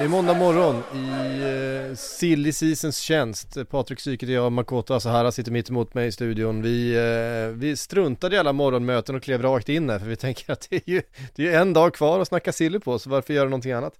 Det 0.00 0.04
är 0.04 0.08
måndag 0.08 0.34
morgon 0.34 0.82
i 0.94 1.88
uh, 1.88 1.94
Silly 1.96 2.52
Seasons 2.52 2.98
tjänst. 2.98 3.56
Patrik 3.70 4.00
Syket 4.00 4.28
och 4.28 4.34
jag, 4.34 4.52
Makoto 4.52 4.94
Asahara 4.94 5.32
sitter 5.32 5.52
mitt 5.52 5.70
emot 5.70 5.94
mig 5.94 6.06
i 6.06 6.12
studion. 6.12 6.62
Vi, 6.62 6.96
uh, 6.98 7.56
vi 7.56 7.76
struntade 7.76 8.36
i 8.36 8.38
alla 8.38 8.52
morgonmöten 8.52 9.14
och 9.14 9.22
klev 9.22 9.42
rakt 9.42 9.68
in 9.68 9.90
här 9.90 9.98
för 9.98 10.06
vi 10.06 10.16
tänker 10.16 10.52
att 10.52 10.66
det 10.70 10.76
är 10.76 10.90
ju, 10.90 11.02
det 11.34 11.48
är 11.48 11.60
en 11.60 11.72
dag 11.72 11.94
kvar 11.94 12.20
att 12.20 12.28
snacka 12.28 12.52
silly 12.52 12.78
på, 12.78 12.98
så 12.98 13.10
varför 13.10 13.34
göra 13.34 13.44
någonting 13.44 13.72
annat? 13.72 13.92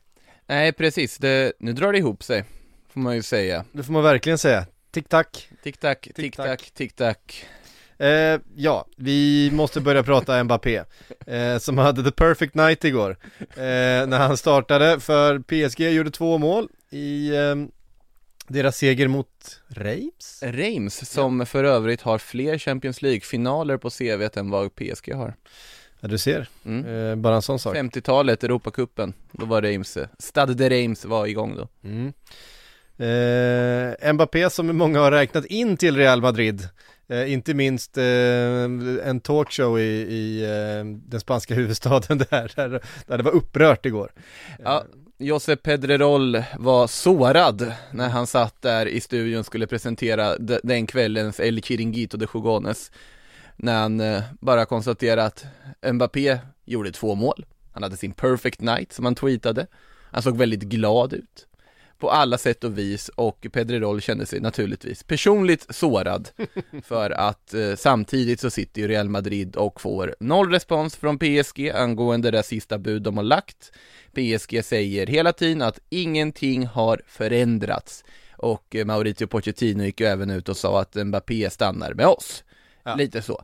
Nej, 0.46 0.72
precis. 0.72 1.18
Det, 1.18 1.52
nu 1.58 1.72
drar 1.72 1.92
det 1.92 1.98
ihop 1.98 2.22
sig, 2.22 2.44
får 2.92 3.00
man 3.00 3.14
ju 3.16 3.22
säga. 3.22 3.64
Det 3.72 3.82
får 3.82 3.92
man 3.92 4.02
verkligen 4.02 4.38
säga. 4.38 4.66
Tick-tack. 4.90 5.48
Tick-tack, 5.62 6.00
Tick-tack. 6.14 6.14
tick-tack, 6.16 6.70
tick-tack. 6.74 7.46
Eh, 8.00 8.40
ja, 8.56 8.86
vi 8.96 9.50
måste 9.52 9.80
börja 9.80 10.02
prata 10.02 10.44
Mbappé, 10.44 10.84
eh, 11.26 11.58
som 11.58 11.78
hade 11.78 12.02
the 12.02 12.10
perfect 12.10 12.54
night 12.54 12.84
igår. 12.84 13.16
Eh, 13.38 14.06
när 14.06 14.18
han 14.18 14.36
startade 14.36 15.00
för 15.00 15.38
PSG, 15.38 15.90
gjorde 15.90 16.10
två 16.10 16.38
mål 16.38 16.68
i 16.90 17.36
eh, 17.36 17.54
deras 18.48 18.76
seger 18.76 19.08
mot 19.08 19.60
Reims. 19.68 20.42
Reims, 20.42 21.10
som 21.10 21.46
för 21.46 21.64
övrigt 21.64 22.02
har 22.02 22.18
fler 22.18 22.58
Champions 22.58 23.02
League-finaler 23.02 23.76
på 23.76 23.90
CVt 23.90 24.36
än 24.36 24.50
vad 24.50 24.74
PSG 24.74 25.14
har. 25.14 25.34
Ja, 26.00 26.08
du 26.08 26.18
ser. 26.18 26.48
Mm. 26.64 27.10
Eh, 27.10 27.16
bara 27.16 27.34
en 27.34 27.42
sån 27.42 27.58
sak. 27.58 27.76
50-talet, 27.76 28.44
Europacupen, 28.44 29.12
då 29.32 29.46
var 29.46 29.62
Reims, 29.62 29.98
Stade 30.18 30.54
de 30.54 30.68
Reims 30.68 31.04
var 31.04 31.26
igång 31.26 31.56
då. 31.56 31.68
Mm. 31.84 32.12
Eh, 33.00 34.12
Mbappé 34.12 34.50
som 34.50 34.76
många 34.76 35.00
har 35.00 35.10
räknat 35.10 35.44
in 35.44 35.76
till 35.76 35.96
Real 35.96 36.20
Madrid. 36.20 36.68
Eh, 37.10 37.32
inte 37.32 37.54
minst 37.54 37.98
eh, 37.98 38.04
en 39.08 39.20
talkshow 39.22 39.78
i, 39.80 39.82
i 39.82 40.44
eh, 40.44 40.84
den 40.84 41.20
spanska 41.20 41.54
huvudstaden 41.60 42.18
där, 42.18 42.52
där, 42.56 42.82
där 43.06 43.18
det 43.18 43.22
var 43.24 43.32
upprört 43.32 43.86
igår. 43.86 44.12
Ja, 44.64 44.84
Josep 45.18 45.62
Pedrerol 45.62 46.42
var 46.58 46.86
sårad 46.86 47.72
när 47.92 48.08
han 48.08 48.26
satt 48.26 48.62
där 48.62 48.86
i 48.86 49.00
studion 49.00 49.40
och 49.40 49.46
skulle 49.46 49.66
presentera 49.66 50.38
de- 50.38 50.60
den 50.62 50.86
kvällens 50.86 51.40
El 51.40 51.62
Chiringuito 51.62 52.16
de 52.16 52.26
Jugones. 52.34 52.92
När 53.56 53.80
han 53.80 54.00
eh, 54.00 54.22
bara 54.40 54.64
konstaterade 54.64 55.24
att 55.24 55.44
Mbappé 55.92 56.38
gjorde 56.64 56.92
två 56.92 57.14
mål. 57.14 57.46
Han 57.72 57.82
hade 57.82 57.96
sin 57.96 58.12
perfect 58.12 58.60
night 58.60 58.92
som 58.92 59.04
han 59.04 59.14
tweetade. 59.14 59.66
Han 60.10 60.22
såg 60.22 60.36
väldigt 60.36 60.62
glad 60.62 61.12
ut. 61.12 61.46
På 62.00 62.10
alla 62.10 62.38
sätt 62.38 62.64
och 62.64 62.78
vis 62.78 63.08
och 63.08 63.46
Pedrerol 63.52 64.00
kände 64.00 64.26
sig 64.26 64.40
naturligtvis 64.40 65.02
personligt 65.02 65.66
sårad 65.74 66.28
för 66.84 67.10
att 67.10 67.54
eh, 67.54 67.74
samtidigt 67.76 68.40
så 68.40 68.50
sitter 68.50 68.80
ju 68.80 68.88
Real 68.88 69.08
Madrid 69.08 69.56
och 69.56 69.80
får 69.80 70.14
noll 70.20 70.50
respons 70.50 70.96
från 70.96 71.18
PSG 71.18 71.70
angående 71.70 72.30
det 72.30 72.42
sista 72.42 72.78
bud 72.78 73.02
de 73.02 73.16
har 73.16 73.24
lagt. 73.24 73.72
PSG 74.14 74.64
säger 74.64 75.06
hela 75.06 75.32
tiden 75.32 75.62
att 75.62 75.78
ingenting 75.88 76.66
har 76.66 77.02
förändrats 77.06 78.04
och 78.36 78.76
eh, 78.76 78.84
Mauricio 78.84 79.26
Pochettino 79.26 79.84
gick 79.84 80.00
ju 80.00 80.06
även 80.06 80.30
ut 80.30 80.48
och 80.48 80.56
sa 80.56 80.80
att 80.80 80.94
Mbappé 80.94 81.50
stannar 81.50 81.94
med 81.94 82.06
oss. 82.06 82.44
Ja. 82.84 82.94
Lite 82.94 83.22
så. 83.22 83.42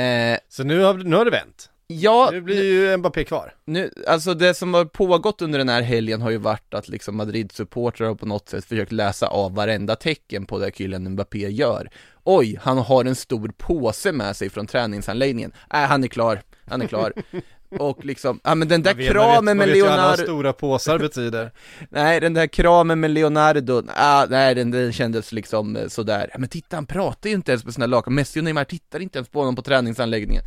Eh, 0.00 0.38
Så 0.48 0.64
nu 0.64 0.80
har, 0.80 0.94
nu 0.94 1.16
har 1.16 1.24
det 1.24 1.30
vänt. 1.30 1.69
Ja, 1.92 2.28
Nu 2.32 2.40
blir 2.40 2.62
ju 2.64 2.96
Mbappé 2.96 3.24
kvar. 3.24 3.54
nu, 3.64 3.90
alltså 4.06 4.34
det 4.34 4.54
som 4.54 4.74
har 4.74 4.84
pågått 4.84 5.42
under 5.42 5.58
den 5.58 5.68
här 5.68 5.82
helgen 5.82 6.22
har 6.22 6.30
ju 6.30 6.36
varit 6.36 6.74
att 6.74 6.88
liksom 6.88 7.16
Madrid-supportrar 7.16 8.06
har 8.06 8.14
på 8.14 8.26
något 8.26 8.48
sätt 8.48 8.64
försökt 8.64 8.92
läsa 8.92 9.26
av 9.26 9.54
varenda 9.54 9.96
tecken 9.96 10.46
på 10.46 10.58
det 10.58 10.76
Kylian 10.76 11.08
Mbappé 11.10 11.48
gör. 11.48 11.90
Oj, 12.24 12.58
han 12.62 12.78
har 12.78 13.04
en 13.04 13.14
stor 13.14 13.52
påse 13.58 14.12
med 14.12 14.36
sig 14.36 14.50
från 14.50 14.66
träningsanläggningen. 14.66 15.52
Äh, 15.74 15.80
han 15.80 16.04
är 16.04 16.08
klar, 16.08 16.42
han 16.66 16.82
är 16.82 16.86
klar. 16.86 17.12
Och 17.78 18.04
liksom, 18.04 18.40
ja 18.44 18.54
men 18.54 18.68
den 18.68 18.82
där 18.82 18.94
vet- 18.94 19.10
kramen 19.10 19.56
med 19.56 19.68
vet 19.68 19.76
ju 19.76 19.82
alla 19.82 19.90
vad 19.90 19.98
Leonardo, 20.00 20.22
stora 20.22 20.52
påsar 20.52 20.98
betyder. 20.98 21.52
nej 21.90 22.20
den 22.20 22.34
där 22.34 22.46
kramen 22.46 23.00
med 23.00 23.10
Leonardo, 23.10 23.82
ah, 23.96 24.26
nej 24.30 24.54
den, 24.54 24.70
den 24.70 24.92
kändes 24.92 25.32
liksom 25.32 25.76
eh, 25.76 25.88
sådär. 25.88 26.28
Ja, 26.32 26.38
men 26.38 26.48
titta 26.48 26.76
han 26.76 26.86
pratar 26.86 27.28
ju 27.30 27.34
inte 27.34 27.52
ens 27.52 27.64
med 27.64 27.74
sina 27.74 27.86
lakan, 27.86 28.14
Messi 28.14 28.40
och 28.40 28.44
Neymar 28.44 28.64
tittar 28.64 29.00
inte 29.00 29.18
ens 29.18 29.28
på 29.28 29.38
honom 29.38 29.56
på 29.56 29.62
träningsanläggningen. 29.62 30.42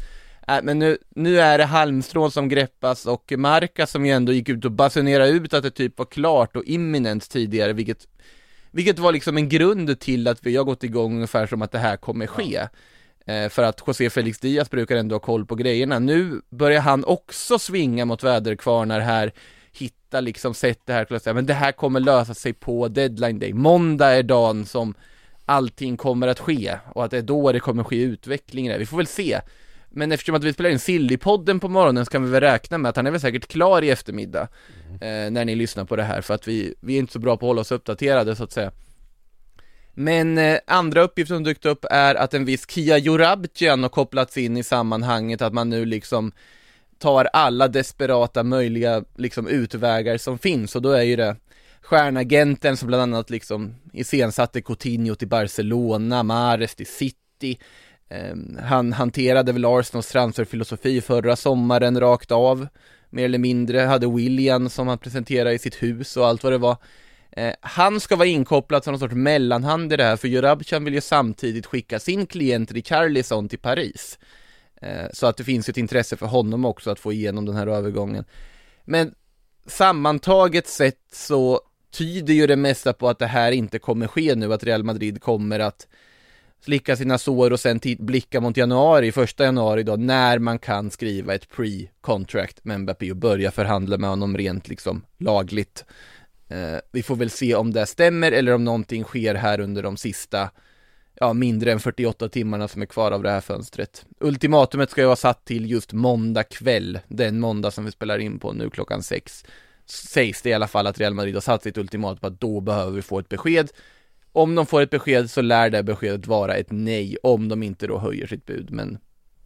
Äh, 0.47 0.59
men 0.63 0.79
nu, 0.79 0.97
nu 1.15 1.39
är 1.39 1.57
det 1.57 1.65
halmstrån 1.65 2.31
som 2.31 2.49
greppas 2.49 3.05
och 3.05 3.33
Marca 3.37 3.87
som 3.87 4.05
ju 4.05 4.11
ändå 4.11 4.33
gick 4.33 4.49
ut 4.49 4.65
och 4.65 4.71
basunerade 4.71 5.29
ut 5.29 5.53
att 5.53 5.63
det 5.63 5.71
typ 5.71 5.97
var 5.97 6.05
klart 6.05 6.55
och 6.55 6.63
imminent 6.63 7.29
tidigare, 7.29 7.73
vilket 7.73 8.07
vilket 8.71 8.99
var 8.99 9.11
liksom 9.11 9.37
en 9.37 9.49
grund 9.49 9.99
till 9.99 10.27
att 10.27 10.45
vi 10.45 10.55
har 10.55 10.63
gått 10.63 10.83
igång 10.83 11.15
ungefär 11.15 11.47
som 11.47 11.61
att 11.61 11.71
det 11.71 11.79
här 11.79 11.97
kommer 11.97 12.27
ske. 12.27 12.67
Eh, 13.25 13.49
för 13.49 13.63
att 13.63 13.81
José 13.87 14.09
Felix 14.09 14.39
Diaz 14.39 14.69
brukar 14.69 14.95
ändå 14.95 15.15
ha 15.15 15.19
koll 15.19 15.45
på 15.45 15.55
grejerna. 15.55 15.99
Nu 15.99 16.41
börjar 16.49 16.81
han 16.81 17.05
också 17.05 17.59
svinga 17.59 18.05
mot 18.05 18.23
väderkvarnar 18.23 18.99
här, 18.99 19.33
hitta 19.71 20.21
liksom 20.21 20.53
sätt 20.53 20.79
det 20.85 20.93
här 20.93 21.19
säga, 21.19 21.33
men 21.33 21.45
det 21.45 21.53
här 21.53 21.71
kommer 21.71 21.99
lösa 21.99 22.33
sig 22.33 22.53
på 22.53 22.87
deadline 22.87 23.39
day. 23.39 23.53
Måndag 23.53 24.09
är 24.09 24.23
dagen 24.23 24.65
som 24.65 24.93
allting 25.45 25.97
kommer 25.97 26.27
att 26.27 26.39
ske 26.39 26.77
och 26.93 27.05
att 27.05 27.11
det 27.11 27.17
är 27.17 27.21
då 27.21 27.51
det 27.51 27.59
kommer 27.59 27.83
ske 27.83 28.01
utveckling. 28.01 28.77
Vi 28.77 28.85
får 28.85 28.97
väl 28.97 29.07
se. 29.07 29.39
Men 29.95 30.11
eftersom 30.11 30.35
att 30.35 30.43
vi 30.43 30.53
spelar 30.53 30.69
in 30.69 30.79
Sillypodden 30.79 31.59
på 31.59 31.69
morgonen 31.69 32.05
så 32.05 32.11
kan 32.11 32.23
vi 32.23 32.31
väl 32.31 32.41
räkna 32.41 32.77
med 32.77 32.89
att 32.89 32.95
han 32.95 33.07
är 33.07 33.11
väl 33.11 33.21
säkert 33.21 33.47
klar 33.47 33.81
i 33.81 33.89
eftermiddag 33.89 34.47
eh, 35.01 35.31
när 35.31 35.45
ni 35.45 35.55
lyssnar 35.55 35.85
på 35.85 35.95
det 35.95 36.03
här 36.03 36.21
för 36.21 36.33
att 36.33 36.47
vi, 36.47 36.75
vi 36.79 36.95
är 36.95 36.99
inte 36.99 37.13
så 37.13 37.19
bra 37.19 37.37
på 37.37 37.45
att 37.45 37.49
hålla 37.49 37.61
oss 37.61 37.71
uppdaterade 37.71 38.35
så 38.35 38.43
att 38.43 38.51
säga. 38.51 38.71
Men 39.93 40.37
eh, 40.37 40.59
andra 40.67 41.01
uppgifter 41.01 41.35
som 41.35 41.43
dykt 41.43 41.65
upp 41.65 41.85
är 41.89 42.15
att 42.15 42.33
en 42.33 42.45
viss 42.45 42.69
Kia 42.69 42.97
Jorabcian 42.97 43.83
har 43.83 43.89
kopplats 43.89 44.37
in 44.37 44.57
i 44.57 44.63
sammanhanget, 44.63 45.41
att 45.41 45.53
man 45.53 45.69
nu 45.69 45.85
liksom 45.85 46.31
tar 46.97 47.25
alla 47.33 47.67
desperata 47.67 48.43
möjliga 48.43 49.03
liksom 49.17 49.47
utvägar 49.47 50.17
som 50.17 50.37
finns 50.37 50.75
och 50.75 50.81
då 50.81 50.91
är 50.91 51.03
ju 51.03 51.15
det 51.15 51.35
stjärnagenten 51.81 52.77
som 52.77 52.87
bland 52.87 53.03
annat 53.03 53.29
liksom 53.29 53.75
iscensatte 53.93 54.61
Coutinho 54.61 55.15
till 55.15 55.27
Barcelona, 55.27 56.23
Mahrez 56.23 56.75
till 56.75 56.87
City 56.87 57.59
Ehm, 58.13 58.59
han 58.63 58.93
hanterade 58.93 59.51
väl 59.51 59.65
Arsenals 59.65 60.07
transferfilosofi 60.07 61.01
förra 61.01 61.35
sommaren 61.35 61.99
rakt 61.99 62.31
av 62.31 62.67
Mer 63.09 63.25
eller 63.25 63.37
mindre, 63.37 63.79
hade 63.79 64.07
William 64.07 64.69
som 64.69 64.87
han 64.87 64.97
presenterade 64.97 65.53
i 65.53 65.59
sitt 65.59 65.83
hus 65.83 66.17
och 66.17 66.27
allt 66.27 66.43
vad 66.43 66.53
det 66.53 66.57
var 66.57 66.77
ehm, 67.31 67.53
han 67.61 67.99
ska 67.99 68.15
vara 68.15 68.27
inkopplad 68.27 68.83
som 68.83 68.91
någon 68.91 68.99
sorts 68.99 69.13
mellanhand 69.13 69.93
i 69.93 69.97
det 69.97 70.03
här, 70.03 70.17
för 70.17 70.27
Jorabcan 70.27 70.85
vill 70.85 70.93
ju 70.93 71.01
samtidigt 71.01 71.65
skicka 71.65 71.99
sin 71.99 72.25
klient 72.25 72.71
Richarlison 72.71 73.49
till 73.49 73.59
Paris. 73.59 74.19
Ehm, 74.81 75.09
så 75.13 75.27
att 75.27 75.37
det 75.37 75.43
finns 75.43 75.69
ett 75.69 75.77
intresse 75.77 76.17
för 76.17 76.25
honom 76.25 76.65
också 76.65 76.91
att 76.91 76.99
få 76.99 77.13
igenom 77.13 77.45
den 77.45 77.55
här 77.55 77.67
övergången. 77.67 78.25
Men 78.85 79.13
sammantaget 79.67 80.67
sett 80.67 81.01
så 81.11 81.61
tyder 81.91 82.33
ju 82.33 82.47
det 82.47 82.55
mesta 82.55 82.93
på 82.93 83.09
att 83.09 83.19
det 83.19 83.27
här 83.27 83.51
inte 83.51 83.79
kommer 83.79 84.07
ske 84.07 84.35
nu, 84.35 84.53
att 84.53 84.63
Real 84.63 84.83
Madrid 84.83 85.21
kommer 85.21 85.59
att 85.59 85.87
slicka 86.63 86.95
sina 86.95 87.17
sår 87.17 87.51
och 87.51 87.59
sen 87.59 87.79
blicka 87.99 88.41
mot 88.41 88.57
januari, 88.57 89.11
första 89.11 89.43
januari 89.43 89.83
då, 89.83 89.95
när 89.95 90.39
man 90.39 90.59
kan 90.59 90.91
skriva 90.91 91.35
ett 91.35 91.47
pre-contract 91.49 92.57
med 92.63 92.79
Mbappé 92.79 93.11
och 93.11 93.17
börja 93.17 93.51
förhandla 93.51 93.97
med 93.97 94.09
honom 94.09 94.37
rent 94.37 94.67
liksom 94.67 95.05
lagligt. 95.17 95.85
Eh, 96.47 96.77
vi 96.91 97.03
får 97.03 97.15
väl 97.15 97.29
se 97.29 97.55
om 97.55 97.73
det 97.73 97.85
stämmer 97.85 98.31
eller 98.31 98.53
om 98.53 98.63
någonting 98.63 99.03
sker 99.03 99.35
här 99.35 99.59
under 99.59 99.83
de 99.83 99.97
sista 99.97 100.49
ja, 101.19 101.33
mindre 101.33 101.71
än 101.71 101.79
48 101.79 102.29
timmarna 102.29 102.67
som 102.67 102.81
är 102.81 102.85
kvar 102.85 103.11
av 103.11 103.23
det 103.23 103.29
här 103.29 103.41
fönstret. 103.41 104.05
Ultimatumet 104.19 104.89
ska 104.89 105.01
ju 105.01 105.07
vara 105.07 105.15
satt 105.15 105.45
till 105.45 105.71
just 105.71 105.93
måndag 105.93 106.43
kväll, 106.43 106.99
den 107.07 107.39
måndag 107.39 107.71
som 107.71 107.85
vi 107.85 107.91
spelar 107.91 108.19
in 108.19 108.39
på 108.39 108.53
nu 108.53 108.69
klockan 108.69 109.03
sex. 109.03 109.45
Sägs 109.85 110.41
det 110.41 110.49
i 110.49 110.53
alla 110.53 110.67
fall 110.67 110.87
att 110.87 110.99
Real 110.99 111.13
Madrid 111.13 111.33
har 111.33 111.41
satt 111.41 111.63
sitt 111.63 111.77
ultimat 111.77 112.21
på 112.21 112.27
att 112.27 112.41
då 112.41 112.61
behöver 112.61 112.91
vi 112.91 113.01
få 113.01 113.19
ett 113.19 113.29
besked. 113.29 113.71
Om 114.33 114.55
de 114.55 114.65
får 114.65 114.81
ett 114.81 114.89
besked 114.89 115.29
så 115.29 115.41
lär 115.41 115.69
det 115.69 115.83
beskedet 115.83 116.27
vara 116.27 116.55
ett 116.55 116.71
nej, 116.71 117.17
om 117.23 117.49
de 117.49 117.63
inte 117.63 117.87
då 117.87 117.97
höjer 117.97 118.27
sitt 118.27 118.45
bud, 118.45 118.71
men 118.71 118.97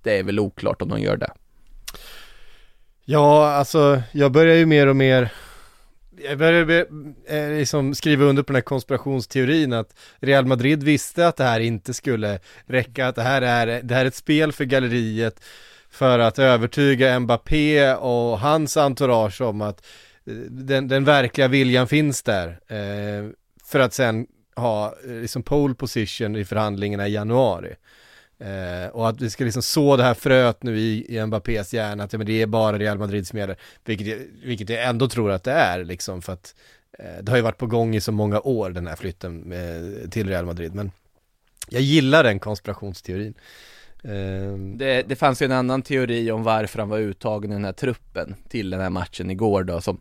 det 0.04 0.20
är 0.20 0.24
väl 0.24 0.40
oklart 0.40 0.82
om 0.82 0.90
de 0.90 1.02
gör 1.02 1.18
det. 1.18 1.32
Ja, 3.06 3.52
alltså 3.52 4.02
jag 4.12 4.32
börjar 4.32 4.56
ju 4.56 4.66
mer 4.66 4.88
och 4.88 4.96
mer 4.96 5.32
jag 6.24 6.38
börjar 6.38 6.86
eh, 7.28 7.50
liksom 7.50 7.96
skriva 7.96 8.26
under 8.26 8.44
på 8.44 8.48
den 8.48 8.56
här 8.56 8.62
konspirationsteorin 8.62 9.74
att 9.74 9.96
Real 10.20 10.46
Madrid 10.46 10.84
visste 10.84 11.28
att 11.28 11.36
det 11.36 11.44
här 11.44 11.60
inte 11.60 11.94
skulle 11.94 12.40
räcka, 12.66 13.08
att 13.08 13.16
det 13.16 13.22
här 13.22 13.42
är, 13.42 13.82
det 13.82 13.96
här 13.96 14.02
är 14.02 14.08
ett 14.08 14.16
spel 14.16 14.52
för 14.52 14.66
galleriet 14.66 15.44
för 15.90 16.20
att 16.20 16.40
övertyga 16.40 17.20
Mbappé 17.20 17.94
och 17.94 18.40
hans 18.40 18.78
entourage 18.78 19.42
om 19.42 19.62
att 19.62 19.86
eh, 20.26 20.34
den, 20.50 20.88
den 20.88 21.04
verkliga 21.04 21.48
viljan 21.48 21.88
finns 21.88 22.24
där. 22.24 22.48
Eh, 22.68 23.30
för 23.66 23.80
att 23.80 23.94
sen 23.94 24.28
ha 24.58 24.96
eh, 25.06 25.12
liksom 25.12 25.44
pole 25.44 25.76
position 25.76 26.36
i 26.36 26.46
förhandlingarna 26.46 27.08
i 27.08 27.12
januari. 27.12 27.76
Eh, 28.40 28.90
och 28.92 29.10
att 29.10 29.22
vi 29.22 29.30
ska 29.30 29.44
liksom 29.44 29.62
så 29.62 29.98
det 29.98 30.04
här 30.04 30.14
fröet 30.14 30.64
nu 30.64 30.80
i, 30.80 31.18
i 31.18 31.26
Mbappés 31.26 31.74
hjärna, 31.74 32.04
att 32.04 32.14
ja, 32.14 32.18
men 32.18 32.28
det 32.28 32.42
är 32.42 32.48
bara 32.48 32.80
Real 32.80 32.98
Madrid 32.98 33.28
som 33.28 33.40
gäller, 33.40 33.58
vilket, 33.86 34.20
vilket 34.44 34.70
jag 34.70 34.84
ändå 34.84 35.10
tror 35.10 35.32
att 35.32 35.44
det 35.44 35.52
är 35.52 35.84
liksom, 35.84 36.22
för 36.22 36.34
att 36.34 36.56
eh, 37.00 37.24
det 37.24 37.32
har 37.32 37.38
ju 37.38 37.44
varit 37.44 37.58
på 37.58 37.68
gång 37.68 37.96
i 37.96 38.02
så 38.02 38.12
många 38.12 38.40
år 38.40 38.70
den 38.70 38.88
här 38.88 38.96
flytten 38.96 39.38
med, 39.38 40.12
till 40.12 40.30
Real 40.30 40.46
Madrid, 40.46 40.76
men 40.76 40.92
jag 41.70 41.82
gillar 41.82 42.24
den 42.24 42.40
konspirationsteorin. 42.40 43.34
Ehm. 44.04 44.78
Det, 44.78 45.02
det 45.02 45.16
fanns 45.16 45.42
ju 45.42 45.46
en 45.46 45.52
annan 45.52 45.82
teori 45.82 46.32
om 46.32 46.44
varför 46.44 46.80
han 46.80 46.90
var 46.90 47.00
uttagen 47.00 47.52
i 47.52 47.54
den 47.54 47.66
här 47.66 47.74
truppen 47.74 48.36
till 48.50 48.70
den 48.70 48.82
här 48.82 48.90
matchen 48.90 49.32
igår 49.32 49.64
då, 49.64 49.82
som 49.82 50.00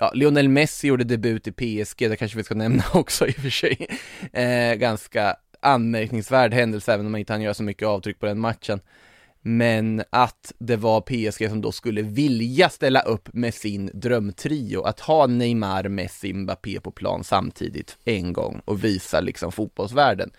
Ja, 0.00 0.10
Lionel 0.14 0.48
Messi 0.48 0.88
gjorde 0.88 1.04
debut 1.04 1.46
i 1.46 1.52
PSG, 1.52 2.10
det 2.10 2.16
kanske 2.16 2.36
vi 2.36 2.44
ska 2.44 2.54
nämna 2.54 2.84
också 2.92 3.26
i 3.26 3.30
och 3.30 3.34
för 3.34 3.50
sig. 3.50 3.86
Eh, 4.32 4.74
ganska 4.74 5.36
anmärkningsvärd 5.60 6.54
händelse 6.54 6.92
även 6.92 7.06
om 7.06 7.12
man 7.12 7.18
inte 7.18 7.32
hann 7.32 7.42
göra 7.42 7.54
så 7.54 7.62
mycket 7.62 7.88
avtryck 7.88 8.18
på 8.18 8.26
den 8.26 8.40
matchen. 8.40 8.80
Men 9.42 10.02
att 10.10 10.52
det 10.58 10.76
var 10.76 11.00
PSG 11.00 11.48
som 11.48 11.60
då 11.60 11.72
skulle 11.72 12.02
vilja 12.02 12.68
ställa 12.68 13.00
upp 13.00 13.28
med 13.32 13.54
sin 13.54 13.90
drömtrio, 13.94 14.82
att 14.82 15.00
ha 15.00 15.26
Neymar, 15.26 15.88
Messi, 15.88 16.32
Mbappé 16.32 16.80
på 16.80 16.90
plan 16.90 17.24
samtidigt 17.24 17.98
en 18.04 18.32
gång 18.32 18.60
och 18.64 18.84
visa 18.84 19.20
liksom 19.20 19.52
fotbollsvärlden. 19.52 20.30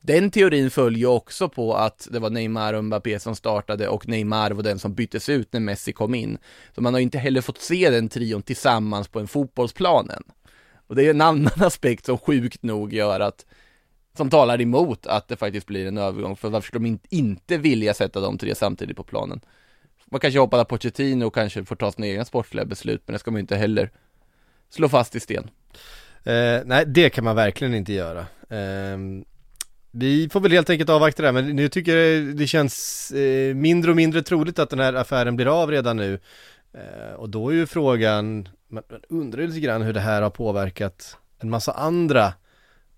Den 0.00 0.30
teorin 0.30 0.70
följer 0.70 1.08
också 1.08 1.48
på 1.48 1.74
att 1.74 2.08
det 2.10 2.18
var 2.18 2.30
Neymar 2.30 2.74
och 2.74 2.84
Mbappé 2.84 3.18
som 3.18 3.36
startade 3.36 3.88
och 3.88 4.08
Neymar 4.08 4.50
var 4.50 4.62
den 4.62 4.78
som 4.78 4.94
byttes 4.94 5.28
ut 5.28 5.52
när 5.52 5.60
Messi 5.60 5.92
kom 5.92 6.14
in. 6.14 6.38
Så 6.74 6.80
man 6.80 6.94
har 6.94 7.00
inte 7.00 7.18
heller 7.18 7.40
fått 7.40 7.60
se 7.60 7.90
den 7.90 8.08
trion 8.08 8.42
tillsammans 8.42 9.08
på 9.08 9.20
en 9.20 9.28
fotbollsplan 9.28 10.10
än. 10.10 10.22
Och 10.86 10.96
det 10.96 11.06
är 11.06 11.10
en 11.10 11.20
annan 11.20 11.52
aspekt 11.56 12.06
som 12.06 12.18
sjukt 12.18 12.62
nog 12.62 12.92
gör 12.92 13.20
att 13.20 13.46
som 14.16 14.30
talar 14.30 14.60
emot 14.60 15.06
att 15.06 15.28
det 15.28 15.36
faktiskt 15.36 15.66
blir 15.66 15.86
en 15.86 15.98
övergång, 15.98 16.36
för 16.36 16.48
varför 16.48 16.66
skulle 16.66 16.84
de 16.84 16.98
inte 17.08 17.58
vilja 17.58 17.94
sätta 17.94 18.20
de 18.20 18.38
tre 18.38 18.54
samtidigt 18.54 18.96
på 18.96 19.02
planen? 19.04 19.40
Man 20.10 20.20
kanske 20.20 20.40
hoppas 20.40 20.60
att 20.60 20.68
Pochettino 20.68 21.30
kanske 21.30 21.64
får 21.64 21.76
ta 21.76 21.92
sina 21.92 22.06
egna 22.06 22.24
sportsliga 22.24 22.64
beslut, 22.64 23.02
men 23.06 23.12
det 23.12 23.18
ska 23.18 23.30
man 23.30 23.38
ju 23.38 23.40
inte 23.40 23.56
heller 23.56 23.90
slå 24.70 24.88
fast 24.88 25.16
i 25.16 25.20
sten. 25.20 25.50
Eh, 26.24 26.60
nej, 26.64 26.84
det 26.86 27.10
kan 27.10 27.24
man 27.24 27.36
verkligen 27.36 27.74
inte 27.74 27.92
göra. 27.92 28.20
Eh, 28.48 28.98
vi 29.98 30.28
får 30.28 30.40
väl 30.40 30.52
helt 30.52 30.70
enkelt 30.70 30.90
avvakta 30.90 31.22
det 31.22 31.28
här, 31.28 31.32
men 31.32 31.56
nu 31.56 31.68
tycker 31.68 31.96
jag 31.96 32.36
det 32.36 32.46
känns 32.46 33.10
eh, 33.10 33.54
mindre 33.54 33.90
och 33.90 33.96
mindre 33.96 34.22
troligt 34.22 34.58
att 34.58 34.70
den 34.70 34.78
här 34.78 34.94
affären 34.94 35.36
blir 35.36 35.62
av 35.62 35.70
redan 35.70 35.96
nu. 35.96 36.18
Eh, 36.74 37.14
och 37.16 37.30
då 37.30 37.48
är 37.48 37.54
ju 37.54 37.66
frågan, 37.66 38.48
man, 38.70 38.82
man 38.90 39.00
undrar 39.08 39.42
lite 39.42 39.60
grann 39.60 39.82
hur 39.82 39.92
det 39.92 40.00
här 40.00 40.22
har 40.22 40.30
påverkat 40.30 41.16
en 41.38 41.50
massa 41.50 41.72
andra 41.72 42.32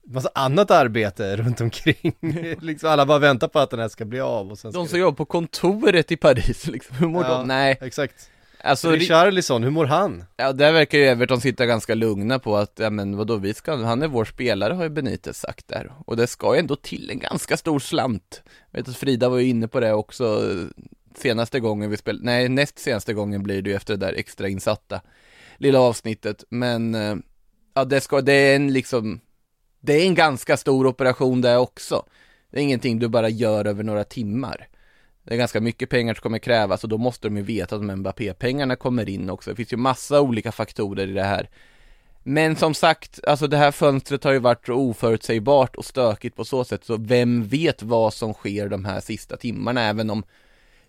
massa 0.07 0.31
annat 0.35 0.71
arbete 0.71 1.37
runt 1.37 1.61
omkring. 1.61 2.17
liksom 2.61 2.91
alla 2.91 3.07
bara 3.07 3.19
väntar 3.19 3.49
på 3.49 3.59
att 3.59 3.71
den 3.71 3.81
här 3.81 3.89
ska 3.89 4.05
bli 4.05 4.21
av 4.21 4.51
och 4.51 4.59
sen 4.59 4.73
De 4.73 4.89
som 4.89 4.99
jobbar 4.99 5.17
på 5.17 5.25
kontoret 5.25 6.13
i 6.13 6.17
Paris 6.17 6.67
liksom, 6.67 6.97
hur 6.97 7.07
mår 7.07 7.25
ja, 7.25 7.39
de? 7.39 7.47
Nej 7.47 7.79
Exakt 7.81 8.31
Alltså 8.65 8.91
Richarlison, 8.91 9.63
hur 9.63 9.71
mår 9.71 9.85
han? 9.85 10.25
Ja, 10.37 10.53
där 10.53 10.73
verkar 10.73 10.99
ju 10.99 11.05
Everton 11.05 11.41
sitta 11.41 11.67
ganska 11.67 11.95
lugna 11.95 12.39
på 12.39 12.57
att, 12.57 12.79
ja 12.79 12.91
men 12.91 13.17
vadå, 13.17 13.37
vi 13.37 13.55
ska, 13.55 13.77
han 13.77 14.03
är 14.03 14.09
vår 14.09 14.25
spelare 14.25 14.75
har 14.75 14.83
ju 14.83 14.91
Benitez 14.91 15.39
sagt 15.39 15.69
där. 15.69 15.93
Och 16.07 16.17
det 16.17 16.27
ska 16.27 16.55
ju 16.55 16.61
ändå 16.61 16.77
till 16.77 17.11
en 17.11 17.19
ganska 17.19 17.57
stor 17.57 17.79
slant. 17.79 18.43
Jag 18.71 18.81
vet 18.81 18.89
att 18.89 18.97
Frida 18.97 19.29
var 19.29 19.39
ju 19.39 19.49
inne 19.49 19.69
på 19.69 19.81
det 19.81 19.93
också 19.93 20.43
senaste 21.15 21.61
gången 21.61 21.91
vi 21.91 21.97
spelade, 21.97 22.25
nej 22.25 22.49
näst 22.49 22.79
senaste 22.79 23.15
gången 23.15 23.43
blir 23.43 23.63
det 23.63 23.71
ju 23.71 23.77
efter 23.77 23.97
det 23.97 24.07
där 24.07 24.13
extra 24.13 24.49
insatta 24.49 25.01
lilla 25.61 25.81
avsnittet. 25.81 26.45
Men, 26.49 26.95
eh, 26.95 27.17
ja 27.75 27.85
det 27.85 28.01
ska, 28.01 28.21
det 28.21 28.33
är 28.33 28.57
en 28.57 28.73
liksom, 28.73 29.21
det 29.81 29.93
är 29.93 30.07
en 30.07 30.15
ganska 30.15 30.57
stor 30.57 30.87
operation 30.87 31.41
det 31.41 31.57
också. 31.57 32.05
Det 32.51 32.59
är 32.59 32.63
ingenting 32.63 32.99
du 32.99 33.09
bara 33.09 33.29
gör 33.29 33.65
över 33.65 33.85
några 33.85 34.05
timmar. 34.05 34.69
Det 35.25 35.35
är 35.35 35.39
ganska 35.39 35.61
mycket 35.61 35.91
pengar 35.91 36.15
som 36.15 36.23
kommer 36.23 36.39
krävas 36.39 36.83
och 36.85 36.91
då 36.91 36.99
måste 36.99 37.29
de 37.29 37.37
ju 37.37 37.43
veta 37.43 37.77
att 37.77 37.83
Mbappé-pengarna 37.83 38.77
kommer 38.77 39.09
in 39.09 39.31
också. 39.31 39.51
Det 39.51 39.57
finns 39.57 39.73
ju 39.73 39.77
massa 39.77 40.21
olika 40.21 40.53
faktorer 40.53 41.07
i 41.07 41.13
det 41.13 41.25
här. 41.25 41.49
Men 42.23 42.57
som 42.57 42.75
sagt, 42.75 43.21
alltså 43.27 43.47
det 43.47 43.57
här 43.57 43.73
fönstret 43.73 44.25
har 44.25 44.33
ju 44.33 44.39
varit 44.39 44.67
så 44.67 44.75
oförutsägbart 44.75 45.77
och 45.77 45.85
stökigt 45.85 46.37
på 46.37 46.45
så 46.45 46.65
sätt, 46.65 46.85
så 46.85 46.97
vem 46.97 47.45
vet 47.47 47.83
vad 47.83 48.15
som 48.15 48.35
sker 48.35 48.69
de 48.69 48.85
här 48.85 49.01
sista 49.01 49.37
timmarna, 49.37 49.83
även 49.83 50.11
om 50.11 50.23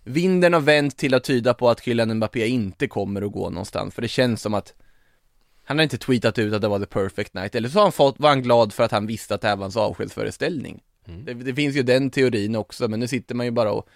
vinden 0.04 0.54
har 0.54 0.62
vänt 0.62 0.98
till 0.98 1.14
att 1.14 1.24
tyda 1.24 1.54
på 1.54 1.70
att 1.70 1.84
Kylian 1.84 2.18
Mbappé 2.18 2.48
inte 2.48 2.88
kommer 2.88 3.22
att 3.22 3.32
gå 3.32 3.50
någonstans, 3.50 3.94
för 3.94 4.02
det 4.02 4.08
känns 4.08 4.42
som 4.42 4.54
att 4.54 4.74
han 5.64 5.78
har 5.78 5.84
inte 5.84 5.98
tweetat 5.98 6.40
ut 6.40 6.54
att 6.54 6.62
det 6.62 6.68
var 6.68 6.80
the 6.80 6.86
perfect 6.86 7.34
night, 7.34 7.56
eller 7.56 7.70
så 7.70 7.80
har 7.80 7.84
han 7.84 7.92
fått, 7.92 8.20
var 8.20 8.30
han 8.30 8.42
glad 8.42 8.74
för 8.74 8.84
att 8.84 8.92
han 8.92 9.08
visste 9.08 9.36
att 9.36 9.42
det 9.42 9.48
här 9.48 9.56
var 9.56 9.64
hans 9.64 9.78
avskedsföreställning. 9.78 10.82
Mm. 11.08 11.26
Det, 11.26 11.34
det, 11.34 11.56
finns 11.56 11.76
ju 11.76 11.84
den 11.84 12.10
teorin 12.10 12.56
också, 12.56 12.88
men 12.88 13.00
nu 13.00 13.08
sitter 13.08 13.36
man 13.36 13.46
ju 13.46 13.52
bara 13.52 13.72
och 13.72 13.88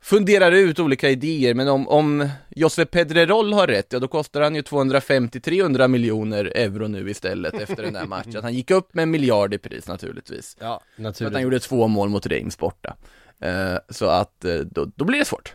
funderar 0.00 0.52
ut 0.52 0.78
olika 0.78 1.10
idéer, 1.10 1.54
men 1.54 1.68
om, 1.68 1.88
om 1.88 2.28
Josep 2.48 2.90
Pedrerol 2.90 3.52
har 3.52 3.66
rätt, 3.66 3.92
ja 3.92 3.98
då 3.98 4.08
kostar 4.08 4.40
han 4.40 4.54
ju 4.54 4.62
250-300 4.62 5.88
miljoner 5.88 6.44
euro 6.44 6.88
nu 6.88 7.10
istället 7.10 7.54
efter 7.60 7.82
den 7.82 7.92
där 7.92 8.06
matchen. 8.06 8.42
Han 8.42 8.54
gick 8.54 8.70
upp 8.70 8.94
med 8.94 9.02
en 9.02 9.10
miljard 9.10 9.54
i 9.54 9.58
pris 9.58 9.88
naturligtvis. 9.88 10.56
Ja, 10.60 10.80
naturligtvis. 10.96 11.18
För 11.18 11.26
att 11.26 11.32
han 11.32 11.42
gjorde 11.42 11.60
två 11.60 11.88
mål 11.88 12.08
mot 12.08 12.26
Reims 12.26 12.58
borta. 12.58 12.96
Uh, 13.44 13.78
så 13.90 14.06
att 14.06 14.44
uh, 14.44 14.60
då, 14.60 14.84
då 14.94 15.04
blir 15.04 15.18
det 15.18 15.24
svårt. 15.24 15.54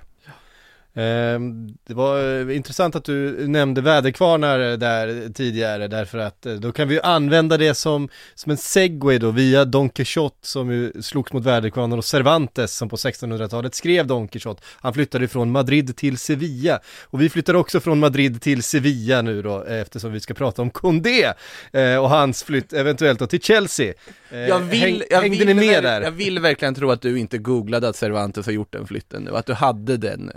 Ehm, 0.93 1.67
det 1.87 1.93
var 1.93 2.39
eh, 2.49 2.55
intressant 2.55 2.95
att 2.95 3.05
du 3.05 3.47
nämnde 3.47 3.81
väderkvarnar 3.81 4.77
där 4.77 5.33
tidigare 5.33 5.87
därför 5.87 6.17
att 6.17 6.45
eh, 6.45 6.53
då 6.53 6.71
kan 6.71 6.87
vi 6.87 7.01
använda 7.01 7.57
det 7.57 7.73
som, 7.73 8.09
som 8.35 8.51
en 8.51 8.57
segway 8.57 9.17
då 9.17 9.31
via 9.31 9.65
Don 9.65 9.89
Quixote 9.89 10.47
som 10.47 10.71
ju 10.71 11.01
slogs 11.01 11.33
mot 11.33 11.45
väderkvarnar 11.45 11.97
och 11.97 12.05
Cervantes 12.05 12.75
som 12.77 12.89
på 12.89 12.95
1600-talet 12.95 13.75
skrev 13.75 14.07
Don 14.07 14.27
Quixote. 14.27 14.61
Han 14.81 14.93
flyttade 14.93 15.27
från 15.27 15.51
Madrid 15.51 15.95
till 15.95 16.17
Sevilla 16.17 16.79
och 17.03 17.21
vi 17.21 17.29
flyttar 17.29 17.53
också 17.53 17.79
från 17.79 17.99
Madrid 17.99 18.41
till 18.41 18.63
Sevilla 18.63 19.21
nu 19.21 19.41
då 19.41 19.63
eftersom 19.63 20.11
vi 20.11 20.19
ska 20.19 20.33
prata 20.33 20.61
om 20.61 20.69
Condé 20.69 21.33
eh, 21.71 21.95
och 21.95 22.09
hans 22.09 22.43
flytt 22.43 22.73
eventuellt 22.73 23.19
då 23.19 23.27
till 23.27 23.41
Chelsea. 23.41 23.93
Jag 24.29 24.59
vill, 24.59 25.03
jag 25.09 25.21
hängde 25.21 25.37
vill, 25.37 25.47
ni 25.47 25.53
med 25.53 25.83
där? 25.83 26.01
Jag 26.01 26.11
vill 26.11 26.39
verkligen 26.39 26.75
tro 26.75 26.91
att 26.91 27.01
du 27.01 27.19
inte 27.19 27.37
googlade 27.37 27.87
att 27.87 27.95
Cervantes 27.95 28.45
har 28.45 28.53
gjort 28.53 28.73
den 28.73 28.87
flytten 28.87 29.23
nu, 29.23 29.37
att 29.37 29.45
du 29.45 29.53
hade 29.53 29.97
den 29.97 30.31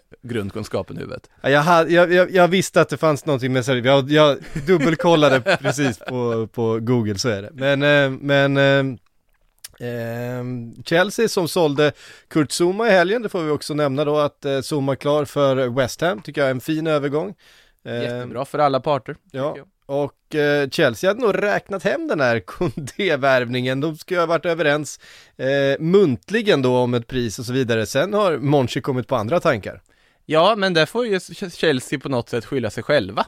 grundkunskapen 0.44 0.96
i 0.96 1.00
huvudet. 1.00 1.30
Ja, 1.42 1.48
jag, 1.88 2.12
jag, 2.12 2.30
jag, 2.30 2.48
visste 2.48 2.80
att 2.80 2.88
det 2.88 2.96
fanns 2.96 3.26
någonting 3.26 3.52
med 3.52 3.64
Cervantes, 3.64 4.12
jag, 4.12 4.38
jag 4.54 4.66
dubbelkollade 4.66 5.40
precis 5.60 5.98
på, 5.98 6.46
på 6.46 6.78
google, 6.80 7.18
så 7.18 7.28
är 7.28 7.42
det. 7.42 7.50
Men, 7.52 7.82
eh, 7.82 8.18
men 8.20 8.56
eh, 8.56 9.88
eh, 9.88 10.44
Chelsea 10.84 11.28
som 11.28 11.48
sålde 11.48 11.92
Kurt 12.28 12.50
Zuma 12.60 12.88
i 12.88 12.90
helgen, 12.90 13.22
det 13.22 13.28
får 13.28 13.42
vi 13.42 13.50
också 13.50 13.74
nämna 13.74 14.04
då 14.04 14.18
att 14.18 14.44
eh, 14.44 14.58
Zuma 14.62 14.96
klar 14.96 15.24
för 15.24 15.68
West 15.68 16.00
Ham, 16.00 16.22
tycker 16.22 16.40
jag 16.40 16.48
är 16.48 16.54
en 16.54 16.60
fin 16.60 16.86
övergång. 16.86 17.34
Eh, 17.84 18.02
Jättebra 18.02 18.44
för 18.44 18.58
alla 18.58 18.80
parter. 18.80 19.16
Ja, 19.30 19.56
och 19.86 20.14
Chelsea 20.70 21.10
hade 21.10 21.20
nog 21.20 21.42
räknat 21.42 21.82
hem 21.82 22.08
den 22.08 22.20
här 22.20 22.40
Kondé-värvningen, 22.46 23.80
de 23.80 23.96
ju 24.08 24.18
ha 24.18 24.26
varit 24.26 24.46
överens 24.46 25.00
eh, 25.36 25.80
muntligen 25.80 26.62
då 26.62 26.76
om 26.76 26.94
ett 26.94 27.06
pris 27.06 27.38
och 27.38 27.44
så 27.44 27.52
vidare. 27.52 27.86
Sen 27.86 28.14
har 28.14 28.38
Monchi 28.38 28.80
kommit 28.80 29.08
på 29.08 29.16
andra 29.16 29.40
tankar. 29.40 29.82
Ja, 30.26 30.54
men 30.56 30.74
där 30.74 30.86
får 30.86 31.06
ju 31.06 31.20
Chelsea 31.50 31.98
på 31.98 32.08
något 32.08 32.28
sätt 32.28 32.44
skylla 32.44 32.70
sig 32.70 32.82
själva. 32.82 33.26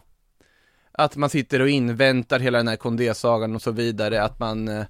Att 0.93 1.17
man 1.17 1.31
sitter 1.31 1.61
och 1.61 1.69
inväntar 1.69 2.41
hela 2.41 2.59
den 2.59 2.69
här 2.69 2.77
Kondé-sagan 2.77 3.55
och 3.55 3.63
så 3.63 3.71
vidare, 3.71 4.23
att 4.23 4.39
man 4.39 4.69
eh, 4.69 4.85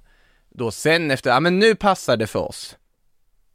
då 0.49 0.71
sen 0.71 1.11
efter, 1.11 1.29
ja 1.29 1.39
men 1.39 1.59
nu 1.59 1.75
passar 1.75 2.17
det 2.17 2.27
för 2.27 2.39
oss. 2.39 2.77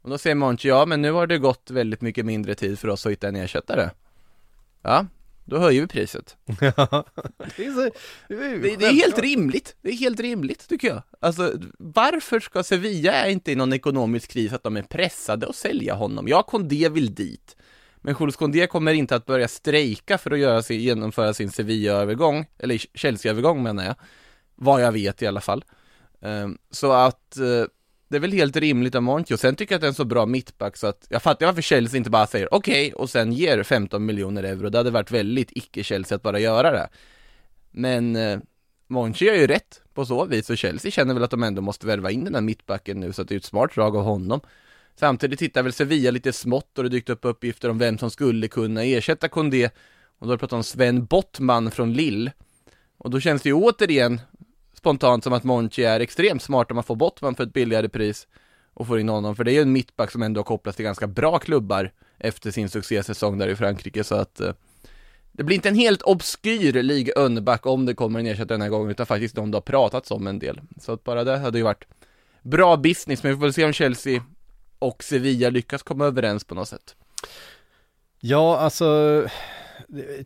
Och 0.01 0.09
då 0.09 0.17
säger 0.17 0.35
Monchi, 0.35 0.67
ja 0.67 0.85
men 0.85 1.01
nu 1.01 1.11
har 1.11 1.27
det 1.27 1.37
gått 1.37 1.71
väldigt 1.71 2.01
mycket 2.01 2.25
mindre 2.25 2.55
tid 2.55 2.79
för 2.79 2.87
oss 2.87 3.05
att 3.05 3.11
hitta 3.11 3.27
en 3.27 3.35
ersättare. 3.35 3.89
Ja, 4.81 5.05
då 5.45 5.57
höjer 5.59 5.81
vi 5.81 5.87
priset. 5.87 6.37
Ja, 6.61 7.05
det, 7.57 7.65
är 7.65 7.71
så, 7.71 7.89
Det, 8.27 8.75
det 8.75 8.85
är 8.85 8.93
helt 8.93 9.19
rimligt, 9.19 9.75
det 9.81 9.89
är 9.89 9.97
helt 9.97 10.19
rimligt 10.19 10.67
tycker 10.69 10.87
jag. 10.87 11.03
Alltså, 11.19 11.53
varför 11.77 12.39
ska 12.39 12.63
Sevilla 12.63 13.13
är 13.13 13.29
inte 13.29 13.51
i 13.51 13.55
någon 13.55 13.73
ekonomisk 13.73 14.31
kris 14.31 14.53
att 14.53 14.63
de 14.63 14.77
är 14.77 14.81
pressade 14.81 15.47
att 15.47 15.55
sälja 15.55 15.93
honom? 15.93 16.27
Ja, 16.27 16.43
Condé 16.43 16.89
vill 16.89 17.13
dit. 17.13 17.55
Men 18.03 18.15
Jules 18.19 18.35
Condé 18.35 18.67
kommer 18.67 18.93
inte 18.93 19.15
att 19.15 19.25
börja 19.25 19.47
strejka 19.47 20.17
för 20.17 20.31
att 20.31 20.39
göra 20.39 20.61
sin, 20.61 20.79
genomföra 20.79 21.33
sin 21.33 21.51
Sevilla-övergång, 21.51 22.45
eller 22.59 22.77
Chelsea-övergång 22.93 23.63
menar 23.63 23.85
jag. 23.85 23.95
Vad 24.55 24.81
jag 24.81 24.91
vet 24.91 25.21
i 25.21 25.27
alla 25.27 25.41
fall. 25.41 25.63
Ehm, 26.21 26.57
så 26.71 26.91
att 26.91 27.37
eh, 27.37 27.65
det 28.07 28.17
är 28.17 28.19
väl 28.19 28.31
helt 28.31 28.55
rimligt 28.55 28.95
av 28.95 29.03
Monchi 29.03 29.33
och 29.33 29.39
sen 29.39 29.55
tycker 29.55 29.73
jag 29.73 29.77
att 29.77 29.81
det 29.81 29.87
är 29.87 29.89
en 29.89 29.95
så 29.95 30.05
bra 30.05 30.25
mittback 30.25 30.77
så 30.77 30.87
att 30.87 31.07
jag 31.09 31.21
fattar 31.21 31.45
varför 31.45 31.61
Chelsea 31.61 31.97
inte 31.97 32.09
bara 32.09 32.27
säger 32.27 32.53
okej 32.53 32.87
okay, 32.87 32.93
och 32.93 33.09
sen 33.09 33.33
ger 33.33 33.63
15 33.63 34.05
miljoner 34.05 34.43
euro. 34.43 34.69
Det 34.69 34.77
hade 34.77 34.91
varit 34.91 35.11
väldigt 35.11 35.51
icke-Chelsea 35.51 36.15
att 36.15 36.21
bara 36.21 36.39
göra 36.39 36.71
det. 36.71 36.89
Men 37.71 38.15
eh, 38.15 38.39
Monchi 38.87 39.25
gör 39.25 39.35
ju 39.35 39.47
rätt 39.47 39.81
på 39.93 40.05
så 40.05 40.25
vis 40.25 40.49
och 40.49 40.57
Chelsea 40.57 40.91
känner 40.91 41.13
väl 41.13 41.23
att 41.23 41.31
de 41.31 41.43
ändå 41.43 41.61
måste 41.61 41.87
värva 41.87 42.11
in 42.11 42.23
den 42.23 42.35
här 42.35 42.41
mittbacken 42.41 42.99
nu 42.99 43.13
så 43.13 43.21
att 43.21 43.27
det 43.27 43.35
är 43.35 43.37
ett 43.37 43.45
smart 43.45 43.75
drag 43.75 43.95
av 43.95 44.03
honom. 44.03 44.41
Samtidigt 44.95 45.39
tittar 45.39 45.63
väl 45.63 45.73
Sevilla 45.73 46.11
lite 46.11 46.33
smått 46.33 46.77
och 46.77 46.83
det 46.83 46.89
dykt 46.89 47.09
upp 47.09 47.25
uppgifter 47.25 47.69
om 47.69 47.77
vem 47.77 47.97
som 47.97 48.11
skulle 48.11 48.47
kunna 48.47 48.83
ersätta 48.83 49.27
Kondé 49.27 49.69
och 50.19 50.27
då 50.27 50.33
har 50.33 50.37
pratat 50.37 50.57
om 50.57 50.63
Sven 50.63 51.05
Bottman 51.05 51.71
från 51.71 51.93
Lill 51.93 52.31
och 52.97 53.09
då 53.09 53.19
känns 53.19 53.41
det 53.41 53.49
ju 53.49 53.53
återigen 53.53 54.21
spontant 54.73 55.23
som 55.23 55.33
att 55.33 55.43
Monchi 55.43 55.83
är 55.83 55.99
extremt 55.99 56.41
smart 56.41 56.71
om 56.71 56.75
man 56.75 56.83
får 56.83 56.95
Bottman 56.95 57.35
för 57.35 57.43
ett 57.43 57.53
billigare 57.53 57.89
pris 57.89 58.27
och 58.73 58.87
får 58.87 58.99
in 58.99 59.09
honom, 59.09 59.35
för 59.35 59.43
det 59.43 59.51
är 59.51 59.53
ju 59.53 59.61
en 59.61 59.71
mittback 59.71 60.11
som 60.11 60.23
ändå 60.23 60.43
kopplas 60.43 60.75
till 60.75 60.85
ganska 60.85 61.07
bra 61.07 61.39
klubbar 61.39 61.91
efter 62.17 62.51
sin 62.51 62.69
succésäsong 62.69 63.37
där 63.37 63.47
i 63.47 63.55
Frankrike, 63.55 64.03
så 64.03 64.15
att 64.15 64.39
eh, 64.39 64.53
det 65.31 65.43
blir 65.43 65.55
inte 65.55 65.69
en 65.69 65.75
helt 65.75 66.01
obskyr 66.01 66.83
Ligue 66.83 67.13
Önback 67.17 67.65
om 67.65 67.85
det 67.85 67.93
kommer 67.93 68.19
en 68.19 68.25
ersättare 68.25 68.53
den 68.53 68.61
här 68.61 68.69
gången, 68.69 68.91
utan 68.91 69.05
faktiskt 69.05 69.35
de 69.35 69.51
det 69.51 69.57
har 69.57 69.61
pratats 69.61 70.11
om 70.11 70.27
en 70.27 70.39
del. 70.39 70.61
Så 70.81 70.91
att 70.91 71.03
bara 71.03 71.23
det 71.23 71.37
hade 71.37 71.57
ju 71.57 71.63
varit 71.63 71.83
bra 72.41 72.77
business, 72.77 73.23
men 73.23 73.31
vi 73.31 73.35
får 73.35 73.41
väl 73.41 73.53
se 73.53 73.65
om 73.65 73.73
Chelsea 73.73 74.23
och 74.83 75.03
Sevilla 75.03 75.49
lyckas 75.49 75.83
komma 75.83 76.05
överens 76.05 76.43
på 76.43 76.55
något 76.55 76.69
sätt. 76.69 76.95
Ja, 78.19 78.57
alltså 78.57 79.23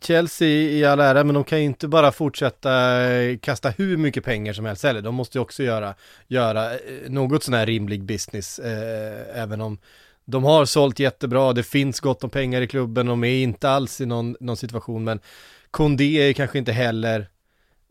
Chelsea 0.01 0.47
i 0.47 0.85
all 0.85 0.99
ära, 0.99 1.23
men 1.23 1.35
de 1.35 1.43
kan 1.43 1.59
ju 1.59 1.65
inte 1.65 1.87
bara 1.87 2.11
fortsätta 2.11 3.03
eh, 3.03 3.37
kasta 3.37 3.69
hur 3.69 3.97
mycket 3.97 4.23
pengar 4.23 4.53
som 4.53 4.65
helst 4.65 4.83
heller. 4.83 5.01
De 5.01 5.15
måste 5.15 5.37
ju 5.37 5.41
också 5.41 5.63
göra, 5.63 5.95
göra 6.27 6.73
eh, 6.73 6.79
något 7.07 7.43
sån 7.43 7.53
här 7.53 7.65
rimlig 7.65 8.03
business, 8.03 8.59
eh, 8.59 9.41
även 9.41 9.61
om 9.61 9.77
de 10.25 10.43
har 10.43 10.65
sålt 10.65 10.99
jättebra, 10.99 11.53
det 11.53 11.63
finns 11.63 11.99
gott 11.99 12.23
om 12.23 12.29
pengar 12.29 12.61
i 12.61 12.67
klubben, 12.67 13.05
de 13.05 13.23
är 13.23 13.43
inte 13.43 13.69
alls 13.69 14.01
i 14.01 14.05
någon, 14.05 14.35
någon 14.39 14.57
situation, 14.57 15.03
men 15.03 15.19
Kondé 15.71 16.29
är 16.29 16.33
kanske 16.33 16.57
inte 16.57 16.71
heller 16.71 17.27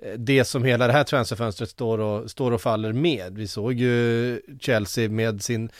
eh, 0.02 0.12
det 0.12 0.44
som 0.44 0.64
hela 0.64 0.86
det 0.86 0.92
här 0.92 1.04
transferfönstret 1.04 1.70
står 1.70 1.98
och, 1.98 2.30
står 2.30 2.52
och 2.52 2.60
faller 2.60 2.92
med. 2.92 3.38
Vi 3.38 3.48
såg 3.48 3.72
ju 3.72 4.40
Chelsea 4.60 5.08
med 5.08 5.42
sin 5.42 5.70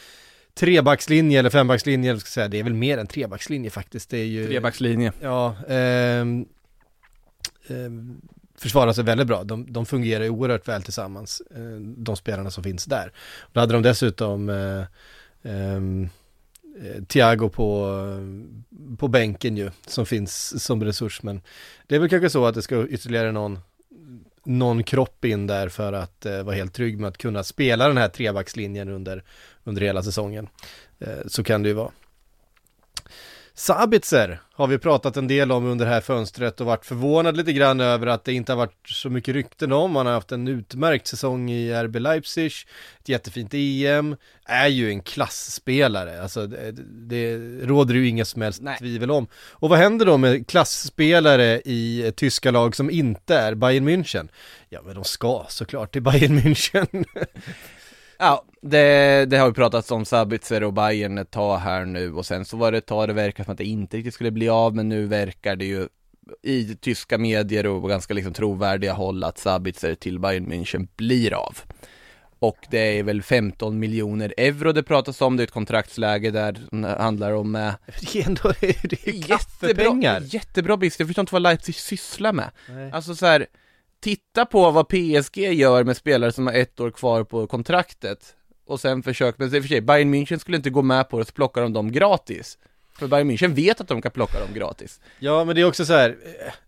trebackslinje 0.57 1.39
eller 1.39 1.49
fembackslinje, 1.49 2.09
eller 2.09 2.19
ska 2.19 2.29
säga, 2.29 2.47
det 2.47 2.59
är 2.59 2.63
väl 2.63 2.73
mer 2.73 2.97
än 2.97 3.07
trebackslinje 3.07 3.69
faktiskt. 3.69 4.09
Det 4.09 4.17
är 4.17 4.25
ju... 4.25 4.47
Trebackslinje. 4.47 5.11
Ja, 5.21 5.55
eh, 5.67 6.21
eh, 7.67 7.91
försvarar 8.57 8.93
sig 8.93 9.03
väldigt 9.03 9.27
bra. 9.27 9.43
De, 9.43 9.73
de 9.73 9.85
fungerar 9.85 10.23
ju 10.23 10.29
oerhört 10.29 10.67
väl 10.67 10.83
tillsammans, 10.83 11.41
eh, 11.55 11.79
de 11.79 12.15
spelarna 12.15 12.51
som 12.51 12.63
finns 12.63 12.85
där. 12.85 13.11
Då 13.53 13.59
hade 13.59 13.73
de 13.73 13.81
dessutom 13.81 14.49
eh, 14.49 14.83
ehm, 15.43 16.09
eh, 16.83 17.03
Thiago 17.03 17.49
på, 17.49 17.91
på 18.97 19.07
bänken 19.07 19.57
ju, 19.57 19.71
som 19.87 20.05
finns 20.05 20.63
som 20.63 20.83
resurs. 20.83 21.23
Men 21.23 21.41
det 21.87 21.95
är 21.95 21.99
väl 21.99 22.09
kanske 22.09 22.29
så 22.29 22.45
att 22.45 22.55
det 22.55 22.61
ska 22.61 22.87
ytterligare 22.87 23.31
någon, 23.31 23.59
någon 24.47 24.83
kropp 24.83 25.25
in 25.25 25.47
där 25.47 25.69
för 25.69 25.93
att 25.93 26.25
eh, 26.25 26.43
vara 26.43 26.55
helt 26.55 26.73
trygg 26.73 26.99
med 26.99 27.07
att 27.07 27.17
kunna 27.17 27.43
spela 27.43 27.87
den 27.87 27.97
här 27.97 28.09
trebackslinjen 28.09 28.89
under, 28.89 29.23
under 29.63 29.81
hela 29.81 30.03
säsongen. 30.03 30.47
Eh, 30.99 31.27
så 31.27 31.43
kan 31.43 31.63
det 31.63 31.69
ju 31.69 31.75
vara. 31.75 31.91
Sabitzer 33.59 34.41
har 34.53 34.67
vi 34.67 34.77
pratat 34.77 35.17
en 35.17 35.27
del 35.27 35.51
om 35.51 35.65
under 35.65 35.85
det 35.85 35.91
här 35.91 36.01
fönstret 36.01 36.61
och 36.61 36.67
varit 36.67 36.85
förvånad 36.85 37.37
lite 37.37 37.53
grann 37.53 37.79
över 37.79 38.07
att 38.07 38.23
det 38.23 38.33
inte 38.33 38.51
har 38.51 38.57
varit 38.57 38.89
så 38.89 39.09
mycket 39.09 39.33
rykten 39.33 39.71
om. 39.71 39.95
Han 39.95 40.05
har 40.05 40.13
haft 40.13 40.31
en 40.31 40.47
utmärkt 40.47 41.07
säsong 41.07 41.51
i 41.51 41.73
RB 41.73 41.95
Leipzig, 41.95 42.51
ett 42.99 43.09
jättefint 43.09 43.53
EM, 43.53 44.15
är 44.45 44.67
ju 44.67 44.89
en 44.89 45.01
klassspelare, 45.01 46.21
alltså 46.21 46.47
det, 46.47 46.71
det 46.87 47.37
råder 47.65 47.95
ju 47.95 48.07
inga 48.07 48.25
som 48.25 48.41
helst 48.41 48.61
Nej. 48.61 48.77
tvivel 48.77 49.11
om. 49.11 49.27
Och 49.51 49.69
vad 49.69 49.79
händer 49.79 50.05
då 50.05 50.17
med 50.17 50.47
klassspelare 50.47 51.61
i 51.65 52.13
tyska 52.15 52.51
lag 52.51 52.75
som 52.75 52.89
inte 52.89 53.35
är 53.35 53.55
Bayern 53.55 53.89
München? 53.89 54.29
Ja 54.69 54.81
men 54.85 54.95
de 54.95 55.03
ska 55.03 55.45
såklart 55.49 55.93
till 55.93 56.01
Bayern 56.01 56.39
München. 56.39 57.05
Ja, 58.19 58.45
det, 58.69 59.25
det 59.25 59.37
har 59.37 59.47
vi 59.47 59.53
pratat 59.53 59.91
om 59.91 60.05
Sabitzer 60.05 60.63
och 60.63 60.73
Bayern 60.73 61.17
ett 61.17 61.31
tag 61.31 61.57
här 61.57 61.85
nu 61.85 62.13
och 62.13 62.25
sen 62.25 62.45
så 62.45 62.57
var 62.57 62.71
det 62.71 62.77
ett 62.77 62.85
tag 62.85 63.09
det 63.09 63.13
verkar 63.13 63.43
som 63.43 63.51
att 63.51 63.57
det 63.57 63.65
inte 63.65 63.97
riktigt 63.97 64.13
skulle 64.13 64.31
bli 64.31 64.49
av 64.49 64.75
men 64.75 64.89
nu 64.89 65.05
verkar 65.05 65.55
det 65.55 65.65
ju 65.65 65.87
i 66.43 66.75
tyska 66.75 67.17
medier 67.17 67.67
och 67.67 67.89
ganska 67.89 68.13
liksom 68.13 68.33
trovärdiga 68.33 68.93
håll 68.93 69.23
att 69.23 69.37
Sabitzer 69.37 69.95
till 69.95 70.19
Bayern 70.19 70.51
München 70.51 70.87
blir 70.95 71.33
av. 71.33 71.57
Och 72.39 72.57
det 72.69 72.99
är 72.99 73.03
väl 73.03 73.21
15 73.21 73.79
miljoner 73.79 74.33
euro 74.37 74.71
det 74.71 74.83
pratas 74.83 75.21
om, 75.21 75.37
det 75.37 75.43
är 75.43 75.47
ett 75.47 75.51
kontraktsläge 75.51 76.31
där 76.31 76.57
det 76.71 76.87
handlar 76.87 77.31
om 77.31 77.55
eh, 77.55 77.73
Det 78.13 78.19
är 78.19 78.27
ändå, 78.27 78.53
det 78.61 79.07
är 79.07 79.29
jättebra, 79.29 80.19
jättebra 80.19 80.77
business, 80.77 80.99
jag 80.99 81.07
förstår 81.07 81.21
inte 81.21 81.33
vad 81.33 81.41
Leipzig 81.41 81.75
sysslar 81.75 82.33
med. 82.33 82.51
Nej. 82.69 82.91
Alltså 82.91 83.15
så 83.15 83.25
här, 83.25 83.47
titta 83.99 84.45
på 84.45 84.71
vad 84.71 84.87
PSG 84.87 85.37
gör 85.37 85.83
med 85.83 85.97
spelare 85.97 86.31
som 86.31 86.47
har 86.47 86.53
ett 86.53 86.79
år 86.79 86.91
kvar 86.91 87.23
på 87.23 87.47
kontraktet 87.47 88.35
och 88.67 88.79
sen 88.79 89.03
försök, 89.03 89.35
men 89.37 89.55
i 89.55 89.59
och 89.59 89.63
för 89.63 89.69
sig, 89.69 89.81
Bayern 89.81 90.13
München 90.13 90.37
skulle 90.37 90.57
inte 90.57 90.69
gå 90.69 90.81
med 90.81 91.09
på 91.09 91.19
det, 91.19 91.25
så 91.25 91.31
plockar 91.31 91.61
de 91.61 91.73
dem 91.73 91.91
gratis. 91.91 92.57
För 92.99 93.07
Bayern 93.07 93.31
München 93.31 93.53
vet 93.53 93.81
att 93.81 93.87
de 93.87 94.01
kan 94.01 94.11
plocka 94.11 94.39
dem 94.39 94.49
gratis. 94.53 94.99
Ja, 95.19 95.43
men 95.43 95.55
det 95.55 95.61
är 95.61 95.65
också 95.65 95.85
så 95.85 95.93
här, 95.93 96.15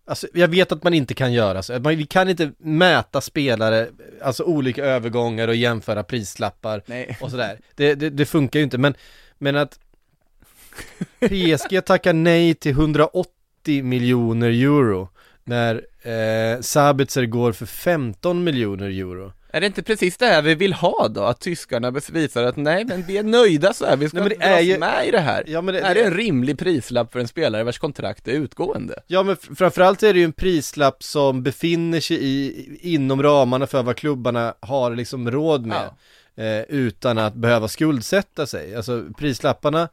alltså 0.06 0.28
jag 0.34 0.48
vet 0.48 0.72
att 0.72 0.84
man 0.84 0.94
inte 0.94 1.14
kan 1.14 1.34
göra 1.34 1.64
så, 1.64 1.80
vi 1.80 2.06
kan 2.06 2.30
inte 2.30 2.52
mäta 2.58 3.22
spelare, 3.22 3.88
alltså 4.22 4.44
olika 4.44 4.86
övergångar 4.86 5.48
och 5.48 5.56
jämföra 5.56 6.04
prislappar 6.04 6.84
Nej. 6.86 7.18
och 7.22 7.32
sådär. 7.32 7.60
Det, 7.76 7.96
det, 7.96 8.10
det 8.10 8.26
funkar 8.26 8.60
ju 8.60 8.64
inte, 8.64 8.78
men, 8.78 8.94
men 9.38 9.56
att 9.56 9.80
PSG 11.20 11.82
tackar 11.86 12.14
nej 12.14 12.54
till 12.54 12.72
180 12.72 13.84
miljoner 13.84 14.50
euro 14.50 15.10
när 15.44 15.86
eh, 16.02 16.62
Sabitzer 16.62 17.26
går 17.26 17.52
för 17.52 17.66
15 17.66 18.44
miljoner 18.44 18.90
euro. 18.90 19.34
Är 19.52 19.62
det 19.62 19.68
inte 19.68 19.84
precis 19.84 20.18
det 20.18 20.26
här 20.26 20.42
vi 20.42 20.56
vill 20.56 20.74
ha 20.74 21.08
då? 21.08 21.24
Att 21.24 21.40
tyskarna 21.40 21.92
visar 22.12 22.44
att 22.44 22.56
nej 22.56 22.86
men 22.86 23.04
vi 23.04 23.18
är 23.18 23.24
nöjda 23.24 23.74
så 23.74 23.86
här, 23.86 23.98
vi 23.98 24.10
ska 24.10 24.20
nej, 24.20 24.30
men 24.30 24.40
det 24.40 24.46
är 24.46 24.60
ju... 24.60 24.78
med 24.78 25.08
i 25.08 25.12
det 25.12 25.20
här. 25.20 25.44
Ja, 25.48 25.62
men 25.62 25.74
det, 25.74 25.82
är 25.82 25.96
det 25.96 26.04
en 26.04 26.14
rimlig 26.14 26.60
prislapp 26.60 27.12
för 27.12 27.20
en 27.20 27.28
spelare 27.28 27.64
vars 27.64 27.80
kontrakt 27.80 28.28
är 28.28 28.32
utgående? 28.32 28.96
Ja 29.08 29.24
men 29.24 29.38
framförallt 29.38 30.04
är 30.04 30.14
det 30.14 30.20
ju 30.20 30.26
en 30.26 30.34
prislapp 30.34 31.04
som 31.04 31.44
befinner 31.44 32.00
sig 32.00 32.18
i, 32.22 32.68
inom 32.82 33.24
ramarna 33.24 33.68
för 33.68 33.84
vad 33.84 33.96
klubbarna 33.96 34.54
har 34.60 34.96
liksom 34.96 35.32
råd 35.32 35.66
med. 35.66 35.90
Ja. 36.36 36.44
Eh, 36.44 36.62
utan 36.70 37.18
att 37.18 37.34
behöva 37.34 37.68
skuldsätta 37.68 38.48
sig. 38.48 38.76
Alltså 38.76 39.04
prislapparna 39.18 39.90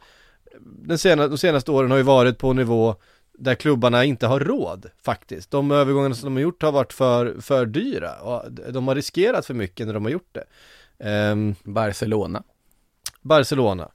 den 0.61 0.99
senaste, 0.99 1.29
de 1.29 1.39
senaste 1.39 1.71
åren 1.71 1.91
har 1.91 1.99
ju 1.99 2.05
varit 2.05 2.39
på 2.39 2.53
nivå 2.53 2.95
där 3.39 3.55
klubbarna 3.55 4.05
inte 4.05 4.27
har 4.27 4.41
råd 4.41 4.91
faktiskt. 5.03 5.51
De 5.51 5.71
övergångarna 5.71 6.15
som 6.15 6.27
de 6.27 6.35
har 6.35 6.43
gjort 6.43 6.63
har 6.63 6.73
varit 6.73 6.93
för, 6.93 7.41
för 7.41 7.67
dyra 7.67 8.21
och 8.21 8.53
de 8.53 8.89
har 8.89 8.95
riskerat 8.95 9.47
för 9.47 9.55
mycket 9.55 9.87
när 9.87 9.95
de 9.95 10.05
har 10.05 10.11
gjort 10.13 10.35
det. 10.35 10.45
Um, 11.31 11.55
Barcelona. 11.63 12.43
Barcelona. 13.23 13.91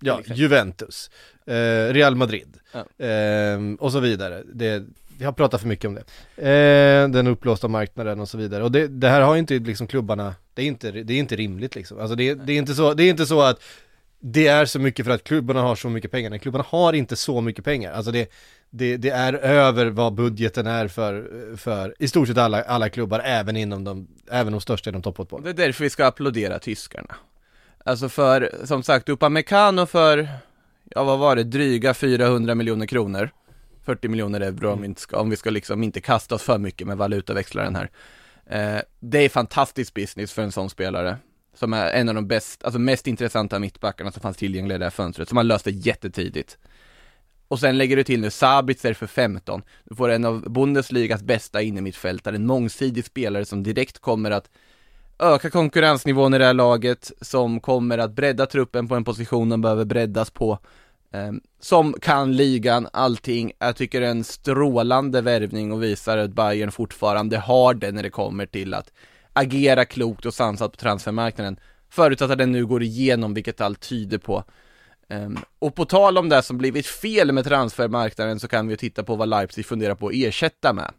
Ja, 0.00 0.20
Juventus. 0.24 1.10
Uh, 1.48 1.92
Real 1.92 2.14
Madrid. 2.14 2.56
Ja. 2.72 3.06
Uh, 3.06 3.74
och 3.74 3.92
så 3.92 4.00
vidare. 4.00 4.42
Det, 4.52 4.84
vi 5.18 5.24
har 5.24 5.32
pratat 5.32 5.60
för 5.60 5.68
mycket 5.68 5.84
om 5.84 5.94
det. 5.94 6.04
Uh, 6.38 7.10
den 7.10 7.26
uppblåsta 7.26 7.68
marknaden 7.68 8.20
och 8.20 8.28
så 8.28 8.38
vidare. 8.38 8.64
Och 8.64 8.72
det, 8.72 8.86
det, 8.86 9.08
här 9.08 9.20
har 9.20 9.36
inte 9.36 9.58
liksom 9.58 9.86
klubbarna, 9.86 10.34
det 10.54 10.62
är 10.62 10.66
inte, 10.66 10.90
det 10.90 11.14
är 11.14 11.18
inte 11.18 11.36
rimligt 11.36 11.74
liksom. 11.74 12.00
Alltså 12.00 12.14
det, 12.14 12.34
det, 12.34 12.52
är 12.52 12.58
inte 12.58 12.74
så, 12.74 12.94
det 12.94 13.02
är 13.04 13.10
inte 13.10 13.26
så 13.26 13.42
att 13.42 13.62
det 14.20 14.46
är 14.46 14.64
så 14.64 14.78
mycket 14.78 15.06
för 15.06 15.12
att 15.12 15.24
klubbarna 15.24 15.62
har 15.62 15.76
så 15.76 15.88
mycket 15.88 16.10
pengar. 16.10 16.30
Nej, 16.30 16.38
klubbarna 16.38 16.64
har 16.68 16.92
inte 16.92 17.16
så 17.16 17.40
mycket 17.40 17.64
pengar. 17.64 17.92
Alltså 17.92 18.10
det, 18.10 18.30
det, 18.70 18.96
det, 18.96 19.10
är 19.10 19.32
över 19.32 19.86
vad 19.86 20.14
budgeten 20.14 20.66
är 20.66 20.88
för, 20.88 21.30
för 21.56 21.94
i 21.98 22.08
stort 22.08 22.28
sett 22.28 22.38
alla, 22.38 22.62
alla 22.62 22.88
klubbar, 22.88 23.20
även 23.24 23.56
inom 23.56 23.84
de, 23.84 24.08
även 24.30 24.52
de 24.52 24.60
största 24.60 24.90
inom 24.90 25.02
toppfotboll. 25.02 25.42
Det 25.42 25.50
är 25.50 25.54
därför 25.54 25.84
vi 25.84 25.90
ska 25.90 26.06
applådera 26.06 26.58
tyskarna. 26.58 27.14
Alltså 27.84 28.08
för, 28.08 28.54
som 28.64 28.82
sagt, 28.82 29.08
Upamecano 29.08 29.86
för, 29.86 30.28
ja 30.84 31.04
vad 31.04 31.18
var 31.18 31.36
det, 31.36 31.44
dryga 31.44 31.94
400 31.94 32.54
miljoner 32.54 32.86
kronor. 32.86 33.30
40 33.84 34.08
miljoner 34.08 34.40
euro 34.40 34.66
mm. 34.66 34.72
om, 34.72 34.80
vi 34.80 34.86
inte 34.86 35.00
ska, 35.00 35.18
om 35.18 35.30
vi 35.30 35.36
ska 35.36 35.50
liksom 35.50 35.82
inte 35.82 36.00
kasta 36.00 36.34
oss 36.34 36.42
för 36.42 36.58
mycket 36.58 36.86
med 36.86 36.96
valutaväxlaren 36.96 37.76
här. 37.76 37.90
Eh, 38.46 38.82
det 39.00 39.18
är 39.18 39.28
fantastisk 39.28 39.94
business 39.94 40.32
för 40.32 40.42
en 40.42 40.52
sån 40.52 40.70
spelare 40.70 41.16
som 41.60 41.72
är 41.72 41.90
en 41.90 42.08
av 42.08 42.14
de 42.14 42.26
bäst, 42.26 42.64
alltså 42.64 42.78
mest 42.78 43.06
intressanta 43.06 43.58
mittbackarna 43.58 44.12
som 44.12 44.22
fanns 44.22 44.36
tillgängliga 44.36 44.76
i 44.76 44.78
det 44.78 44.84
här 44.84 44.90
fönstret, 44.90 45.28
som 45.28 45.36
han 45.36 45.48
löste 45.48 45.70
jättetidigt. 45.70 46.58
Och 47.48 47.60
sen 47.60 47.78
lägger 47.78 47.96
du 47.96 48.04
till 48.04 48.20
nu 48.20 48.30
Sabitzer 48.30 48.94
för 48.94 49.06
15. 49.06 49.62
Du 49.84 49.94
får 49.94 50.08
en 50.08 50.24
av 50.24 50.52
Bundesligas 50.52 51.22
bästa 51.22 51.62
innermittfältare, 51.62 52.36
en 52.36 52.46
mångsidig 52.46 53.04
spelare 53.04 53.44
som 53.44 53.62
direkt 53.62 53.98
kommer 53.98 54.30
att 54.30 54.50
öka 55.18 55.50
konkurrensnivån 55.50 56.34
i 56.34 56.38
det 56.38 56.44
här 56.44 56.54
laget, 56.54 57.12
som 57.20 57.60
kommer 57.60 57.98
att 57.98 58.12
bredda 58.12 58.46
truppen 58.46 58.88
på 58.88 58.94
en 58.94 59.04
position 59.04 59.48
de 59.48 59.60
behöver 59.60 59.84
breddas 59.84 60.30
på. 60.30 60.58
Ehm, 61.12 61.40
som 61.60 61.92
kan 61.92 62.36
ligan, 62.36 62.88
allting. 62.92 63.52
Jag 63.58 63.76
tycker 63.76 64.00
det 64.00 64.06
är 64.06 64.10
en 64.10 64.24
strålande 64.24 65.20
värvning 65.20 65.72
och 65.72 65.82
visar 65.82 66.18
att 66.18 66.30
Bayern 66.30 66.72
fortfarande 66.72 67.38
har 67.38 67.74
det 67.74 67.92
när 67.92 68.02
det 68.02 68.10
kommer 68.10 68.46
till 68.46 68.74
att 68.74 68.92
agera 69.32 69.84
klokt 69.84 70.26
och 70.26 70.34
sansat 70.34 70.72
på 70.72 70.76
transfermarknaden. 70.76 71.60
Förutsatt 71.90 72.30
att 72.30 72.38
den 72.38 72.52
nu 72.52 72.66
går 72.66 72.82
igenom, 72.82 73.34
vilket 73.34 73.60
allt 73.60 73.80
tyder 73.80 74.18
på. 74.18 74.44
Um, 75.08 75.38
och 75.58 75.74
på 75.74 75.84
tal 75.84 76.18
om 76.18 76.28
det 76.28 76.42
som 76.42 76.58
blivit 76.58 76.86
fel 76.86 77.32
med 77.32 77.44
transfermarknaden 77.44 78.40
så 78.40 78.48
kan 78.48 78.66
vi 78.66 78.72
ju 78.72 78.76
titta 78.76 79.02
på 79.02 79.16
vad 79.16 79.28
Leipzig 79.28 79.66
funderar 79.66 79.94
på 79.94 80.06
att 80.06 80.14
ersätta 80.14 80.72
med. 80.72 80.92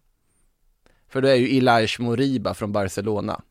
För 1.09 1.21
det 1.21 1.31
är 1.31 1.35
ju 1.35 1.57
Elias 1.57 2.00
Moriba 2.00 2.53
från 2.53 2.71
Barcelona. 2.71 3.41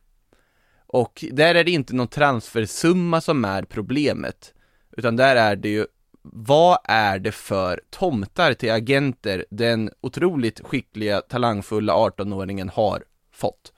Och 0.87 1.25
där 1.32 1.54
är 1.54 1.64
det 1.64 1.70
inte 1.70 1.94
någon 1.94 2.08
transfersumma 2.08 3.20
som 3.20 3.44
är 3.44 3.62
problemet, 3.62 4.54
utan 4.96 5.16
där 5.16 5.37
är 5.37 5.56
det 5.56 5.68
ju 5.68 5.87
vad 6.22 6.78
är 6.84 7.18
det 7.18 7.32
för 7.32 7.80
tomtar 7.90 8.54
till 8.54 8.70
agenter 8.70 9.44
den 9.50 9.90
otroligt 10.00 10.60
skickliga, 10.60 11.20
talangfulla 11.20 11.94
18-åringen 11.94 12.70
har 12.70 13.04
fått? 13.32 13.72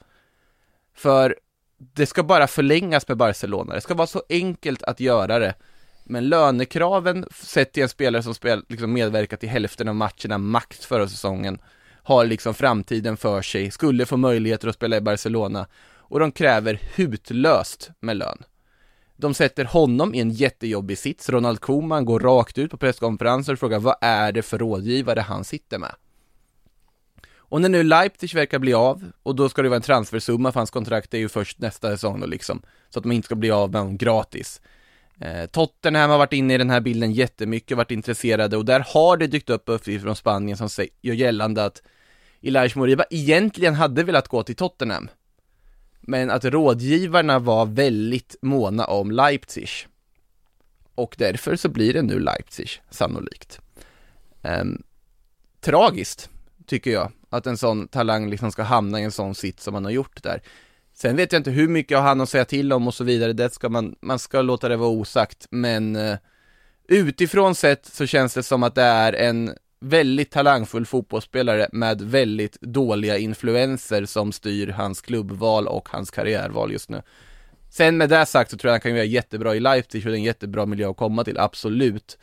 För 1.02 1.36
det 1.78 2.06
ska 2.06 2.22
bara 2.22 2.46
förlängas 2.46 3.08
med 3.08 3.16
Barcelona, 3.16 3.74
det 3.74 3.80
ska 3.80 3.94
vara 3.94 4.06
så 4.06 4.22
enkelt 4.28 4.82
att 4.82 5.00
göra 5.00 5.38
det. 5.38 5.54
Men 6.04 6.28
lönekraven 6.28 7.26
sett 7.34 7.72
till 7.72 7.82
en 7.82 7.88
spelare 7.88 8.22
som 8.22 8.34
spel, 8.34 8.64
liksom 8.68 8.92
medverkat 8.92 9.44
i 9.44 9.46
hälften 9.46 9.88
av 9.88 9.94
matcherna 9.94 10.38
max 10.38 10.86
förra 10.86 11.08
säsongen 11.08 11.58
har 12.02 12.24
liksom 12.24 12.54
framtiden 12.54 13.16
för 13.16 13.42
sig, 13.42 13.70
skulle 13.70 14.06
få 14.06 14.16
möjligheter 14.16 14.68
att 14.68 14.74
spela 14.74 14.96
i 14.96 15.00
Barcelona 15.00 15.66
och 15.96 16.20
de 16.20 16.32
kräver 16.32 16.80
hutlöst 16.94 17.90
med 18.00 18.16
lön. 18.16 18.42
De 19.16 19.34
sätter 19.34 19.64
honom 19.64 20.14
i 20.14 20.20
en 20.20 20.30
jättejobbig 20.30 20.98
sits, 20.98 21.28
Ronald 21.28 21.60
Koeman 21.60 22.04
går 22.04 22.20
rakt 22.20 22.58
ut 22.58 22.70
på 22.70 22.76
presskonferenser 22.76 23.52
och 23.52 23.58
frågar 23.58 23.78
vad 23.78 23.96
är 24.00 24.32
det 24.32 24.42
för 24.42 24.58
rådgivare 24.58 25.20
han 25.20 25.44
sitter 25.44 25.78
med? 25.78 25.94
Och 27.52 27.60
när 27.60 27.68
nu 27.68 27.82
Leipzig 27.82 28.34
verkar 28.34 28.58
bli 28.58 28.74
av, 28.74 29.12
och 29.22 29.34
då 29.34 29.48
ska 29.48 29.62
det 29.62 29.68
vara 29.68 29.76
en 29.76 29.82
transfersumma 29.82 30.52
för 30.52 30.60
hans 30.60 30.70
kontrakt 30.70 31.14
är 31.14 31.18
ju 31.18 31.28
först 31.28 31.58
nästa 31.58 31.90
säsong 31.90 32.20
då 32.20 32.26
liksom, 32.26 32.62
så 32.90 32.98
att 32.98 33.02
de 33.02 33.12
inte 33.12 33.26
ska 33.26 33.34
bli 33.34 33.50
av 33.50 33.70
med 33.72 33.80
honom 33.80 33.96
gratis. 33.96 34.60
Eh, 35.20 35.46
Tottenham 35.46 36.10
har 36.10 36.18
varit 36.18 36.32
inne 36.32 36.54
i 36.54 36.58
den 36.58 36.70
här 36.70 36.80
bilden 36.80 37.12
jättemycket, 37.12 37.76
varit 37.76 37.90
intresserade 37.90 38.56
och 38.56 38.64
där 38.64 38.86
har 38.88 39.16
det 39.16 39.26
dykt 39.26 39.50
upp 39.50 39.62
uppgifter 39.66 40.04
från 40.04 40.16
Spanien 40.16 40.56
som 40.56 40.68
gör 41.02 41.14
gällande 41.14 41.64
att 41.64 41.82
Elias 42.42 42.74
Moriba 42.74 43.04
egentligen 43.10 43.74
hade 43.74 44.04
velat 44.04 44.28
gå 44.28 44.42
till 44.42 44.56
Tottenham 44.56 45.08
men 46.00 46.30
att 46.30 46.44
rådgivarna 46.44 47.38
var 47.38 47.66
väldigt 47.66 48.36
måna 48.42 48.84
om 48.84 49.10
Leipzig. 49.10 49.68
Och 50.94 51.14
därför 51.18 51.56
så 51.56 51.68
blir 51.68 51.92
det 51.92 52.02
nu 52.02 52.18
Leipzig, 52.18 52.68
sannolikt. 52.90 53.60
Eh, 54.42 54.64
tragiskt, 55.60 56.28
tycker 56.66 56.90
jag, 56.90 57.12
att 57.30 57.46
en 57.46 57.56
sån 57.56 57.88
talang 57.88 58.30
liksom 58.30 58.52
ska 58.52 58.62
hamna 58.62 59.00
i 59.00 59.04
en 59.04 59.12
sån 59.12 59.34
sitt 59.34 59.60
som 59.60 59.72
man 59.72 59.84
har 59.84 59.92
gjort 59.92 60.22
där. 60.22 60.42
Sen 60.94 61.16
vet 61.16 61.32
jag 61.32 61.40
inte 61.40 61.50
hur 61.50 61.68
mycket 61.68 61.96
han 61.96 62.02
har 62.02 62.08
han 62.08 62.20
att 62.20 62.28
säga 62.28 62.44
till 62.44 62.72
om 62.72 62.86
och 62.86 62.94
så 62.94 63.04
vidare, 63.04 63.32
det 63.32 63.50
ska 63.50 63.68
man, 63.68 63.94
man 64.00 64.18
ska 64.18 64.42
låta 64.42 64.68
det 64.68 64.76
vara 64.76 64.88
osagt, 64.88 65.46
men 65.50 65.96
eh, 65.96 66.16
utifrån 66.88 67.54
sett 67.54 67.86
så 67.86 68.06
känns 68.06 68.34
det 68.34 68.42
som 68.42 68.62
att 68.62 68.74
det 68.74 68.82
är 68.82 69.12
en 69.12 69.54
väldigt 69.80 70.30
talangfull 70.30 70.86
fotbollsspelare 70.86 71.68
med 71.72 72.02
väldigt 72.02 72.60
dåliga 72.60 73.18
influenser 73.18 74.04
som 74.04 74.32
styr 74.32 74.68
hans 74.68 75.00
klubbval 75.00 75.68
och 75.68 75.88
hans 75.88 76.10
karriärval 76.10 76.72
just 76.72 76.88
nu. 76.88 77.02
Sen 77.70 77.96
med 77.96 78.08
det 78.08 78.26
sagt 78.26 78.50
så 78.50 78.56
tror 78.56 78.68
jag 78.68 78.74
han 78.74 78.80
kan 78.80 78.94
göra 78.94 79.04
jättebra 79.04 79.54
i 79.54 79.60
Leipzig 79.60 80.06
och 80.06 80.10
det 80.10 80.16
är 80.16 80.18
en 80.18 80.24
jättebra 80.24 80.66
miljö 80.66 80.90
att 80.90 80.96
komma 80.96 81.24
till, 81.24 81.38
absolut. 81.38 82.18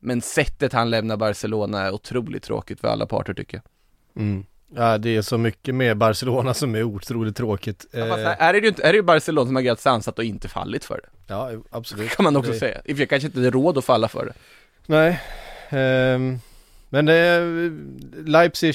Men 0.00 0.20
sättet 0.22 0.72
han 0.72 0.90
lämnar 0.90 1.16
Barcelona 1.16 1.80
är 1.80 1.94
otroligt 1.94 2.42
tråkigt 2.42 2.80
för 2.80 2.88
alla 2.88 3.06
parter 3.06 3.34
tycker 3.34 3.56
jag. 3.56 3.73
Mm. 4.16 4.44
Ja, 4.76 4.98
det 4.98 5.16
är 5.16 5.22
så 5.22 5.38
mycket 5.38 5.74
med 5.74 5.96
Barcelona 5.96 6.54
som 6.54 6.74
är 6.74 6.82
otroligt 6.82 7.36
tråkigt. 7.36 7.86
Ja, 7.90 8.06
fast 8.06 8.40
är 8.40 8.52
det 8.52 8.58
ju 8.58 8.68
inte, 8.68 8.82
är 8.82 8.92
det 8.92 9.02
Barcelona 9.02 9.46
som 9.46 9.56
har 9.56 9.62
agerat 9.62 9.80
sansat 9.80 10.18
och 10.18 10.24
inte 10.24 10.48
fallit 10.48 10.84
för 10.84 11.00
det? 11.02 11.34
Ja, 11.34 11.50
absolut. 11.70 12.10
Kan 12.10 12.24
man 12.24 12.36
också 12.36 12.52
det... 12.52 12.58
säga. 12.58 12.80
I 12.84 12.92
och 12.92 12.96
för 12.96 12.96
sig 12.96 13.06
kanske 13.06 13.26
inte 13.26 13.40
det 13.40 13.46
är 13.46 13.50
råd 13.50 13.78
att 13.78 13.84
falla 13.84 14.08
för 14.08 14.26
det. 14.26 14.32
Nej. 14.86 15.20
Um... 16.14 16.40
Men 16.94 17.08
eh, 17.08 17.72
Leipzig, 18.26 18.74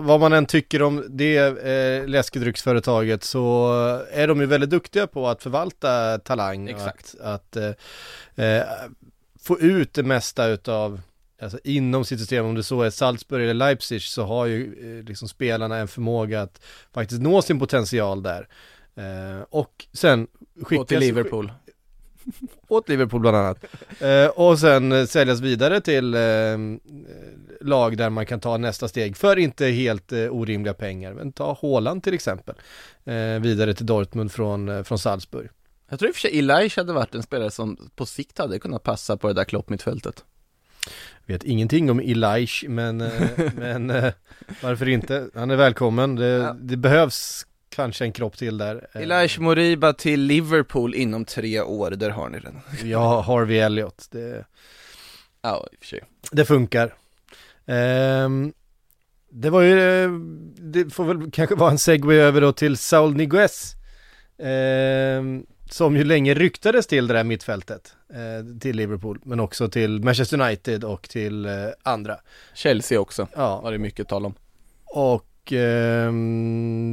vad 0.00 0.20
man 0.20 0.32
än 0.32 0.46
tycker 0.46 0.82
om 0.82 1.04
det 1.08 1.36
eh, 1.36 2.08
läskedrycksföretaget 2.08 3.24
så 3.24 3.72
är 4.12 4.28
de 4.28 4.40
ju 4.40 4.46
väldigt 4.46 4.70
duktiga 4.70 5.06
på 5.06 5.28
att 5.28 5.42
förvalta 5.42 6.18
talang. 6.18 6.68
Exakt. 6.68 7.14
Och 7.20 7.34
att, 7.34 7.56
att 7.56 7.76
eh, 8.36 8.46
eh, 8.46 8.62
få 9.40 9.58
ut 9.60 9.94
det 9.94 10.02
mesta 10.02 10.46
utav, 10.46 11.00
alltså 11.42 11.58
inom 11.64 12.04
sitt 12.04 12.18
system, 12.18 12.46
om 12.46 12.54
det 12.54 12.62
så 12.62 12.82
är 12.82 12.90
Salzburg 12.90 13.42
eller 13.42 13.54
Leipzig 13.54 14.02
så 14.02 14.22
har 14.22 14.46
ju 14.46 14.98
eh, 14.98 15.04
liksom 15.04 15.28
spelarna 15.28 15.76
en 15.76 15.88
förmåga 15.88 16.42
att 16.42 16.60
faktiskt 16.92 17.22
nå 17.22 17.42
sin 17.42 17.58
potential 17.58 18.22
där. 18.22 18.48
Eh, 18.94 19.42
och 19.50 19.86
sen 19.92 20.26
skickas... 20.62 20.86
till 20.86 20.98
Liverpool 20.98 21.52
åt 22.68 22.88
Liverpool 22.88 23.20
bland 23.20 23.36
annat. 23.36 23.64
Eh, 24.00 24.26
och 24.26 24.58
sen 24.58 24.92
eh, 24.92 25.06
säljas 25.06 25.40
vidare 25.40 25.80
till 25.80 26.14
eh, 26.14 26.20
lag 27.60 27.96
där 27.96 28.10
man 28.10 28.26
kan 28.26 28.40
ta 28.40 28.56
nästa 28.56 28.88
steg 28.88 29.16
för 29.16 29.38
inte 29.38 29.66
helt 29.66 30.12
orimliga 30.12 30.74
pengar. 30.74 31.12
Men 31.12 31.32
ta 31.32 31.58
Haaland 31.62 32.02
till 32.02 32.14
exempel. 32.14 32.54
Vidare 33.40 33.74
till 33.74 33.86
Dortmund 33.86 34.32
från, 34.32 34.84
från 34.84 34.98
Salzburg. 34.98 35.48
Jag 35.88 35.98
tror 35.98 36.08
i 36.08 36.12
och 36.12 36.14
för 36.14 36.20
sig 36.20 36.38
Elias 36.38 36.76
hade 36.76 36.92
varit 36.92 37.14
en 37.14 37.22
spelare 37.22 37.50
som 37.50 37.90
på 37.96 38.06
sikt 38.06 38.38
hade 38.38 38.58
kunnat 38.58 38.82
passa 38.82 39.16
på 39.16 39.28
det 39.28 39.34
där 39.34 39.44
kloppmittfältet. 39.44 40.24
Vet 41.26 41.44
ingenting 41.44 41.90
om 41.90 42.00
Elias, 42.00 42.64
men, 42.68 42.96
men 43.56 43.86
varför 44.62 44.88
inte? 44.88 45.28
Han 45.34 45.50
är 45.50 45.56
välkommen. 45.56 46.16
Det, 46.16 46.26
ja. 46.26 46.56
det 46.60 46.76
behövs 46.76 47.46
kanske 47.74 48.04
en 48.04 48.12
kropp 48.12 48.36
till 48.36 48.58
där. 48.58 48.86
Elias 48.92 49.38
Moriba 49.38 49.92
till 49.92 50.20
Liverpool 50.20 50.94
inom 50.94 51.24
tre 51.24 51.60
år, 51.60 51.90
där 51.90 52.10
har 52.10 52.28
ni 52.28 52.40
den. 52.40 52.60
Ja, 52.90 53.20
Harvey 53.20 53.58
Elliot, 53.58 54.08
det... 54.10 54.44
Ja, 55.42 55.66
i 55.72 55.76
och 55.76 55.80
för 55.80 55.86
sig. 55.86 56.00
Det 56.32 56.44
funkar. 56.44 56.94
Um, 57.66 58.52
det 59.30 59.50
var 59.50 59.62
ju, 59.62 60.08
det 60.58 60.90
får 60.90 61.04
väl 61.04 61.30
kanske 61.30 61.54
vara 61.54 61.70
en 61.70 61.78
segway 61.78 62.16
över 62.16 62.40
då 62.40 62.52
till 62.52 62.76
Saul 62.76 63.16
Niguez. 63.16 63.74
Um, 64.38 65.46
som 65.70 65.96
ju 65.96 66.04
länge 66.04 66.34
ryktades 66.34 66.86
till 66.86 67.06
det 67.06 67.14
där 67.14 67.24
mittfältet. 67.24 67.94
Uh, 68.10 68.58
till 68.58 68.76
Liverpool, 68.76 69.20
men 69.24 69.40
också 69.40 69.68
till 69.68 70.00
Manchester 70.04 70.40
United 70.40 70.84
och 70.84 71.08
till 71.08 71.46
uh, 71.46 71.68
andra. 71.82 72.18
Chelsea 72.54 73.00
också, 73.00 73.28
ja. 73.36 73.60
var 73.60 73.72
det 73.72 73.78
mycket 73.78 74.08
tal 74.08 74.26
om. 74.26 74.34
Och 74.84 75.26
och 75.44 75.52
eh, 75.52 76.12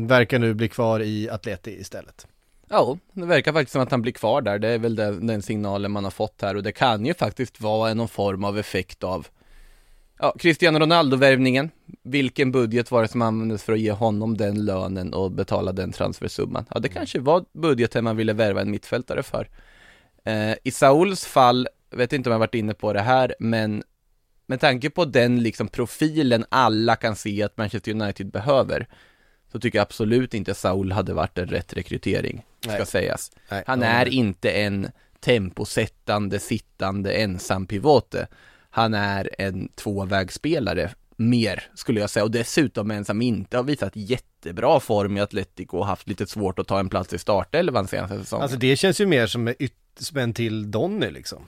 verkar 0.08 0.40
nu 0.40 0.54
bli 0.54 0.70
kvar 0.70 1.00
i 1.00 1.30
Atleti 1.30 1.72
istället. 1.72 2.28
Ja, 2.70 2.98
det 3.14 3.26
verkar 3.26 3.54
faktiskt 3.54 3.72
som 3.72 3.82
att 3.82 3.92
han 3.92 4.02
blir 4.02 4.12
kvar 4.12 4.42
där. 4.42 4.60
Det 4.60 4.68
är 4.68 4.78
väl 4.78 4.96
den, 4.96 5.28
den 5.28 5.42
signalen 5.42 5.92
man 5.92 6.04
har 6.04 6.12
fått 6.12 6.42
här 6.42 6.56
och 6.56 6.64
det 6.64 6.72
kan 6.72 7.06
ju 7.06 7.14
faktiskt 7.14 7.62
vara 7.62 7.94
någon 7.94 8.08
form 8.08 8.44
av 8.44 8.60
effekt 8.60 9.04
av 9.04 9.28
Ja, 10.22 10.36
Cristiano 10.40 10.80
Ronaldo-värvningen. 10.80 11.70
Vilken 12.04 12.52
budget 12.52 12.92
var 12.92 13.02
det 13.02 13.08
som 13.08 13.22
användes 13.22 13.64
för 13.64 13.74
att 13.74 13.80
ge 13.80 13.92
honom 13.92 14.38
den 14.38 14.66
lönen 14.66 15.14
och 15.14 15.32
betala 15.32 15.72
den 15.72 15.92
transfersumman? 15.92 16.66
Ja, 16.70 16.80
det 16.80 16.90
kanske 16.90 17.20
var 17.20 17.46
budgeten 17.54 18.04
man 18.04 18.18
ville 18.18 18.34
värva 18.34 18.62
en 18.62 18.72
mittfältare 18.72 19.24
för. 19.24 19.50
Eh, 20.26 20.56
I 20.64 20.72
Sauls 20.72 21.26
fall, 21.26 21.68
vet 21.92 22.14
inte 22.14 22.30
om 22.30 22.32
jag 22.32 22.40
varit 22.40 22.56
inne 22.56 22.74
på 22.74 22.94
det 22.94 23.02
här, 23.02 23.36
men 23.40 23.84
med 24.46 24.60
tanke 24.60 24.90
på 24.90 25.06
den 25.06 25.44
liksom 25.44 25.68
profilen 25.68 26.46
alla 26.50 26.96
kan 26.96 27.16
se 27.16 27.44
att 27.44 27.58
Manchester 27.58 27.92
United 27.92 28.32
behöver 28.32 28.88
så 29.52 29.60
tycker 29.60 29.78
jag 29.78 29.84
absolut 29.84 30.34
inte 30.34 30.54
Saul 30.54 30.92
hade 30.92 31.14
varit 31.14 31.38
en 31.38 31.48
rätt 31.48 31.74
rekrytering, 31.74 32.46
ska 32.60 32.72
Nej. 32.72 32.86
sägas. 32.86 33.32
Nej. 33.50 33.64
Han 33.68 33.84
är 33.84 34.08
inte 34.08 34.52
en 34.52 34.88
temposättande, 35.20 36.40
sittande 36.40 37.12
ensam 37.12 37.66
pivote. 37.66 38.28
Han 38.72 38.94
är 38.94 39.30
en 39.38 39.70
tvåvägsspelare 39.76 40.92
mer, 41.18 41.64
skulle 41.74 42.00
jag 42.00 42.10
säga, 42.10 42.24
och 42.24 42.32
dessutom 42.32 42.92
en 42.92 43.06
som 43.06 43.22
inte 43.22 43.58
har 43.58 43.64
visat 43.64 43.96
jättebra 43.96 44.80
form 44.80 45.18
i 45.18 45.22
Atletico 45.22 45.78
och 45.78 45.86
haft 45.86 46.08
lite 46.08 46.28
svårt 46.28 46.60
att 46.60 46.68
ta 46.68 46.80
en 46.80 46.90
plats 46.90 47.14
i 47.14 47.18
startelvan 47.18 47.88
senaste 47.88 48.20
säsongen. 48.20 48.44
Alltså 48.44 48.58
det 48.58 48.76
känns 48.76 49.02
ju 49.02 49.06
mer 49.06 49.28
som, 49.28 49.54
som 50.00 50.18
en 50.18 50.34
till 50.34 50.72
Donny 50.72 51.12
liksom. 51.12 51.48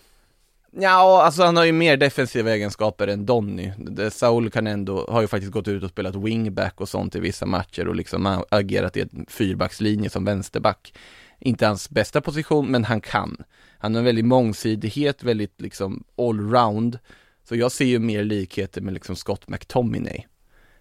Ja, 0.72 1.24
alltså 1.24 1.44
han 1.44 1.58
har 1.58 1.66
ju 1.66 1.72
mer 1.72 1.98
defensiva 1.98 2.52
egenskaper 2.52 3.08
än 3.08 3.26
Donny. 3.26 3.72
Saul 4.12 4.52
kan 4.52 4.68
ändå, 4.68 5.06
har 5.10 5.22
ju 5.22 5.28
faktiskt 5.28 5.52
gått 5.52 5.68
ut 5.68 5.84
och 5.84 5.90
spelat 5.90 6.16
wingback 6.16 6.82
och 6.82 6.90
sånt 6.90 7.16
i 7.16 7.20
vissa 7.20 7.46
matcher 7.46 7.88
och 7.88 7.96
liksom 7.96 8.44
agerat 8.50 8.98
i 8.98 9.02
en 9.02 9.26
fyrbackslinje 9.30 10.10
som 10.10 10.26
vänsterback. 10.26 10.94
inte 11.40 11.66
hans 11.68 11.90
bästa 11.90 12.22
position, 12.22 12.72
men 12.72 12.84
han 12.84 13.02
kan. 13.02 13.44
Han 13.84 13.96
har 13.96 14.00
en 14.00 14.06
väldigt 14.06 14.26
mångsidighet, 14.26 15.24
väldigt 15.24 15.62
liksom 15.62 16.04
allround. 16.18 17.00
Så 17.44 17.56
jag 17.56 17.72
ser 17.72 17.86
ju 17.86 18.00
mer 18.00 18.24
likheter 18.24 18.82
med 18.82 18.94
liksom 18.94 19.16
Scott 19.16 19.48
McTominay. 19.48 20.26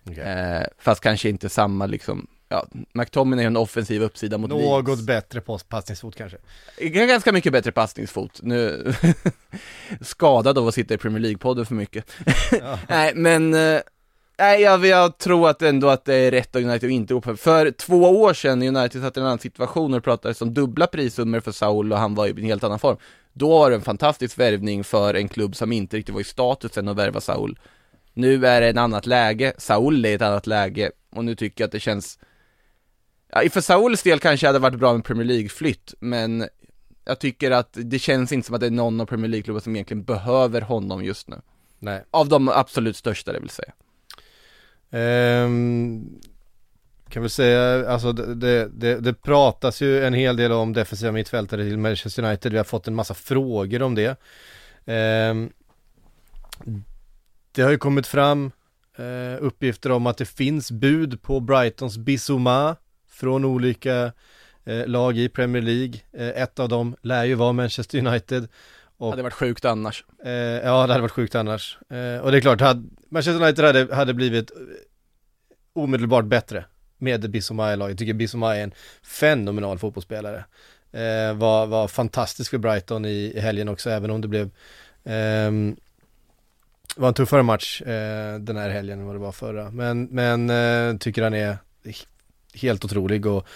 Okay. 0.04 0.24
Eh, 0.24 0.62
fast 0.78 1.00
kanske 1.00 1.28
inte 1.28 1.48
samma 1.48 1.86
liksom, 1.86 2.26
ja, 2.48 2.66
McTominay 2.92 3.44
har 3.44 3.50
en 3.50 3.56
offensiv 3.56 4.02
uppsida 4.02 4.38
mot 4.38 4.50
Något 4.50 4.88
Leeds. 4.88 5.06
bättre 5.06 5.40
passningsfot 5.68 6.16
kanske. 6.16 6.38
Ganska 6.80 7.32
mycket 7.32 7.52
bättre 7.52 7.72
passningsfot. 7.72 8.40
Nu, 8.42 8.92
skadad 10.00 10.58
av 10.58 10.68
att 10.68 10.74
sitta 10.74 10.94
i 10.94 10.98
Premier 10.98 11.20
League-podden 11.20 11.64
för 11.64 11.74
mycket. 11.74 12.10
Nej, 12.88 13.12
men 13.14 13.54
eh, 13.54 13.80
Nej, 14.42 14.62
jag, 14.62 14.86
jag 14.86 15.18
tror 15.18 15.48
att 15.48 15.62
ändå 15.62 15.88
att 15.88 16.04
det 16.04 16.14
är 16.14 16.30
rätt 16.30 16.56
av 16.56 16.62
United 16.62 16.88
att 16.88 16.92
inte 16.92 17.14
gå 17.14 17.20
på 17.20 17.36
För 17.36 17.70
två 17.70 17.96
år 17.96 18.34
sedan 18.34 18.62
United 18.62 19.02
satt 19.02 19.16
i 19.16 19.20
en 19.20 19.26
annan 19.26 19.38
situation 19.38 19.94
och 19.94 20.00
det 20.00 20.04
pratades 20.04 20.42
om 20.42 20.54
dubbla 20.54 20.86
prissummor 20.86 21.40
för 21.40 21.52
Saul 21.52 21.92
och 21.92 21.98
han 21.98 22.14
var 22.14 22.26
i 22.26 22.30
en 22.30 22.44
helt 22.44 22.64
annan 22.64 22.78
form. 22.78 22.96
Då 23.32 23.58
var 23.58 23.70
det 23.70 23.76
en 23.76 23.82
fantastisk 23.82 24.38
värvning 24.38 24.84
för 24.84 25.14
en 25.14 25.28
klubb 25.28 25.56
som 25.56 25.72
inte 25.72 25.96
riktigt 25.96 26.14
var 26.14 26.20
i 26.20 26.24
statusen 26.24 26.88
att 26.88 26.96
värva 26.96 27.20
Saul. 27.20 27.58
Nu 28.12 28.46
är 28.46 28.60
det 28.60 28.68
ett 28.68 28.76
annat 28.76 29.06
läge, 29.06 29.52
Saul 29.58 30.04
är 30.04 30.08
i 30.08 30.14
ett 30.14 30.22
annat 30.22 30.46
läge 30.46 30.90
och 31.10 31.24
nu 31.24 31.34
tycker 31.34 31.62
jag 31.62 31.66
att 31.66 31.72
det 31.72 31.80
känns 31.80 32.18
Ja, 33.28 33.42
för 33.50 33.60
Sauls 33.60 34.02
del 34.02 34.18
kanske 34.18 34.46
hade 34.46 34.58
varit 34.58 34.78
bra 34.78 34.92
med 34.92 35.04
Premier 35.04 35.26
League-flytt, 35.26 35.94
men 36.00 36.48
jag 37.04 37.18
tycker 37.18 37.50
att 37.50 37.70
det 37.72 37.98
känns 37.98 38.32
inte 38.32 38.46
som 38.46 38.54
att 38.54 38.60
det 38.60 38.66
är 38.66 38.70
någon 38.70 39.00
av 39.00 39.06
Premier 39.06 39.28
League-klubbar 39.28 39.60
som 39.60 39.76
egentligen 39.76 40.04
behöver 40.04 40.60
honom 40.60 41.04
just 41.04 41.28
nu. 41.28 41.40
Nej. 41.78 42.04
Av 42.10 42.28
de 42.28 42.48
absolut 42.48 42.96
största 42.96 43.32
det 43.32 43.40
vill 43.40 43.50
säga. 43.50 43.72
Um, 44.92 46.20
kan 47.08 47.22
väl 47.22 47.30
säga, 47.30 47.88
alltså 47.88 48.12
det, 48.12 48.34
det, 48.34 48.68
det, 48.68 49.00
det 49.00 49.14
pratas 49.14 49.82
ju 49.82 50.04
en 50.04 50.14
hel 50.14 50.36
del 50.36 50.52
om 50.52 50.72
defensiva 50.72 51.12
mittfältare 51.12 51.64
till 51.64 51.78
Manchester 51.78 52.22
United. 52.22 52.52
Vi 52.52 52.58
har 52.58 52.64
fått 52.64 52.88
en 52.88 52.94
massa 52.94 53.14
frågor 53.14 53.82
om 53.82 53.94
det. 53.94 54.16
Um, 54.84 55.52
det 57.52 57.62
har 57.62 57.70
ju 57.70 57.78
kommit 57.78 58.06
fram 58.06 58.50
uh, 59.00 59.36
uppgifter 59.40 59.92
om 59.92 60.06
att 60.06 60.16
det 60.16 60.24
finns 60.24 60.70
bud 60.70 61.22
på 61.22 61.40
Brightons 61.40 61.98
Bissouma 61.98 62.76
från 63.10 63.44
olika 63.44 64.12
uh, 64.68 64.86
lag 64.86 65.18
i 65.18 65.28
Premier 65.28 65.62
League. 65.62 66.00
Uh, 66.20 66.42
ett 66.42 66.58
av 66.58 66.68
dem 66.68 66.96
lär 67.02 67.24
ju 67.24 67.34
vara 67.34 67.52
Manchester 67.52 68.06
United. 68.06 68.48
Och, 68.96 69.10
hade 69.10 69.22
varit 69.22 69.34
sjukt 69.34 69.64
annars. 69.64 70.04
eh, 70.24 70.32
ja, 70.32 70.86
det 70.86 70.92
hade 70.92 71.00
varit 71.00 71.12
sjukt 71.12 71.34
annars. 71.34 71.78
Eh, 71.90 72.18
och 72.18 72.32
det 72.32 72.36
är 72.36 72.40
klart, 72.40 72.60
hade, 72.60 72.88
Manchester 73.08 73.42
United 73.42 73.64
hade, 73.64 73.94
hade 73.94 74.14
blivit 74.14 74.50
eh, 74.50 74.56
omedelbart 75.72 76.24
bättre 76.24 76.64
med 76.98 77.30
Bissouma 77.30 77.72
i 77.72 77.76
laget. 77.76 77.90
Jag 77.90 77.98
tycker 77.98 78.14
Bissouma 78.14 78.56
är 78.56 78.62
en 78.62 78.74
fenomenal 79.02 79.78
fotbollsspelare. 79.78 80.44
Eh, 80.92 81.34
var, 81.34 81.66
var 81.66 81.88
fantastisk 81.88 82.50
för 82.50 82.58
Brighton 82.58 83.04
i, 83.04 83.32
i 83.36 83.40
helgen 83.40 83.68
också, 83.68 83.90
även 83.90 84.10
om 84.10 84.20
det 84.20 84.28
blev 84.28 84.50
ehm, 85.04 85.76
var 86.96 87.08
en 87.08 87.14
tuffare 87.14 87.42
match 87.42 87.82
eh, 87.82 88.38
den 88.38 88.56
här 88.56 88.70
helgen 88.70 88.98
än 88.98 89.06
vad 89.06 89.14
det 89.14 89.18
var 89.20 89.32
förra. 89.32 89.70
Men, 89.70 90.04
men 90.04 90.50
eh, 90.50 90.98
tycker 90.98 91.22
han 91.22 91.34
är 91.34 91.56
helt 92.54 92.84
otrolig 92.84 93.26
och 93.26 93.46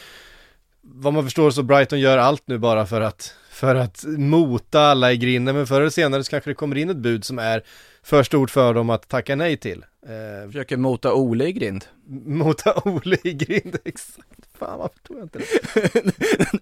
vad 0.80 1.12
man 1.12 1.24
förstår 1.24 1.50
så 1.50 1.62
Brighton 1.62 2.00
gör 2.00 2.18
allt 2.18 2.42
nu 2.46 2.58
bara 2.58 2.86
för 2.86 3.00
att, 3.00 3.34
för 3.56 3.74
att 3.74 4.04
mota 4.06 4.80
alla 4.80 5.12
i 5.12 5.16
grinden, 5.16 5.56
men 5.56 5.66
förr 5.66 5.80
eller 5.80 5.90
senare 5.90 6.24
så 6.24 6.30
kanske 6.30 6.50
det 6.50 6.54
kommer 6.54 6.76
in 6.76 6.90
ett 6.90 6.96
bud 6.96 7.24
som 7.24 7.38
är 7.38 7.62
för 8.02 8.22
stort 8.22 8.50
för 8.50 8.74
dem 8.74 8.90
att 8.90 9.08
tacka 9.08 9.36
nej 9.36 9.56
till. 9.56 9.84
Eh, 10.06 10.46
Försöker 10.46 10.76
mota 10.76 11.12
Ole 11.14 11.44
i 11.46 11.52
grind. 11.52 11.84
mota 12.26 12.82
Ole 12.84 13.16
i 13.24 13.32
grind, 13.32 13.76
exakt. 13.84 14.28
Fan 14.58 14.78
varför 14.78 14.98
tog 15.06 15.16
jag 15.18 15.24
inte 15.24 15.38
det? 15.38 15.44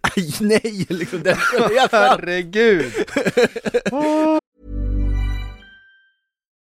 Aj, 0.02 0.34
nej, 0.40 0.86
liksom 0.88 1.22
den. 1.22 1.36
Herregud! 1.92 2.92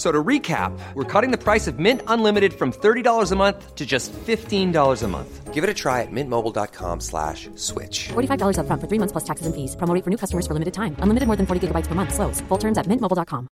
So 0.00 0.10
to 0.10 0.24
recap, 0.24 0.72
we're 0.94 1.04
cutting 1.04 1.30
the 1.30 1.36
price 1.36 1.66
of 1.66 1.78
Mint 1.78 2.00
Unlimited 2.06 2.54
from 2.54 2.72
$30 2.72 3.32
a 3.32 3.36
month 3.36 3.74
to 3.74 3.84
just 3.84 4.14
$15 4.14 5.02
a 5.02 5.08
month. 5.08 5.52
Give 5.52 5.62
it 5.62 5.68
a 5.68 5.74
try 5.74 6.00
at 6.00 6.08
mintmobile.com 6.10 7.00
slash 7.00 7.50
switch. 7.54 8.08
$45 8.08 8.56
upfront 8.56 8.80
for 8.80 8.88
three 8.88 8.98
months 8.98 9.12
plus 9.12 9.24
taxes 9.24 9.44
and 9.46 9.54
fees. 9.54 9.76
Promo 9.76 9.92
rate 9.92 10.02
for 10.02 10.10
new 10.10 10.16
customers 10.16 10.46
for 10.46 10.54
limited 10.54 10.72
time. 10.72 10.96
Unlimited 11.04 11.26
more 11.26 11.36
than 11.36 11.44
40 11.44 11.60
gigabytes 11.66 11.86
per 11.86 11.94
month. 11.94 12.14
Slows. 12.14 12.40
Full 12.48 12.58
terms 12.58 12.78
at 12.78 12.86
mintmobile.com. 12.86 13.46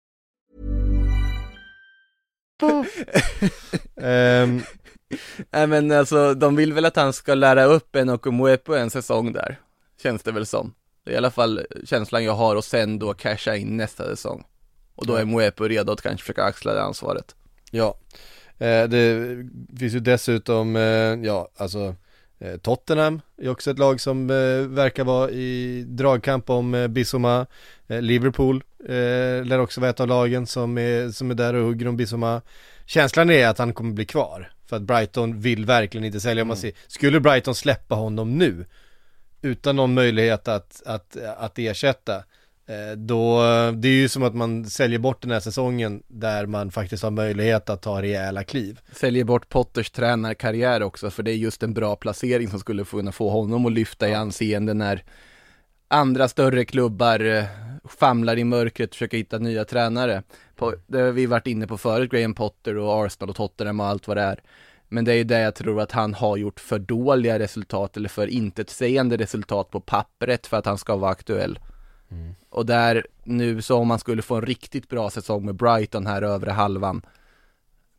Ehm, 4.01 4.63
Nej 5.51 5.67
men 5.67 5.91
alltså, 5.91 6.33
de 6.33 6.55
vill 6.55 6.73
väl 6.73 6.85
att 6.85 6.95
han 6.95 7.13
ska 7.13 7.33
lära 7.33 7.63
upp 7.63 7.95
en 7.95 8.09
och 8.09 8.33
Mwepo 8.33 8.73
en 8.73 8.89
säsong 8.89 9.33
där. 9.33 9.59
Känns 10.01 10.23
det 10.23 10.31
väl 10.31 10.45
som. 10.45 10.73
Det 11.05 11.11
är 11.11 11.13
i 11.13 11.17
alla 11.17 11.31
fall 11.31 11.65
känslan 11.83 12.23
jag 12.23 12.35
har 12.35 12.55
och 12.55 12.65
sen 12.65 12.99
då 12.99 13.13
casha 13.13 13.55
in 13.55 13.77
nästa 13.77 14.03
säsong. 14.03 14.43
Och 14.95 15.07
då 15.07 15.15
är 15.15 15.25
Mwepo 15.25 15.63
redo 15.63 15.91
att 15.91 16.01
kanske 16.01 16.23
försöka 16.23 16.43
axla 16.43 16.73
det 16.73 16.81
ansvaret. 16.81 17.35
Ja, 17.71 17.97
eh, 18.57 18.83
det 18.83 19.37
finns 19.79 19.93
ju 19.93 19.99
dessutom, 19.99 20.75
eh, 20.75 20.81
ja 21.25 21.49
alltså 21.57 21.95
eh, 22.39 22.57
Tottenham 22.57 23.21
är 23.37 23.49
också 23.49 23.71
ett 23.71 23.79
lag 23.79 24.01
som 24.01 24.27
verkar 24.75 25.03
vara 25.03 25.29
i 25.29 25.83
dragkamp 25.87 26.49
om 26.49 26.87
Bissouma. 26.89 27.45
Eh, 27.87 28.01
Liverpool 28.01 28.63
lär 29.43 29.59
också 29.59 29.81
vara 29.81 29.89
ett 29.89 29.99
av 29.99 30.07
lagen 30.07 30.47
som 30.47 30.77
är, 30.77 31.11
som 31.11 31.31
är 31.31 31.35
där 31.35 31.53
och 31.53 31.65
hugger 31.65 31.87
om 31.87 31.97
Bissouma. 31.97 32.41
Känslan 32.85 33.29
är 33.29 33.47
att 33.47 33.57
han 33.57 33.73
kommer 33.73 33.93
bli 33.93 34.05
kvar. 34.05 34.51
För 34.69 34.75
att 34.75 34.81
Brighton 34.81 35.41
vill 35.41 35.65
verkligen 35.65 36.05
inte 36.05 36.19
sälja. 36.19 36.41
Om 36.41 36.47
man 36.47 36.57
ser, 36.57 36.71
skulle 36.87 37.19
Brighton 37.19 37.55
släppa 37.55 37.95
honom 37.95 38.37
nu 38.37 38.65
utan 39.41 39.75
någon 39.75 39.93
möjlighet 39.93 40.47
att, 40.47 40.81
att, 40.85 41.17
att 41.37 41.59
ersätta 41.59 42.23
då, 42.97 43.41
det 43.71 43.87
är 43.87 43.93
ju 43.93 44.09
som 44.09 44.23
att 44.23 44.35
man 44.35 44.65
säljer 44.65 44.99
bort 44.99 45.21
den 45.21 45.31
här 45.31 45.39
säsongen 45.39 46.03
där 46.07 46.45
man 46.45 46.71
faktiskt 46.71 47.03
har 47.03 47.11
möjlighet 47.11 47.69
att 47.69 47.81
ta 47.81 48.01
rejäla 48.01 48.43
kliv. 48.43 48.79
Säljer 48.91 49.23
bort 49.23 49.49
Potters 49.49 49.91
tränarkarriär 49.91 50.83
också, 50.83 51.09
för 51.09 51.23
det 51.23 51.31
är 51.31 51.35
just 51.35 51.63
en 51.63 51.73
bra 51.73 51.95
placering 51.95 52.47
som 52.49 52.59
skulle 52.59 52.83
kunna 52.83 53.11
få 53.11 53.29
honom 53.29 53.65
att 53.65 53.71
lyfta 53.71 54.09
i 54.09 54.13
anseende 54.13 54.73
när 54.73 55.03
andra 55.87 56.27
större 56.27 56.65
klubbar 56.65 57.19
eh, 57.19 57.43
famlar 57.89 58.37
i 58.37 58.43
mörkret 58.43 58.89
och 58.89 58.95
försöker 58.95 59.17
hitta 59.17 59.37
nya 59.37 59.65
tränare. 59.65 60.23
Det 60.87 60.99
har 60.99 61.11
vi 61.11 61.25
varit 61.25 61.47
inne 61.47 61.67
på 61.67 61.77
förut, 61.77 62.11
Graham 62.11 62.33
Potter 62.33 62.77
och 62.77 63.05
Arsenal 63.05 63.29
och 63.29 63.35
Tottenham 63.35 63.79
och 63.79 63.85
allt 63.85 64.07
vad 64.07 64.17
det 64.17 64.23
är. 64.23 64.39
Men 64.87 65.05
det 65.05 65.11
är 65.11 65.15
ju 65.15 65.23
det 65.23 65.39
jag 65.39 65.55
tror 65.55 65.81
att 65.81 65.91
han 65.91 66.13
har 66.13 66.37
gjort 66.37 66.59
för 66.59 66.79
dåliga 66.79 67.39
resultat 67.39 67.97
eller 67.97 68.09
för 68.09 68.27
intetsägande 68.27 69.17
resultat 69.17 69.69
på 69.69 69.79
pappret 69.79 70.47
för 70.47 70.57
att 70.57 70.65
han 70.65 70.77
ska 70.77 70.95
vara 70.95 71.11
aktuell. 71.11 71.59
Och 72.55 72.65
där 72.65 73.07
nu 73.23 73.61
så 73.61 73.77
om 73.77 73.87
man 73.87 73.99
skulle 73.99 74.21
få 74.21 74.35
en 74.35 74.41
riktigt 74.45 74.89
bra 74.89 75.09
säsong 75.09 75.45
med 75.45 75.55
Brighton 75.55 76.07
här 76.07 76.21
övre 76.21 76.51
halvan 76.51 77.01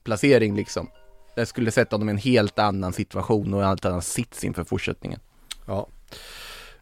placering 0.04 0.56
liksom. 0.56 0.90
Det 1.36 1.46
skulle 1.46 1.70
sätta 1.70 1.96
honom 1.96 2.08
i 2.08 2.12
en 2.12 2.18
helt 2.18 2.58
annan 2.58 2.92
situation 2.92 3.54
och 3.54 3.62
en 3.62 3.68
helt 3.68 3.84
annan 3.84 4.02
sits 4.02 4.44
inför 4.44 4.64
fortsättningen. 4.64 5.20
Ja. 5.66 5.88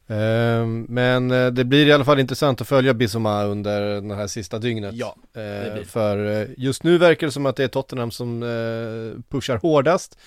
Ehm, 0.06 0.86
men 0.88 1.30
eh, 1.30 1.46
det 1.46 1.64
blir 1.64 1.86
i 1.86 1.92
alla 1.92 2.04
fall 2.04 2.20
intressant 2.20 2.60
att 2.60 2.68
följa 2.68 2.94
Bissouma 2.94 3.44
under 3.44 4.00
det 4.00 4.14
här 4.14 4.26
sista 4.26 4.58
dygnet. 4.58 4.94
Ja, 4.94 5.16
Eh, 5.32 5.72
blir. 5.72 5.84
för 5.84 6.40
eh, 6.42 6.48
just 6.56 6.82
nu 6.82 6.98
verkar 6.98 7.26
det 7.26 7.32
som 7.32 7.46
att 7.46 7.56
det 7.56 7.64
är 7.64 7.68
Tottenham 7.68 8.10
som 8.10 8.42
eh, 8.42 9.22
pushar 9.30 9.56
hårdast. 9.56 10.18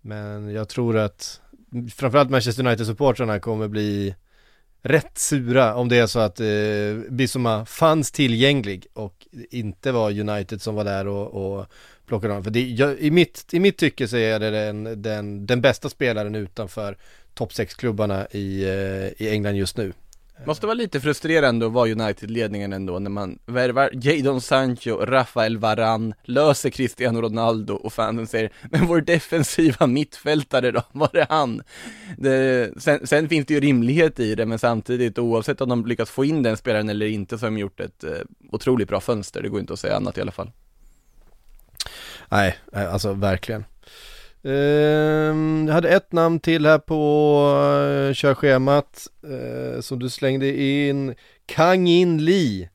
Men 0.00 0.50
jag 0.50 0.68
tror 0.68 0.96
att 0.98 1.40
framförallt 1.96 2.30
Manchester 2.30 2.66
United-supportrarna 2.66 3.38
kommer 3.40 3.68
bli 3.68 4.14
rätt 4.82 5.18
sura 5.18 5.74
om 5.74 5.88
det 5.88 5.96
är 5.96 6.06
så 6.06 6.18
att 6.18 6.40
eh, 6.40 7.10
Bissoma 7.10 7.66
fanns 7.66 8.10
tillgänglig 8.10 8.86
och 8.92 9.26
inte 9.50 9.92
var 9.92 10.20
United 10.20 10.62
som 10.62 10.74
var 10.74 10.84
där 10.84 11.06
och, 11.06 11.56
och 11.58 11.66
plockade 12.06 12.32
honom. 12.32 12.44
För 12.44 12.50
det, 12.50 12.70
jag, 12.70 12.98
i, 12.98 13.10
mitt, 13.10 13.46
i 13.52 13.60
mitt 13.60 13.76
tycke 13.76 14.08
så 14.08 14.16
är 14.16 14.40
det 14.40 14.50
den, 14.50 15.02
den, 15.02 15.46
den 15.46 15.60
bästa 15.60 15.88
spelaren 15.88 16.34
utanför 16.34 16.96
topp 17.34 17.50
6-klubbarna 17.52 18.26
i, 18.30 18.64
eh, 18.64 19.22
i 19.22 19.30
England 19.30 19.56
just 19.56 19.76
nu. 19.76 19.92
Måste 20.46 20.66
vara 20.66 20.74
lite 20.74 21.00
frustrerande 21.00 21.66
att 21.66 21.72
vara 21.72 21.90
United-ledningen 21.90 22.72
ändå 22.72 22.98
när 22.98 23.10
man 23.10 23.38
värvar 23.46 23.90
Jadon 23.92 24.40
Sancho, 24.40 24.96
Rafael 24.96 25.58
Varan, 25.58 26.14
löser 26.24 26.70
Cristiano 26.70 27.20
Ronaldo 27.20 27.74
och 27.74 27.92
fansen 27.92 28.26
säger 28.26 28.52
Men 28.70 28.86
vår 28.86 29.00
defensiva 29.00 29.86
mittfältare 29.86 30.70
då, 30.70 30.82
var 30.92 31.16
är 31.16 31.26
han? 31.28 31.62
Det, 32.18 32.70
sen, 32.82 33.06
sen 33.06 33.28
finns 33.28 33.46
det 33.46 33.54
ju 33.54 33.60
rimlighet 33.60 34.20
i 34.20 34.34
det 34.34 34.46
men 34.46 34.58
samtidigt 34.58 35.18
oavsett 35.18 35.60
om 35.60 35.68
de 35.68 35.86
lyckas 35.86 36.10
få 36.10 36.24
in 36.24 36.42
den 36.42 36.56
spelaren 36.56 36.88
eller 36.88 37.06
inte 37.06 37.38
så 37.38 37.46
har 37.46 37.50
de 37.50 37.58
gjort 37.58 37.80
ett 37.80 38.04
eh, 38.04 38.10
otroligt 38.50 38.88
bra 38.88 39.00
fönster, 39.00 39.42
det 39.42 39.48
går 39.48 39.60
inte 39.60 39.72
att 39.72 39.80
säga 39.80 39.96
annat 39.96 40.18
i 40.18 40.20
alla 40.20 40.32
fall. 40.32 40.50
Nej, 42.28 42.56
nej, 42.72 42.86
alltså 42.86 43.12
verkligen. 43.12 43.64
Ehm, 44.44 45.64
jag 45.66 45.74
hade 45.74 45.88
ett 45.88 46.12
namn 46.12 46.40
till 46.40 46.66
här 46.66 46.78
på 46.78 46.94
uh, 48.08 48.14
körschemat 48.14 49.06
uh, 49.30 49.80
som 49.80 49.98
du 49.98 50.10
slängde 50.10 50.62
in. 50.62 51.14
Kang 51.46 51.88
In 51.88 52.24
Lee. 52.24 52.68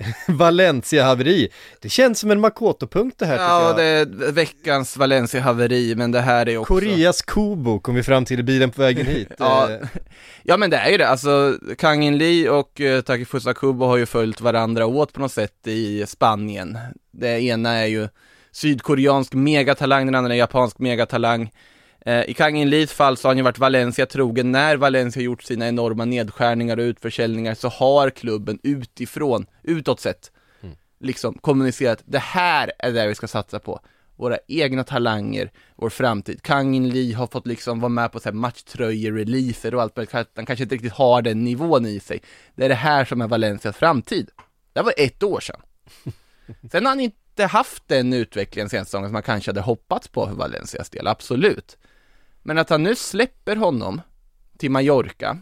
Valencia-haveri. 0.28 1.48
Det 1.80 1.88
känns 1.88 2.18
som 2.18 2.30
en 2.30 2.40
Makoto-punkt 2.40 3.18
det 3.18 3.26
här 3.26 3.36
Ja, 3.36 3.66
jag. 3.66 3.76
det 3.76 3.84
är 3.84 4.32
veckans 4.32 4.96
Valencia-haveri, 4.96 5.94
men 5.94 6.12
det 6.12 6.20
här 6.20 6.48
är 6.48 6.58
också... 6.58 6.74
Koreas 6.74 7.22
Kobo 7.22 7.80
kom 7.80 7.94
vi 7.94 8.02
fram 8.02 8.24
till 8.24 8.40
i 8.40 8.42
bilen 8.42 8.70
på 8.70 8.82
vägen 8.82 9.06
hit. 9.16 9.28
Ja, 9.38 9.70
Eh, 9.70 9.88
ja 10.42 10.56
men 10.56 10.70
det 10.70 10.76
är 10.76 10.90
ju 10.90 10.98
det, 10.98 11.08
alltså 11.08 11.58
Kang 11.78 12.04
In 12.04 12.18
Lee 12.18 12.50
och 12.50 12.80
uh, 12.80 13.00
Takifusa 13.00 13.54
Kubo 13.54 13.84
har 13.84 13.96
ju 13.96 14.06
följt 14.06 14.40
varandra 14.40 14.86
åt 14.86 15.12
på 15.12 15.20
något 15.20 15.32
sätt 15.32 15.66
i 15.66 16.06
Spanien. 16.06 16.78
Det 17.10 17.40
ena 17.42 17.70
är 17.72 17.86
ju 17.86 18.08
sydkoreansk 18.52 19.34
megatalang, 19.34 20.06
den 20.06 20.14
andra 20.14 20.34
är 20.34 20.38
japansk 20.38 20.78
megatalang. 20.78 21.52
Eh, 22.00 22.30
I 22.30 22.34
Kang 22.34 22.56
In 22.56 22.70
Lees 22.70 22.92
fall 22.92 23.16
så 23.16 23.28
har 23.28 23.30
han 23.30 23.36
ju 23.36 23.42
varit 23.42 23.58
Valencia 23.58 24.06
trogen. 24.06 24.52
När 24.52 24.76
Valencia 24.76 25.22
gjort 25.22 25.42
sina 25.42 25.68
enorma 25.68 26.04
nedskärningar 26.04 26.76
och 26.76 26.82
utförsäljningar 26.82 27.54
så 27.54 27.68
har 27.68 28.10
klubben 28.10 28.58
utifrån, 28.62 29.46
utåt 29.62 30.00
sett, 30.00 30.30
liksom 31.00 31.34
kommunicerat 31.34 32.02
det 32.06 32.18
här 32.18 32.72
är 32.78 32.92
det 32.92 33.08
vi 33.08 33.14
ska 33.14 33.28
satsa 33.28 33.58
på. 33.58 33.80
Våra 34.16 34.38
egna 34.48 34.84
talanger, 34.84 35.50
vår 35.76 35.90
framtid. 35.90 36.42
Kang 36.42 36.74
In 36.74 36.88
Lee 36.88 37.14
har 37.14 37.26
fått 37.26 37.46
liksom 37.46 37.80
vara 37.80 37.88
med 37.88 38.12
på 38.12 38.20
så 38.20 38.28
här 38.28 38.36
matchtröjer-releaser 38.36 39.74
och 39.74 39.82
allt 39.82 39.96
möjligt. 39.96 40.14
Han 40.36 40.46
kanske 40.46 40.62
inte 40.62 40.74
riktigt 40.74 40.92
har 40.92 41.22
den 41.22 41.44
nivån 41.44 41.86
i 41.86 42.00
sig. 42.00 42.22
Det 42.54 42.64
är 42.64 42.68
det 42.68 42.74
här 42.74 43.04
som 43.04 43.20
är 43.20 43.28
Valencias 43.28 43.76
framtid. 43.76 44.30
Det 44.72 44.82
var 44.82 44.94
ett 44.96 45.22
år 45.22 45.40
sedan. 45.40 45.60
Sen 46.72 46.86
har 46.86 46.90
han 46.90 47.00
inte 47.40 47.52
haft 47.52 47.88
den 47.88 48.12
utvecklingen 48.12 48.68
senaste 48.68 48.90
säsongen 48.90 49.08
som 49.08 49.12
man 49.12 49.22
kanske 49.22 49.50
hade 49.50 49.60
hoppats 49.60 50.08
på 50.08 50.26
för 50.26 50.34
Valencias 50.34 50.90
del, 50.90 51.06
absolut. 51.06 51.78
Men 52.42 52.58
att 52.58 52.70
han 52.70 52.82
nu 52.82 52.94
släpper 52.94 53.56
honom 53.56 54.00
till 54.58 54.70
Mallorca 54.70 55.38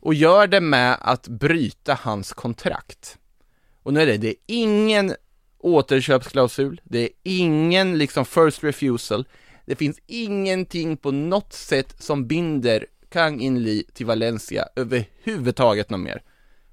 och 0.00 0.14
gör 0.14 0.46
det 0.46 0.60
med 0.60 0.96
att 1.00 1.28
bryta 1.28 1.94
hans 1.94 2.32
kontrakt. 2.32 3.18
Och 3.82 3.92
nu 3.92 4.00
är 4.00 4.06
det, 4.06 4.16
det 4.16 4.28
är 4.28 4.34
ingen 4.46 5.14
återköpsklausul, 5.58 6.80
det 6.84 6.98
är 6.98 7.10
ingen 7.22 7.98
liksom 7.98 8.24
first 8.24 8.64
refusal, 8.64 9.24
det 9.66 9.76
finns 9.76 9.98
ingenting 10.06 10.96
på 10.96 11.10
något 11.10 11.52
sätt 11.52 12.02
som 12.02 12.26
binder 12.26 12.86
Kang 13.08 13.40
In 13.40 13.62
Lee 13.62 13.82
till 13.92 14.06
Valencia 14.06 14.68
överhuvudtaget 14.76 15.90
något 15.90 16.00
mer. 16.00 16.22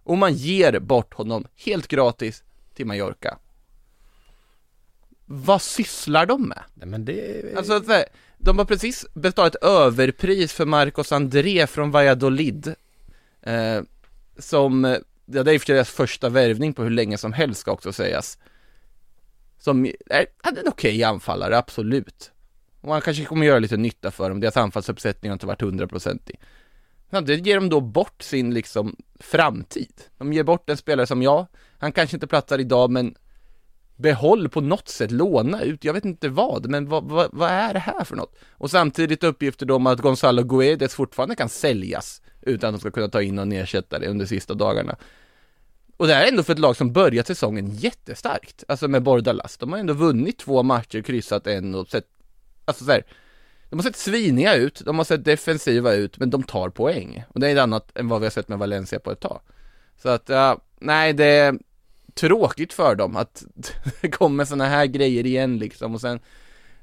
Och 0.04 0.18
man 0.18 0.34
ger 0.34 0.80
bort 0.80 1.14
honom 1.14 1.46
helt 1.66 1.88
gratis 1.88 2.44
till 2.74 2.86
Mallorca. 2.86 3.38
Vad 5.26 5.62
sysslar 5.62 6.26
de 6.26 6.48
med? 6.48 6.64
nej, 6.74 6.88
men 6.88 7.06
det... 7.06 7.44
Alltså, 7.58 7.82
de 8.38 8.58
har 8.58 8.66
precis 8.66 9.06
betalat 9.14 9.56
överpris 9.56 10.54
för 10.54 10.66
Marcos 10.66 11.12
André 11.12 11.68
från 11.68 11.92
Valladolid. 11.92 12.76
Eh, 13.42 13.82
som, 14.38 14.86
eh, 14.86 14.98
ja, 15.26 15.44
det 15.44 15.54
är 15.54 15.60
för 15.60 15.74
deras 15.74 15.90
första 15.90 16.30
värvning 16.30 16.74
på 16.74 16.84
hur 16.84 16.90
länge 16.90 17.18
som 17.18 17.34
helst 17.34 17.62
ska 17.62 17.72
också 17.72 17.94
sägas. 17.94 18.38
Som 19.58 19.86
är, 19.86 19.96
är 20.10 20.28
en 20.44 20.68
okej 20.68 21.04
anfallare, 21.04 21.58
absolut. 21.58 22.32
Och 22.82 22.94
han 22.94 23.02
kanske 23.02 23.26
kommer 23.26 23.46
göra 23.46 23.60
lite 23.60 23.78
nytta 23.78 24.12
för 24.12 24.30
dem, 24.30 24.40
deras 24.40 24.58
anfallsuppsättning 24.58 25.30
har 25.30 25.34
inte 25.34 25.46
varit 25.46 25.62
hundraprocentig. 25.62 26.40
Samtidigt 27.12 27.46
ger 27.46 27.56
de 27.56 27.70
då 27.70 27.82
bort 27.82 28.22
sin 28.22 28.54
liksom 28.54 28.96
framtid. 29.20 29.94
De 30.18 30.34
ger 30.34 30.44
bort 30.44 30.70
en 30.70 30.78
spelare 30.78 31.08
som 31.08 31.22
jag, 31.22 31.46
han 31.78 31.92
kanske 31.92 32.16
inte 32.16 32.28
platsar 32.28 32.60
idag 32.60 32.92
men 32.92 33.16
behåll 33.96 34.50
på 34.50 34.62
något 34.62 34.90
sätt, 34.90 35.12
låna 35.12 35.62
ut, 35.62 35.84
jag 35.84 35.94
vet 35.94 36.06
inte 36.06 36.30
vad, 36.30 36.70
men 36.70 36.90
vad, 36.90 37.04
vad, 37.04 37.30
vad 37.32 37.50
är 37.50 37.74
det 37.74 37.80
här 37.80 38.04
för 38.04 38.16
något? 38.16 38.36
Och 38.52 38.72
samtidigt 38.72 39.24
uppgifter 39.24 39.66
då 39.66 39.76
om 39.76 39.88
att 39.88 40.00
Gonzalo 40.00 40.44
Guedes 40.44 40.96
fortfarande 40.96 41.36
kan 41.36 41.50
säljas 41.50 42.22
utan 42.42 42.68
att 42.68 42.76
de 42.76 42.80
ska 42.80 42.92
kunna 42.92 43.08
ta 43.08 43.22
in 43.22 43.36
någon 43.36 43.52
ersättare 43.52 44.08
under 44.08 44.26
sista 44.26 44.54
dagarna. 44.54 44.96
Och 45.98 46.08
det 46.08 46.14
här 46.14 46.24
är 46.24 46.28
ändå 46.28 46.44
för 46.44 46.54
ett 46.54 46.60
lag 46.60 46.76
som 46.76 46.94
börjat 46.94 47.28
säsongen 47.28 47.70
jättestarkt, 47.76 48.64
alltså 48.68 48.88
med 48.88 49.04
Bordalas. 49.04 49.58
De 49.58 49.72
har 49.72 49.80
ändå 49.80 49.94
vunnit 49.94 50.38
två 50.38 50.64
matcher, 50.64 51.02
kryssat 51.02 51.48
en 51.48 51.76
och 51.76 51.88
sett, 51.88 52.06
alltså 52.66 52.86
så 52.86 52.92
här, 52.92 53.04
de 53.70 53.80
har 53.80 53.84
sett 53.84 53.96
sviniga 53.96 54.56
ut, 54.56 54.82
de 54.86 54.98
har 54.98 55.06
sett 55.06 55.26
defensiva 55.26 55.94
ut, 55.94 56.18
men 56.18 56.30
de 56.30 56.44
tar 56.44 56.70
poäng. 56.70 57.24
Och 57.30 57.40
det 57.40 57.48
är 57.48 57.54
ett 57.54 57.60
annat 57.60 57.98
än 57.98 58.08
vad 58.08 58.22
vi 58.22 58.26
har 58.26 58.32
sett 58.32 58.48
med 58.48 58.60
Valencia 58.60 59.00
på 59.00 59.12
ett 59.12 59.20
tag. 59.20 59.40
Så 60.02 60.10
att, 60.10 60.30
ja, 60.30 60.62
nej 60.80 61.14
det 61.14 61.54
tråkigt 62.20 62.74
för 62.74 62.96
dem 62.96 63.16
att 63.16 63.44
det 64.02 64.10
kommer 64.10 64.46
sådana 64.46 64.66
här 64.66 64.86
grejer 64.86 65.26
igen 65.26 65.58
liksom. 65.58 65.94
Och 65.94 66.02
sen 66.02 66.20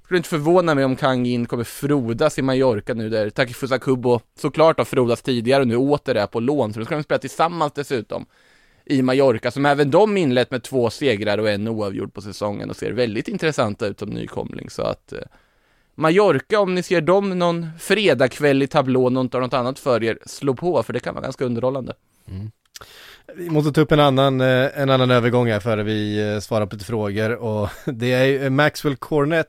skulle 0.05 0.17
inte 0.17 0.29
förvåna 0.29 0.75
mig 0.75 0.85
om 0.85 0.97
Kang 0.97 1.27
In 1.27 1.47
kommer 1.47 1.65
frodas 1.65 2.39
i 2.39 2.43
Mallorca 2.43 2.95
nu 2.95 3.09
där 3.09 3.31
Takifusa 3.31 3.79
Kubo 3.79 4.21
såklart 4.39 4.79
har 4.79 4.85
frodats 4.85 5.23
tidigare 5.23 5.61
och 5.61 5.69
nu 5.69 5.77
åter 5.77 6.15
är 6.15 6.27
på 6.27 6.41
lån, 6.41 6.73
så 6.73 6.79
då 6.79 6.85
ska 6.85 6.95
de 6.95 7.03
spela 7.03 7.19
tillsammans 7.19 7.73
dessutom 7.73 8.27
i 8.85 9.03
Mallorca, 9.03 9.51
som 9.51 9.67
även 9.67 9.91
de 9.91 10.17
inlett 10.17 10.51
med 10.51 10.63
två 10.63 10.91
segrar 10.91 11.39
och 11.39 11.51
en 11.51 11.69
oavgjord 11.69 12.15
på 12.15 12.21
säsongen 12.21 12.71
och 12.71 12.77
ser 12.77 12.93
väldigt 12.93 13.29
intressanta 13.29 13.87
ut 13.87 13.99
som 13.99 14.09
nykomling, 14.09 14.71
så 14.71 14.83
att 14.83 15.13
eh, 15.13 15.19
Mallorca, 15.95 16.61
om 16.61 16.75
ni 16.75 16.83
ser 16.83 17.01
dem 17.01 17.39
någon 17.39 17.71
fredagkväll 17.79 18.63
i 18.63 18.67
tablån 18.67 19.17
och 19.17 19.21
inte 19.21 19.37
har 19.37 19.43
något 19.43 19.55
annat 19.55 19.79
för 19.79 20.05
er, 20.05 20.19
slå 20.27 20.55
på, 20.55 20.83
för 20.83 20.93
det 20.93 21.01
kan 21.01 21.15
vara 21.15 21.25
ganska 21.25 21.45
underhållande. 21.45 21.95
Mm. 22.29 22.51
Vi 23.37 23.51
måste 23.51 23.73
ta 23.73 23.81
upp 23.81 23.93
en 23.93 24.01
annan, 24.01 24.41
eh, 24.41 24.81
en 24.81 24.91
annan 24.91 25.11
övergång 25.11 25.51
här 25.51 25.61
före 25.61 25.83
vi 25.83 26.33
eh, 26.33 26.41
svarar 26.41 26.67
på 26.67 26.77
lite 26.77 26.87
frågor 26.87 27.35
och 27.35 27.69
det 27.85 28.13
är 28.13 28.25
ju 28.25 28.51
Maxwell 28.51 28.97
Cornet 28.97 29.47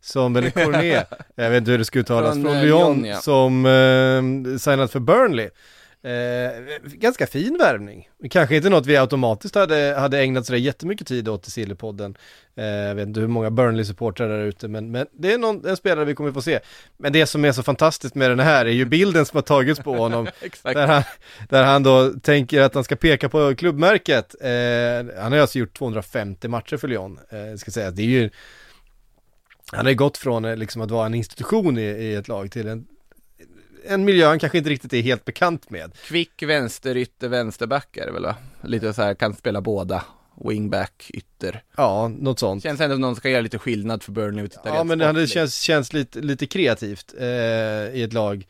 som, 0.00 0.36
eller 0.36 0.50
Cornet, 0.50 1.08
jag 1.34 1.50
vet 1.50 1.58
inte 1.58 1.70
hur 1.70 1.78
det 1.78 1.84
ska 1.84 1.98
uttalas, 1.98 2.34
Från, 2.34 2.44
från 2.44 2.56
eh, 2.56 2.62
Lyon 2.62 2.96
Lyon, 2.96 3.04
ja. 3.04 3.16
som 3.16 3.66
eh, 3.66 4.58
signat 4.58 4.92
för 4.92 5.00
Burnley. 5.00 5.50
Eh, 6.06 6.80
ganska 6.84 7.26
fin 7.26 7.58
värvning. 7.58 8.08
Kanske 8.30 8.56
inte 8.56 8.68
något 8.68 8.86
vi 8.86 8.96
automatiskt 8.96 9.54
hade, 9.54 9.94
hade 9.98 10.18
ägnat 10.18 10.46
sådär 10.46 10.58
jättemycket 10.58 11.06
tid 11.06 11.28
åt 11.28 11.46
i 11.46 11.50
Sillypodden. 11.50 12.16
Eh, 12.56 12.64
jag 12.64 12.94
vet 12.94 13.08
inte 13.08 13.20
hur 13.20 13.26
många 13.26 13.50
Burnley-supportrar 13.50 14.28
där 14.28 14.44
ute, 14.44 14.68
men, 14.68 14.90
men 14.90 15.06
det 15.12 15.32
är 15.32 15.38
någon, 15.38 15.66
en 15.66 15.76
spelare 15.76 16.04
vi 16.04 16.14
kommer 16.14 16.32
få 16.32 16.42
se. 16.42 16.60
Men 16.96 17.12
det 17.12 17.26
som 17.26 17.44
är 17.44 17.52
så 17.52 17.62
fantastiskt 17.62 18.14
med 18.14 18.30
den 18.30 18.40
här 18.40 18.66
är 18.66 18.70
ju 18.70 18.84
bilden 18.84 19.26
som 19.26 19.36
har 19.36 19.42
tagits 19.42 19.80
på 19.80 19.96
honom. 19.96 20.26
Där 20.62 20.86
han, 20.86 21.02
där 21.48 21.64
han 21.64 21.82
då 21.82 22.12
tänker 22.12 22.60
att 22.60 22.74
han 22.74 22.84
ska 22.84 22.96
peka 22.96 23.28
på 23.28 23.54
klubbmärket. 23.54 24.34
Eh, 24.40 25.22
han 25.22 25.32
har 25.32 25.38
alltså 25.38 25.58
gjort 25.58 25.78
250 25.78 26.48
matcher 26.48 26.76
för 26.76 26.88
Lyon, 26.88 27.18
eh, 27.30 27.56
ska 27.56 27.70
säga. 27.70 27.90
Det 27.90 28.02
är 28.02 28.06
ju, 28.06 28.30
han 29.72 29.86
har 29.86 29.90
ju 29.90 29.96
gått 29.96 30.18
från 30.18 30.44
eh, 30.44 30.56
liksom 30.56 30.82
att 30.82 30.90
vara 30.90 31.06
en 31.06 31.14
institution 31.14 31.78
i, 31.78 31.82
i 31.82 32.14
ett 32.14 32.28
lag 32.28 32.50
till 32.50 32.68
en, 32.68 32.86
en 33.88 34.04
miljö 34.04 34.26
han 34.26 34.38
kanske 34.38 34.58
inte 34.58 34.70
riktigt 34.70 34.92
är 34.92 35.02
helt 35.02 35.24
bekant 35.24 35.70
med. 35.70 35.92
Kvick 36.04 36.42
vänsterytter, 36.42 37.28
vänsterback 37.28 37.96
är 37.96 38.06
det 38.06 38.12
väl 38.12 38.22
va? 38.22 38.36
Lite 38.62 38.94
så 38.94 39.02
här, 39.02 39.14
kan 39.14 39.34
spela 39.34 39.60
båda. 39.60 40.04
Wingback, 40.44 41.10
ytter. 41.14 41.62
Ja, 41.76 42.08
något 42.08 42.38
sånt. 42.38 42.62
Känns 42.62 42.80
ändå 42.80 42.94
som 42.94 43.00
någon 43.00 43.16
ska 43.16 43.28
göra 43.28 43.40
lite 43.40 43.58
skillnad 43.58 44.02
för 44.02 44.12
Burnley 44.12 44.48
Ja, 44.64 44.84
men 44.84 44.98
det 44.98 45.06
hade 45.06 45.26
känns, 45.26 45.60
känns 45.60 45.92
lite, 45.92 46.20
lite 46.20 46.46
kreativt 46.46 47.14
eh, 47.18 47.26
i 47.26 48.02
ett 48.02 48.12
lag 48.12 48.46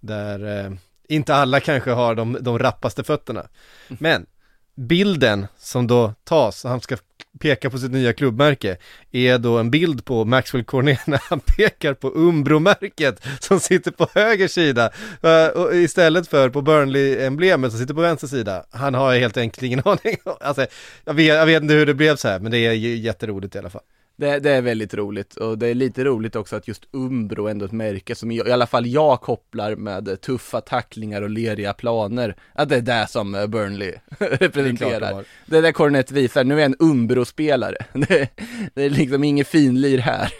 där 0.00 0.64
eh, 0.64 0.72
inte 1.08 1.34
alla 1.34 1.60
kanske 1.60 1.90
har 1.90 2.14
de, 2.14 2.38
de 2.40 2.58
rappaste 2.58 3.04
fötterna. 3.04 3.46
Men 3.88 4.26
bilden 4.74 5.46
som 5.58 5.86
då 5.86 6.14
tas, 6.24 6.64
han 6.64 6.80
ska 6.80 6.96
pekar 7.38 7.70
på 7.70 7.78
sitt 7.78 7.92
nya 7.92 8.12
klubbmärke, 8.12 8.76
är 9.12 9.38
då 9.38 9.58
en 9.58 9.70
bild 9.70 10.04
på 10.04 10.24
Maxwell 10.24 10.64
Cornet 10.64 11.06
när 11.06 11.20
han 11.22 11.40
pekar 11.56 11.94
på 11.94 12.08
Umbro-märket 12.08 13.26
som 13.40 13.60
sitter 13.60 13.90
på 13.90 14.08
höger 14.14 14.48
sida 14.48 14.90
uh, 15.24 15.82
istället 15.82 16.28
för 16.28 16.48
på 16.50 16.62
Burnley-emblemet 16.62 17.70
som 17.70 17.80
sitter 17.80 17.94
på 17.94 18.00
vänster 18.00 18.26
sida. 18.26 18.64
Han 18.70 18.94
har 18.94 19.14
helt 19.14 19.36
enkelt 19.36 19.62
ingen 19.62 19.82
aning. 19.84 20.16
Alltså, 20.40 20.66
jag 21.04 21.14
vet, 21.14 21.26
jag 21.26 21.46
vet 21.46 21.62
inte 21.62 21.74
hur 21.74 21.86
det 21.86 21.94
blev 21.94 22.16
så 22.16 22.28
här, 22.28 22.40
men 22.40 22.52
det 22.52 22.58
är 22.58 22.72
jätteroligt 22.72 23.54
i 23.54 23.58
alla 23.58 23.70
fall. 23.70 23.82
Det, 24.16 24.38
det 24.38 24.50
är 24.50 24.62
väldigt 24.62 24.94
roligt 24.94 25.36
och 25.36 25.58
det 25.58 25.66
är 25.66 25.74
lite 25.74 26.04
roligt 26.04 26.36
också 26.36 26.56
att 26.56 26.68
just 26.68 26.84
Umbro 26.90 27.48
ändå 27.48 27.64
ett 27.64 27.72
märke 27.72 28.14
som 28.14 28.32
jag, 28.32 28.48
i 28.48 28.52
alla 28.52 28.66
fall 28.66 28.86
jag 28.86 29.20
kopplar 29.20 29.76
med 29.76 30.20
tuffa 30.20 30.60
tacklingar 30.60 31.22
och 31.22 31.30
leriga 31.30 31.72
planer. 31.72 32.36
Att 32.52 32.68
det 32.68 32.76
är 32.76 32.80
det 32.80 33.06
som 33.08 33.34
eh, 33.34 33.46
Burnley 33.46 33.94
representerar. 34.18 35.24
Det 35.46 35.58
är 35.58 35.62
det 35.62 35.72
Cornet 35.72 36.10
visar, 36.10 36.44
nu 36.44 36.54
är 36.54 36.58
jag 36.58 36.66
en 36.66 36.76
Umbro-spelare. 36.78 37.76
Det, 37.92 38.28
det 38.74 38.82
är 38.82 38.90
liksom 38.90 39.24
ingen 39.24 39.44
finlir 39.44 39.98
här. 39.98 40.32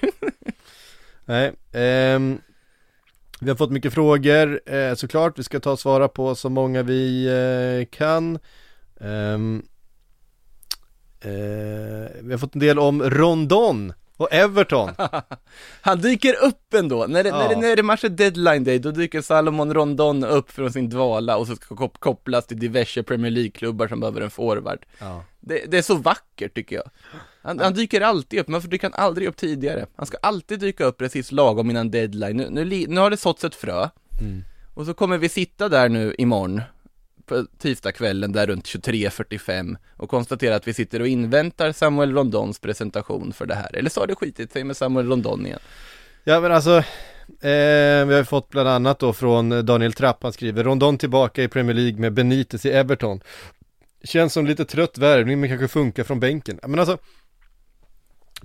Nej, 1.24 1.52
ehm, 1.72 2.38
vi 3.40 3.48
har 3.48 3.56
fått 3.56 3.70
mycket 3.70 3.94
frågor 3.94 4.60
eh, 4.66 4.94
såklart, 4.94 5.38
vi 5.38 5.42
ska 5.42 5.60
ta 5.60 5.72
och 5.72 5.78
svara 5.78 6.08
på 6.08 6.34
så 6.34 6.48
många 6.48 6.82
vi 6.82 7.26
eh, 7.26 7.98
kan. 7.98 8.38
Ehm, 9.00 9.58
eh, 9.58 9.73
vi 12.22 12.28
har 12.30 12.38
fått 12.38 12.54
en 12.54 12.60
del 12.60 12.78
om 12.78 13.02
Rondon 13.02 13.92
Och 14.16 14.32
Everton, 14.32 14.90
Han 15.80 16.00
dyker 16.00 16.44
upp 16.44 16.74
ändå, 16.74 17.06
när 17.08 17.22
det, 17.24 17.28
Ja. 17.28 17.38
när 17.38 17.48
det 17.48 17.56
närmar 17.60 18.04
är 18.04 18.08
deadline 18.08 18.64
day, 18.64 18.78
då 18.78 18.90
dyker 18.90 19.20
Salomon 19.22 19.74
Rondon 19.74 20.24
upp 20.24 20.50
från 20.50 20.72
sin 20.72 20.88
dvala 20.90 21.36
och 21.36 21.46
så 21.46 21.56
ska 21.56 21.74
kop- 21.76 21.98
kopplas 22.00 22.46
till 22.46 22.58
diverse 22.58 23.02
Premier 23.02 23.30
League-klubbar 23.30 23.88
som 23.88 24.00
behöver 24.00 24.20
en 24.20 24.30
forward. 24.30 24.78
ja. 24.98 25.24
Det, 25.40 25.64
det 25.70 25.78
är 25.78 25.82
så 25.82 25.94
vackert 25.94 26.54
tycker 26.54 26.76
jag. 26.76 26.84
Han, 27.42 27.58
han 27.60 27.74
dyker 27.74 28.00
alltid 28.00 28.40
upp, 28.40 28.48
men 28.48 28.52
varför 28.52 28.68
dyker 28.68 28.90
han 28.92 29.04
aldrig 29.06 29.28
upp 29.28 29.36
tidigare? 29.36 29.86
Han 29.96 30.06
ska 30.06 30.16
alltid 30.22 30.60
dyka 30.60 30.84
upp 30.84 30.98
precis 30.98 31.32
lagom 31.32 31.70
innan 31.70 31.90
deadline. 31.90 32.36
Nu, 32.36 32.48
nu, 32.50 32.84
nu 32.88 33.00
har 33.00 33.10
det 33.10 33.16
såtts 33.16 33.44
ett 33.44 33.54
frö. 33.54 33.88
Och 34.74 34.86
så 34.86 34.94
kommer 34.94 35.18
vi 35.18 35.28
sitta 35.28 35.68
där 35.68 35.88
nu 35.88 36.14
imorgon, 36.18 36.62
på 37.26 37.46
tisdagskvällen 37.58 38.32
där 38.32 38.46
runt 38.46 38.64
23.45 38.64 39.76
och 39.96 40.10
konstatera 40.10 40.56
att 40.56 40.68
vi 40.68 40.74
sitter 40.74 41.00
och 41.00 41.08
inväntar 41.08 41.72
Samuel 41.72 42.12
Rondons 42.12 42.58
presentation 42.58 43.32
för 43.32 43.46
det 43.46 43.54
här. 43.54 43.76
Eller 43.76 43.90
så 43.90 44.00
har 44.00 44.06
det 44.06 44.14
skitit 44.14 44.52
sig 44.52 44.64
med 44.64 44.76
Samuel 44.76 45.08
Rondon 45.08 45.46
igen. 45.46 45.60
Ja 46.24 46.40
men 46.40 46.52
alltså, 46.52 46.78
eh, 47.40 48.06
vi 48.06 48.12
har 48.12 48.16
ju 48.16 48.24
fått 48.24 48.50
bland 48.50 48.68
annat 48.68 48.98
då 48.98 49.12
från 49.12 49.66
Daniel 49.66 49.92
Trapp, 49.92 50.22
han 50.22 50.32
skriver 50.32 50.64
Rondon 50.64 50.98
tillbaka 50.98 51.42
i 51.42 51.48
Premier 51.48 51.74
League 51.74 52.00
med 52.00 52.12
Benitez 52.12 52.66
i 52.66 52.70
Everton. 52.70 53.20
Känns 54.04 54.32
som 54.32 54.46
lite 54.46 54.64
trött 54.64 54.98
värvning 54.98 55.40
men 55.40 55.50
kanske 55.50 55.68
funkar 55.68 56.04
från 56.04 56.20
bänken. 56.20 56.60
Men 56.62 56.78
alltså, 56.78 56.98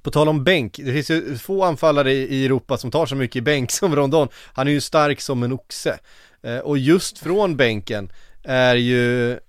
på 0.01 0.11
tal 0.11 0.29
om 0.29 0.43
bänk, 0.43 0.77
det 0.77 0.93
finns 0.93 1.09
ju 1.09 1.37
få 1.37 1.63
anfallare 1.63 2.13
i, 2.13 2.35
i 2.35 2.45
Europa 2.45 2.77
som 2.77 2.91
tar 2.91 3.05
så 3.05 3.15
mycket 3.15 3.35
i 3.35 3.41
bänk 3.41 3.71
som 3.81 3.95
Rondon. 3.95 4.27
Han 4.53 4.67
är 4.67 4.71
ju 4.71 4.81
stark 4.81 5.21
som 5.21 5.43
en 5.43 5.53
oxe. 5.53 5.99
Eh, 6.41 6.57
och 6.57 6.77
just 6.77 7.17
från 7.17 7.57
bänken 7.57 8.11
är 8.49 8.75
ju 8.75 9.39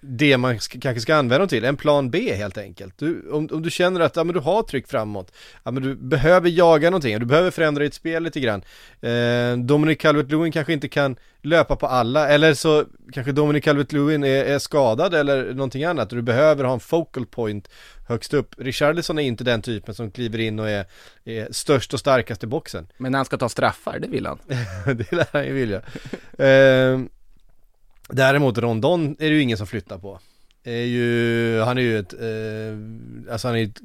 det 0.00 0.36
man 0.36 0.60
ska, 0.60 0.80
kanske 0.80 1.00
ska 1.00 1.14
använda 1.14 1.38
dem 1.38 1.48
till, 1.48 1.64
en 1.64 1.76
plan 1.76 2.10
B 2.10 2.34
helt 2.34 2.58
enkelt. 2.58 2.98
Du, 2.98 3.30
om, 3.30 3.48
om 3.52 3.62
du 3.62 3.70
känner 3.70 4.00
att 4.00 4.16
ja, 4.16 4.24
men 4.24 4.34
du 4.34 4.40
har 4.40 4.62
tryck 4.62 4.88
framåt, 4.88 5.32
ja, 5.64 5.70
men 5.70 5.82
du 5.82 5.94
behöver 5.94 6.48
jaga 6.48 6.90
någonting, 6.90 7.18
du 7.18 7.26
behöver 7.26 7.50
förändra 7.50 7.84
ditt 7.84 7.94
spel 7.94 8.22
lite 8.22 8.40
grann. 8.40 8.62
Eh, 9.00 9.56
Dominic 9.56 9.98
Calvert-Lewin 9.98 10.52
kanske 10.52 10.72
inte 10.72 10.88
kan 10.88 11.16
löpa 11.42 11.76
på 11.76 11.86
alla, 11.86 12.28
eller 12.28 12.54
så 12.54 12.84
kanske 13.12 13.32
Dominic 13.32 13.64
Calvert-Lewin 13.64 14.26
är, 14.26 14.44
är 14.44 14.58
skadad 14.58 15.14
eller 15.14 15.54
någonting 15.54 15.84
annat 15.84 16.10
du 16.10 16.22
behöver 16.22 16.64
ha 16.64 16.72
en 16.72 16.80
focal 16.80 17.26
point 17.26 17.68
högst 18.08 18.34
upp. 18.34 18.54
Richarlison 18.58 19.18
är 19.18 19.22
inte 19.22 19.44
den 19.44 19.62
typen 19.62 19.94
som 19.94 20.10
kliver 20.10 20.38
in 20.38 20.58
och 20.58 20.70
är, 20.70 20.86
är 21.24 21.48
störst 21.50 21.94
och 21.94 22.00
starkast 22.00 22.44
i 22.44 22.46
boxen. 22.46 22.86
Men 22.96 23.12
när 23.12 23.18
han 23.18 23.26
ska 23.26 23.36
ta 23.36 23.48
straffar, 23.48 23.98
det 23.98 24.08
vill 24.08 24.26
han. 24.26 24.38
det 24.96 25.12
lär 25.12 25.26
han 25.32 25.46
ju 25.46 25.52
vilja. 25.52 25.82
Eh, 26.38 27.00
däremot 28.12 28.58
Rondon 28.58 29.16
är 29.18 29.28
det 29.30 29.34
ju 29.34 29.42
ingen 29.42 29.58
som 29.58 29.66
flyttar 29.66 29.98
på. 29.98 30.20
Är 30.64 30.84
ju, 30.84 31.60
han 31.60 31.78
är 31.78 31.82
ju 31.82 31.98
ett, 31.98 32.12
eh, 32.12 33.32
alltså 33.32 33.48
han 33.48 33.54
är 33.54 33.60
ju 33.60 33.66
ett, 33.66 33.80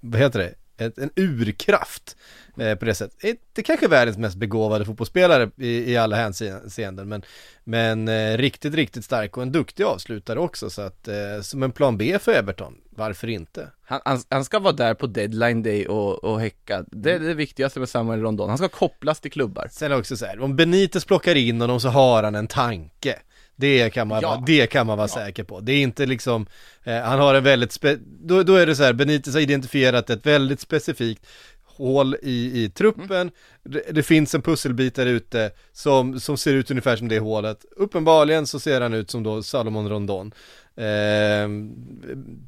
vad 0.00 0.20
heter 0.20 0.38
det? 0.38 0.54
Ett, 0.84 0.98
en 0.98 1.10
urkraft 1.16 2.16
eh, 2.58 2.74
på 2.74 2.84
det 2.84 2.94
sättet. 2.94 3.24
Inte 3.24 3.62
kanske 3.62 3.88
världens 3.88 4.18
mest 4.18 4.36
begåvade 4.36 4.84
fotbollsspelare 4.84 5.50
i, 5.56 5.92
i 5.92 5.96
alla 5.96 6.16
hänseenden 6.16 7.08
men, 7.08 7.22
men 7.64 8.08
eh, 8.08 8.36
riktigt, 8.36 8.74
riktigt 8.74 9.04
stark 9.04 9.36
och 9.36 9.42
en 9.42 9.52
duktig 9.52 9.84
avslutare 9.84 10.38
också 10.38 10.70
så 10.70 10.82
att 10.82 11.08
eh, 11.08 11.40
som 11.42 11.62
en 11.62 11.72
plan 11.72 11.98
B 11.98 12.18
för 12.18 12.32
Everton, 12.32 12.74
varför 12.90 13.28
inte? 13.28 13.70
Han, 13.84 14.00
han, 14.04 14.22
han 14.28 14.44
ska 14.44 14.58
vara 14.58 14.72
där 14.72 14.94
på 14.94 15.06
deadline 15.06 15.62
day 15.62 15.86
och, 15.86 16.24
och 16.24 16.40
häcka. 16.40 16.84
Det 16.86 17.12
är 17.12 17.18
det 17.18 17.34
viktigaste 17.34 17.80
med 17.80 17.88
Samuel 17.88 18.20
Rondon. 18.20 18.48
Han 18.48 18.58
ska 18.58 18.68
kopplas 18.68 19.20
till 19.20 19.30
klubbar. 19.32 19.68
Sen 19.70 19.92
också 19.92 20.16
så 20.16 20.26
här, 20.26 20.40
om 20.40 20.56
Benitez 20.56 21.04
plockar 21.04 21.34
in 21.34 21.60
honom 21.60 21.80
så 21.80 21.88
har 21.88 22.22
han 22.22 22.34
en 22.34 22.46
tanke. 22.46 23.18
Det 23.60 23.90
kan 23.90 24.08
man, 24.08 24.20
Ja. 24.22 24.28
vara- 24.28 24.40
det 24.46 24.66
kan 24.66 24.86
man 24.86 24.98
vara 24.98 25.08
säker 25.08 25.44
på. 25.44 25.60
Det 25.60 25.72
är 25.72 25.82
inte 25.82 26.06
liksom, 26.06 26.46
eh, 26.84 27.00
han 27.00 27.18
har 27.18 27.34
en 27.34 27.44
väldigt, 27.44 27.72
spe, 27.72 27.96
då, 28.04 28.42
då 28.42 28.54
är 28.54 28.66
det 28.66 28.76
så 28.76 28.82
här, 28.82 28.92
Benitez 28.92 29.34
har 29.34 29.40
identifierat 29.40 30.10
ett 30.10 30.26
väldigt 30.26 30.60
specifikt 30.60 31.26
hål 31.64 32.16
i, 32.22 32.62
i 32.64 32.70
truppen, 32.70 33.30
det, 33.64 33.82
det 33.90 34.02
finns 34.02 34.34
en 34.34 34.42
pusselbit 34.42 34.94
där 34.94 35.06
ute 35.06 35.50
som, 35.72 36.20
som 36.20 36.36
ser 36.36 36.54
ut 36.54 36.70
ungefär 36.70 36.96
som 36.96 37.08
det 37.08 37.18
hålet. 37.18 37.64
Uppenbarligen 37.76 38.46
så 38.46 38.60
ser 38.60 38.80
han 38.80 38.94
ut 38.94 39.10
som 39.10 39.22
då 39.22 39.42
Salomon 39.42 39.88
Rondon. 39.88 40.32
Eh, 40.76 41.48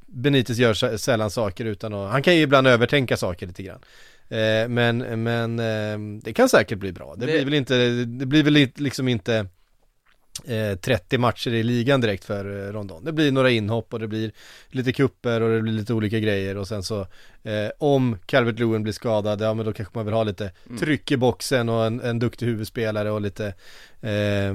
Benitez 0.07 0.59
gör 0.59 0.75
sä- 0.75 0.97
sällan 0.97 1.31
saker 1.31 1.65
utan 1.65 1.95
att, 1.95 2.11
han 2.11 2.23
kan 2.23 2.37
ju 2.37 2.43
ibland 2.43 2.67
övertänka 2.67 3.17
saker 3.17 3.47
lite 3.47 3.63
grann. 3.63 3.81
Eh, 4.29 4.69
men, 4.69 5.23
men 5.23 5.59
eh, 5.59 6.21
det 6.25 6.33
kan 6.33 6.49
säkert 6.49 6.79
bli 6.79 6.93
bra. 6.93 7.15
Det, 7.17 7.27
Det- 7.27 7.33
blir 7.33 7.45
väl 7.45 7.55
inte, 7.55 7.77
det 8.05 8.27
blir 8.27 8.43
väl 8.43 8.69
liksom 8.77 9.09
inte 9.09 9.47
30 10.77 11.19
matcher 11.19 11.51
i 11.51 11.63
ligan 11.63 12.01
direkt 12.01 12.25
för 12.25 12.69
eh, 12.69 12.73
Rondon. 12.73 13.05
Det 13.05 13.13
blir 13.13 13.33
några 13.33 13.51
inhopp 13.51 13.93
och 13.93 14.01
det 14.01 14.09
blir 14.09 14.33
lite 14.69 14.93
kupper 14.93 15.41
och 15.41 15.51
det 15.51 15.63
blir 15.63 15.73
lite 15.73 15.95
olika 15.95 16.19
grejer 16.19 16.57
och 16.57 16.69
sen 16.69 16.83
så 16.83 17.01
eh, 17.43 17.71
om 17.79 18.19
Calvert 18.27 18.59
Lewin 18.59 18.83
blir 18.83 18.93
skadad, 18.93 19.41
ja 19.41 19.55
men 19.55 19.67
då 19.67 19.73
kanske 19.73 19.99
man 19.99 20.05
vill 20.05 20.15
ha 20.15 20.25
lite 20.25 20.53
tryck 20.79 21.13
i 21.13 21.17
boxen 21.17 21.69
och 21.69 21.87
en, 21.87 22.01
en 22.01 22.19
duktig 22.19 22.47
huvudspelare 22.47 23.11
och 23.11 23.21
lite 23.21 23.47
eh, 24.01 24.55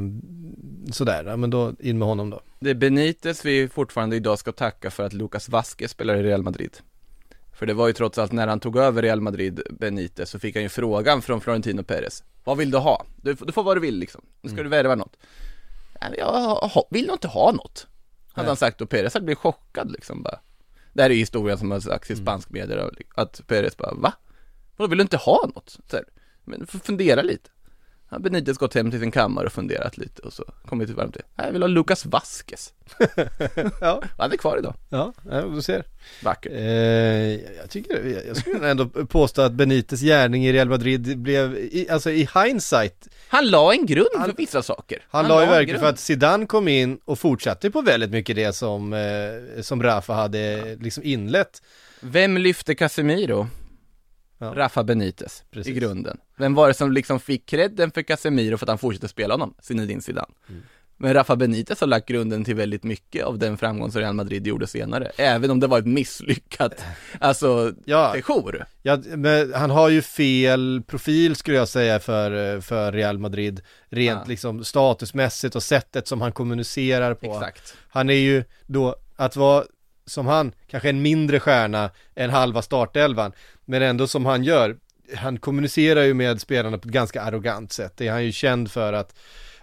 sådär, 0.92 1.24
ja 1.26 1.38
men 1.38 1.50
då 1.50 1.74
in 1.80 1.98
med 1.98 2.08
honom 2.08 2.30
då. 2.30 2.42
Det 2.60 2.70
är 2.70 2.76
Benitez 2.76 3.46
vi 3.46 3.68
fortfarande 3.68 4.16
idag 4.16 4.40
ska 4.40 4.52
tacka 4.52 4.92
för 4.92 5.04
att 5.04 5.14
Lucas 5.14 5.50
Vasquez 5.50 5.92
spelar 5.92 6.16
i 6.16 6.24
Real 6.24 6.44
Madrid. 6.44 6.78
För 7.56 7.66
det 7.66 7.74
var 7.74 7.88
ju 7.88 7.94
trots 7.94 8.18
allt 8.18 8.32
när 8.32 8.48
han 8.48 8.60
tog 8.60 8.78
över 8.78 9.02
Real 9.02 9.22
Madrid, 9.22 9.62
Benitez, 9.70 10.30
så 10.30 10.40
fick 10.40 10.56
han 10.56 10.64
ju 10.64 10.70
frågan 10.70 11.22
från 11.22 11.42
Florentino 11.42 11.84
Perez. 11.84 12.24
Vad 12.44 12.58
vill 12.58 12.72
du 12.72 12.78
ha? 12.78 13.06
Du, 13.22 13.34
du 13.34 13.52
får 13.52 13.64
vad 13.64 13.78
du 13.78 13.82
vill 13.82 14.00
liksom. 14.00 14.22
Nu 14.42 14.50
ska 14.50 14.64
du 14.64 14.70
värva 14.70 14.96
något. 14.96 15.18
Jag 16.02 16.86
vill 16.90 17.06
nog 17.08 17.16
inte 17.16 17.28
ha 17.28 17.52
något. 17.52 17.88
Hade 18.34 18.48
han 18.48 18.58
sagt 18.58 18.82
och 18.82 18.90
Perez 18.90 19.14
hade 19.14 19.26
blivit 19.26 19.40
chockad 19.40 19.92
liksom 19.92 20.24
bara. 20.24 20.40
Det 20.94 21.02
här 21.02 21.10
är 21.10 21.16
historien 21.16 21.58
som 21.58 21.72
har 21.72 21.80
sagts 21.80 22.12
i 22.12 22.16
spansk 22.16 22.50
media 22.50 22.90
att 23.16 23.42
Perez 23.48 23.78
bara, 23.78 23.94
va? 23.94 24.14
Vadå, 24.78 24.90
vill 24.90 24.98
du 24.98 25.02
inte 25.02 25.18
ha 25.18 25.52
något? 25.56 25.70
Så 25.90 25.96
här, 25.96 26.06
men 26.44 26.68
fundera 26.68 27.22
lite. 27.22 27.50
Har 28.08 28.20
Benitez 28.20 28.58
gått 28.58 28.74
hem 28.74 28.92
till 28.92 29.00
sin 29.00 29.12
kammare 29.12 29.46
och 29.46 29.52
funderat 29.54 29.98
lite 29.98 30.22
och 30.22 30.34
så 30.34 30.44
kommit 30.66 30.88
till 30.88 30.96
varmt 30.96 31.14
till, 31.14 31.24
"Nej, 31.36 31.46
jag 31.48 31.54
vill 31.54 31.62
ha 31.64 31.68
Lucas 31.68 32.06
Vasquez. 32.06 32.74
Ja, 33.82 34.02
Han 34.18 34.32
är 34.32 34.38
kvar 34.38 34.58
idag. 34.58 34.74
ja, 34.90 35.14
ja 35.32 35.42
du 35.42 35.62
ser. 35.62 35.84
Vackert. 36.24 36.52
Eh, 36.52 36.60
jag 37.58 37.70
tycker, 37.70 38.24
jag 38.28 38.38
skulle 38.38 38.70
ändå 38.70 38.86
påstå 38.90 39.42
att 39.42 39.52
Benites 39.54 40.02
gärning 40.02 40.46
i 40.46 40.54
Real 40.54 40.70
Madrid 40.70 41.18
blev, 41.20 41.58
i, 41.58 41.88
alltså 41.90 42.12
i 42.12 42.30
hindsight, 42.44 43.08
Han 43.28 43.50
la 43.50 43.74
en 43.74 43.86
grund 43.86 44.08
Han- 44.18 44.30
för 44.30 44.38
vissa 44.38 44.62
saker. 44.64 45.06
han, 45.10 45.28
la 45.28 45.40
ju 45.42 45.44
en 45.46 45.50
verkligen 45.52 45.80
för 45.80 45.90
att 45.90 46.00
Zidane 46.00 46.46
kom 46.46 46.68
in 46.68 47.00
och 47.06 47.20
fortsatte 47.20 47.72
på 47.72 47.82
väldigt 47.82 48.10
mycket 48.12 48.36
det 48.36 48.54
som, 48.56 48.94
eh, 48.94 49.62
som 49.62 49.84
Rafa 49.84 50.14
hade 50.14 50.76
liksom 50.76 51.04
inlett. 51.04 51.62
Vem 52.00 52.38
lyfte 52.38 52.76
Casemiro? 52.76 53.48
Ja. 54.38 54.54
Rafa 54.56 54.84
Benitez, 54.84 55.44
Precis. 55.52 55.76
i 55.76 55.80
grunden. 55.80 56.18
Vem 56.38 56.54
var 56.54 56.68
det 56.68 56.74
som 56.74 56.92
liksom 56.92 57.20
fick 57.20 57.46
credden 57.46 57.92
för 57.92 58.02
Casemiro 58.02 58.58
för 58.58 58.66
att 58.66 58.70
han 58.70 58.78
fortsatte 58.78 59.08
spela 59.08 59.34
honom? 59.34 59.54
Zinedine 59.62 60.02
Zidane. 60.02 60.34
Mm. 60.50 60.62
Men 60.98 61.14
Rafa 61.14 61.36
Benitez 61.36 61.80
har 61.82 61.88
lagt 61.88 62.08
grunden 62.08 62.44
till 62.46 62.56
väldigt 62.56 62.84
mycket 62.84 63.24
av 63.26 63.38
den 63.40 63.58
framgång 63.58 63.92
som 63.92 64.02
Real 64.02 64.14
Madrid 64.16 64.48
gjorde 64.48 64.68
senare. 64.68 65.12
Även 65.18 65.52
om 65.52 65.60
det 65.60 65.68
var 65.68 65.80
ett 65.80 65.86
misslyckat, 65.88 66.84
alltså, 67.20 67.74
Ja. 67.86 68.12
sejour. 68.14 68.66
Ja, 68.82 68.98
men 69.06 69.54
han 69.54 69.70
har 69.70 69.90
ju 69.90 70.02
fel 70.02 70.82
profil 70.88 71.36
skulle 71.36 71.58
jag 71.58 71.68
säga 71.68 72.00
för, 72.00 72.62
för 72.62 72.92
Real 72.92 73.18
Madrid, 73.18 73.62
rent 73.90 74.20
Ja. 74.20 74.26
liksom 74.28 74.64
statusmässigt 74.64 75.56
och 75.56 75.64
sättet 75.64 76.08
som 76.08 76.22
han 76.22 76.32
kommunicerar 76.32 77.14
på. 77.14 77.34
Exakt. 77.34 77.74
Han 77.90 78.10
är 78.10 78.14
ju 78.14 78.44
då, 78.66 78.96
att 79.16 79.36
vara 79.36 79.64
som 80.06 80.28
han, 80.28 80.52
kanske 80.68 80.90
en 80.90 81.02
mindre 81.02 81.40
stjärna 81.40 81.90
än 82.16 82.30
halva 82.30 82.62
startelvan, 82.62 83.32
men 83.66 83.82
ändå 83.82 84.08
som 84.08 84.26
han 84.26 84.44
gör, 84.44 84.78
han 85.16 85.40
kommunicerar 85.40 86.04
ju 86.04 86.14
med 86.14 86.42
spelarna 86.42 86.78
på 86.78 86.88
ett 86.88 86.94
ganska 86.94 87.22
arrogant 87.22 87.72
sätt, 87.72 87.94
det 87.98 88.08
är 88.08 88.12
han 88.12 88.26
ju 88.26 88.32
känd 88.32 88.72
för 88.72 88.94
att 88.94 89.16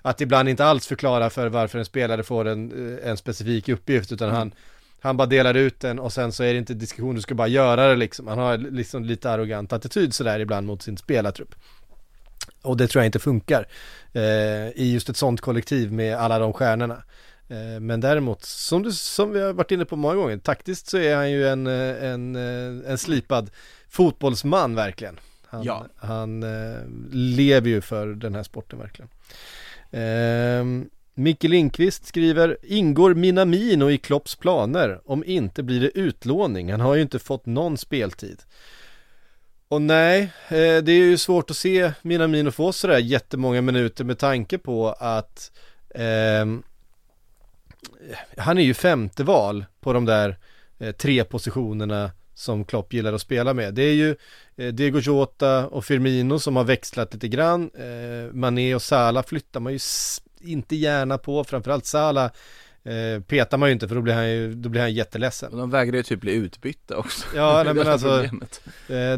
att 0.04 0.20
ibland 0.20 0.48
inte 0.48 0.64
alls 0.64 0.86
förklara 0.86 1.30
för 1.30 1.48
varför 1.48 1.78
en 1.78 1.84
spelare 1.84 2.22
får 2.22 2.48
en, 2.48 2.96
eh, 2.98 3.10
en 3.10 3.16
specifik 3.16 3.68
uppgift 3.68 4.12
utan 4.12 4.30
han 4.30 4.54
han 5.02 5.16
bara 5.16 5.26
delar 5.26 5.54
ut 5.54 5.80
den 5.80 5.98
och 5.98 6.12
sen 6.12 6.32
så 6.32 6.42
är 6.42 6.52
det 6.52 6.58
inte 6.58 6.74
diskussion, 6.74 7.14
du 7.14 7.20
ska 7.20 7.34
bara 7.34 7.48
göra 7.48 7.88
det 7.88 7.96
liksom. 7.96 8.26
Han 8.26 8.38
har 8.38 8.58
liksom 8.58 9.04
lite 9.04 9.30
arrogant 9.30 9.72
attityd 9.72 10.14
sådär 10.14 10.40
ibland 10.40 10.66
mot 10.66 10.82
sin 10.82 10.96
spelartrupp. 10.96 11.54
Och 12.62 12.76
det 12.76 12.88
tror 12.88 13.02
jag 13.02 13.08
inte 13.08 13.18
funkar 13.18 13.68
eh, 14.12 14.22
i 14.74 14.92
just 14.92 15.08
ett 15.08 15.16
sånt 15.16 15.40
kollektiv 15.40 15.92
med 15.92 16.16
alla 16.16 16.38
de 16.38 16.52
stjärnorna. 16.52 17.02
Eh, 17.48 17.80
men 17.80 18.00
däremot, 18.00 18.44
som, 18.44 18.82
du, 18.82 18.92
som 18.92 19.32
vi 19.32 19.40
har 19.40 19.52
varit 19.52 19.70
inne 19.70 19.84
på 19.84 19.96
många 19.96 20.14
gånger, 20.14 20.38
taktiskt 20.38 20.86
så 20.86 20.98
är 20.98 21.16
han 21.16 21.30
ju 21.30 21.48
en, 21.48 21.66
eh, 21.66 22.04
en, 22.04 22.36
eh, 22.36 22.90
en 22.90 22.98
slipad 22.98 23.50
fotbollsman 23.88 24.74
verkligen. 24.74 25.20
Han, 25.46 25.62
Ja. 25.62 25.86
han 25.96 26.42
eh, 26.42 26.78
lever 27.12 27.68
ju 27.68 27.80
för 27.80 28.06
den 28.06 28.34
här 28.34 28.42
sporten 28.42 28.78
verkligen. 28.78 29.08
Eh, 29.90 30.86
Micke 31.14 31.44
Lindqvist 31.44 32.06
skriver, 32.06 32.56
ingår 32.62 33.14
Minamino 33.14 33.90
i 33.90 33.98
Klopps 33.98 34.36
planer? 34.36 35.00
Om 35.04 35.24
inte 35.24 35.62
blir 35.62 35.80
det 35.80 35.98
utlåning, 35.98 36.70
han 36.70 36.80
har 36.80 36.94
ju 36.94 37.02
inte 37.02 37.18
fått 37.18 37.46
någon 37.46 37.78
speltid. 37.78 38.42
Och 39.68 39.82
nej, 39.82 40.22
eh, 40.48 40.82
det 40.82 40.92
är 40.92 41.04
ju 41.04 41.18
svårt 41.18 41.50
att 41.50 41.56
se 41.56 41.92
Minamino 42.02 42.50
få 42.50 42.72
sådär 42.72 42.98
jättemånga 42.98 43.62
minuter 43.62 44.04
med 44.04 44.18
tanke 44.18 44.58
på 44.58 44.88
att 44.98 45.52
ehm, 45.94 46.62
han 48.36 48.58
är 48.58 48.62
ju 48.62 48.74
femte 48.74 49.24
val 49.24 49.64
på 49.80 49.92
de 49.92 50.04
där 50.04 50.38
eh, 50.78 50.92
tre 50.92 51.24
positionerna 51.24 52.10
som 52.34 52.64
Klopp 52.64 52.92
gillar 52.92 53.12
att 53.12 53.20
spela 53.20 53.54
med. 53.54 53.74
Det 53.74 53.82
är 53.82 53.94
ju 53.94 54.16
eh, 54.56 54.72
Diego 54.72 54.98
Jota 54.98 55.66
och 55.66 55.84
Firmino 55.84 56.38
som 56.38 56.56
har 56.56 56.64
växlat 56.64 57.14
lite 57.14 57.28
grann. 57.28 57.70
Eh, 57.74 58.34
Mané 58.34 58.74
och 58.74 58.82
Salah 58.82 59.24
flyttar 59.24 59.60
man 59.60 59.72
ju 59.72 59.78
inte 60.40 60.76
gärna 60.76 61.18
på, 61.18 61.44
framförallt 61.44 61.86
Salah 61.86 62.30
eh, 62.84 63.22
petar 63.22 63.58
man 63.58 63.68
ju 63.68 63.72
inte 63.72 63.88
för 63.88 63.94
då 63.94 64.00
blir 64.00 64.14
han 64.14 64.30
ju, 64.30 64.54
då 64.54 64.68
blir 64.68 64.80
han 64.80 64.94
jätteledsen. 64.94 65.52
Och 65.52 65.58
de 65.58 65.70
vägrar 65.70 65.96
ju 65.96 66.02
typ 66.02 66.20
bli 66.20 66.32
utbytta 66.32 66.96
också. 66.96 67.26
Ja, 67.36 67.62
nej, 67.64 67.74
men 67.74 67.86
alltså, 67.86 68.08
problemet. 68.08 68.60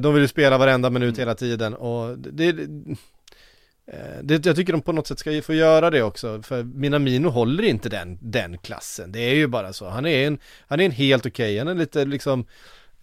de 0.02 0.14
vill 0.14 0.22
ju 0.22 0.28
spela 0.28 0.58
varenda 0.58 0.90
minut 0.90 1.18
hela 1.18 1.34
tiden 1.34 1.74
och 1.74 2.18
det, 2.18 2.56
Eh, 3.86 4.22
det, 4.22 4.46
jag 4.46 4.56
tycker 4.56 4.72
de 4.72 4.82
på 4.82 4.92
något 4.92 5.06
sätt 5.06 5.18
ska 5.18 5.42
få 5.42 5.54
göra 5.54 5.90
det 5.90 6.02
också, 6.02 6.42
för 6.42 6.62
Minamino 6.62 7.28
håller 7.28 7.62
inte 7.62 7.88
den, 7.88 8.18
den 8.20 8.58
klassen. 8.58 9.12
Det 9.12 9.20
är 9.20 9.34
ju 9.34 9.46
bara 9.46 9.72
så. 9.72 9.88
Han 9.88 10.06
är 10.06 10.26
en, 10.26 10.38
han 10.66 10.80
är 10.80 10.84
en 10.84 10.90
helt 10.90 11.26
okej, 11.26 11.58
han 11.58 11.68
är 11.68 11.74
lite 11.74 12.04
liksom 12.04 12.46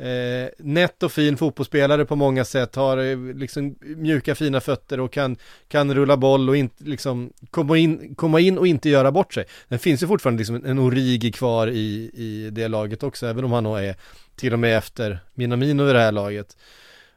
Eh, 0.01 0.49
nätt 0.57 1.03
och 1.03 1.11
fin 1.11 1.37
fotbollsspelare 1.37 2.05
på 2.05 2.15
många 2.15 2.45
sätt, 2.45 2.75
har 2.75 2.97
eh, 2.97 3.17
liksom 3.35 3.75
mjuka 3.81 4.35
fina 4.35 4.61
fötter 4.61 4.99
och 4.99 5.13
kan, 5.13 5.37
kan 5.67 5.93
rulla 5.93 6.17
boll 6.17 6.49
och 6.49 6.57
inte 6.57 6.83
liksom 6.83 7.33
komma 7.51 7.77
in, 7.77 8.15
komma 8.15 8.39
in 8.39 8.57
och 8.57 8.67
inte 8.67 8.89
göra 8.89 9.11
bort 9.11 9.33
sig. 9.33 9.45
Det 9.67 9.77
finns 9.77 10.03
ju 10.03 10.07
fortfarande 10.07 10.37
liksom 10.37 10.65
en 10.65 10.79
Origi 10.79 11.31
kvar 11.31 11.67
i, 11.67 12.11
i 12.13 12.49
det 12.51 12.67
laget 12.67 13.03
också, 13.03 13.27
även 13.27 13.43
om 13.43 13.51
han 13.51 13.63
nog 13.63 13.79
är 13.79 13.95
till 14.35 14.53
och 14.53 14.59
med 14.59 14.77
efter 14.77 15.19
Minamino 15.33 15.89
i 15.89 15.93
det 15.93 15.99
här 15.99 16.11
laget. 16.11 16.57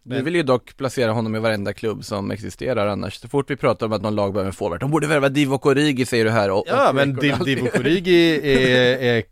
Vi 0.07 0.22
vill 0.22 0.34
ju 0.34 0.42
dock 0.42 0.76
placera 0.76 1.12
honom 1.12 1.36
i 1.36 1.38
varenda 1.38 1.72
klubb 1.72 2.05
som 2.05 2.30
existerar 2.30 2.86
annars. 2.86 3.14
Så 3.20 3.28
fort 3.28 3.50
vi 3.50 3.57
pratar 3.57 3.86
om 3.86 3.92
att 3.92 4.02
någon 4.02 4.14
lag 4.14 4.32
behöver 4.32 4.48
en 4.48 4.55
forward, 4.55 4.80
de 4.80 4.90
borde 4.90 5.07
värva 5.07 5.28
Divock 5.28 5.66
Origi 5.66 6.07
säger 6.07 6.24
du 6.24 6.30
här 6.30 6.50
och, 6.50 6.64
Ja, 6.66 6.88
och 6.88 6.94
men 6.94 7.09
Rekord 7.20 7.24
Div- 7.24 7.32
alltid. 7.38 7.57
Divock 7.57 7.74
Origi 7.80 8.40
är, 8.55 8.98
är 8.98 9.22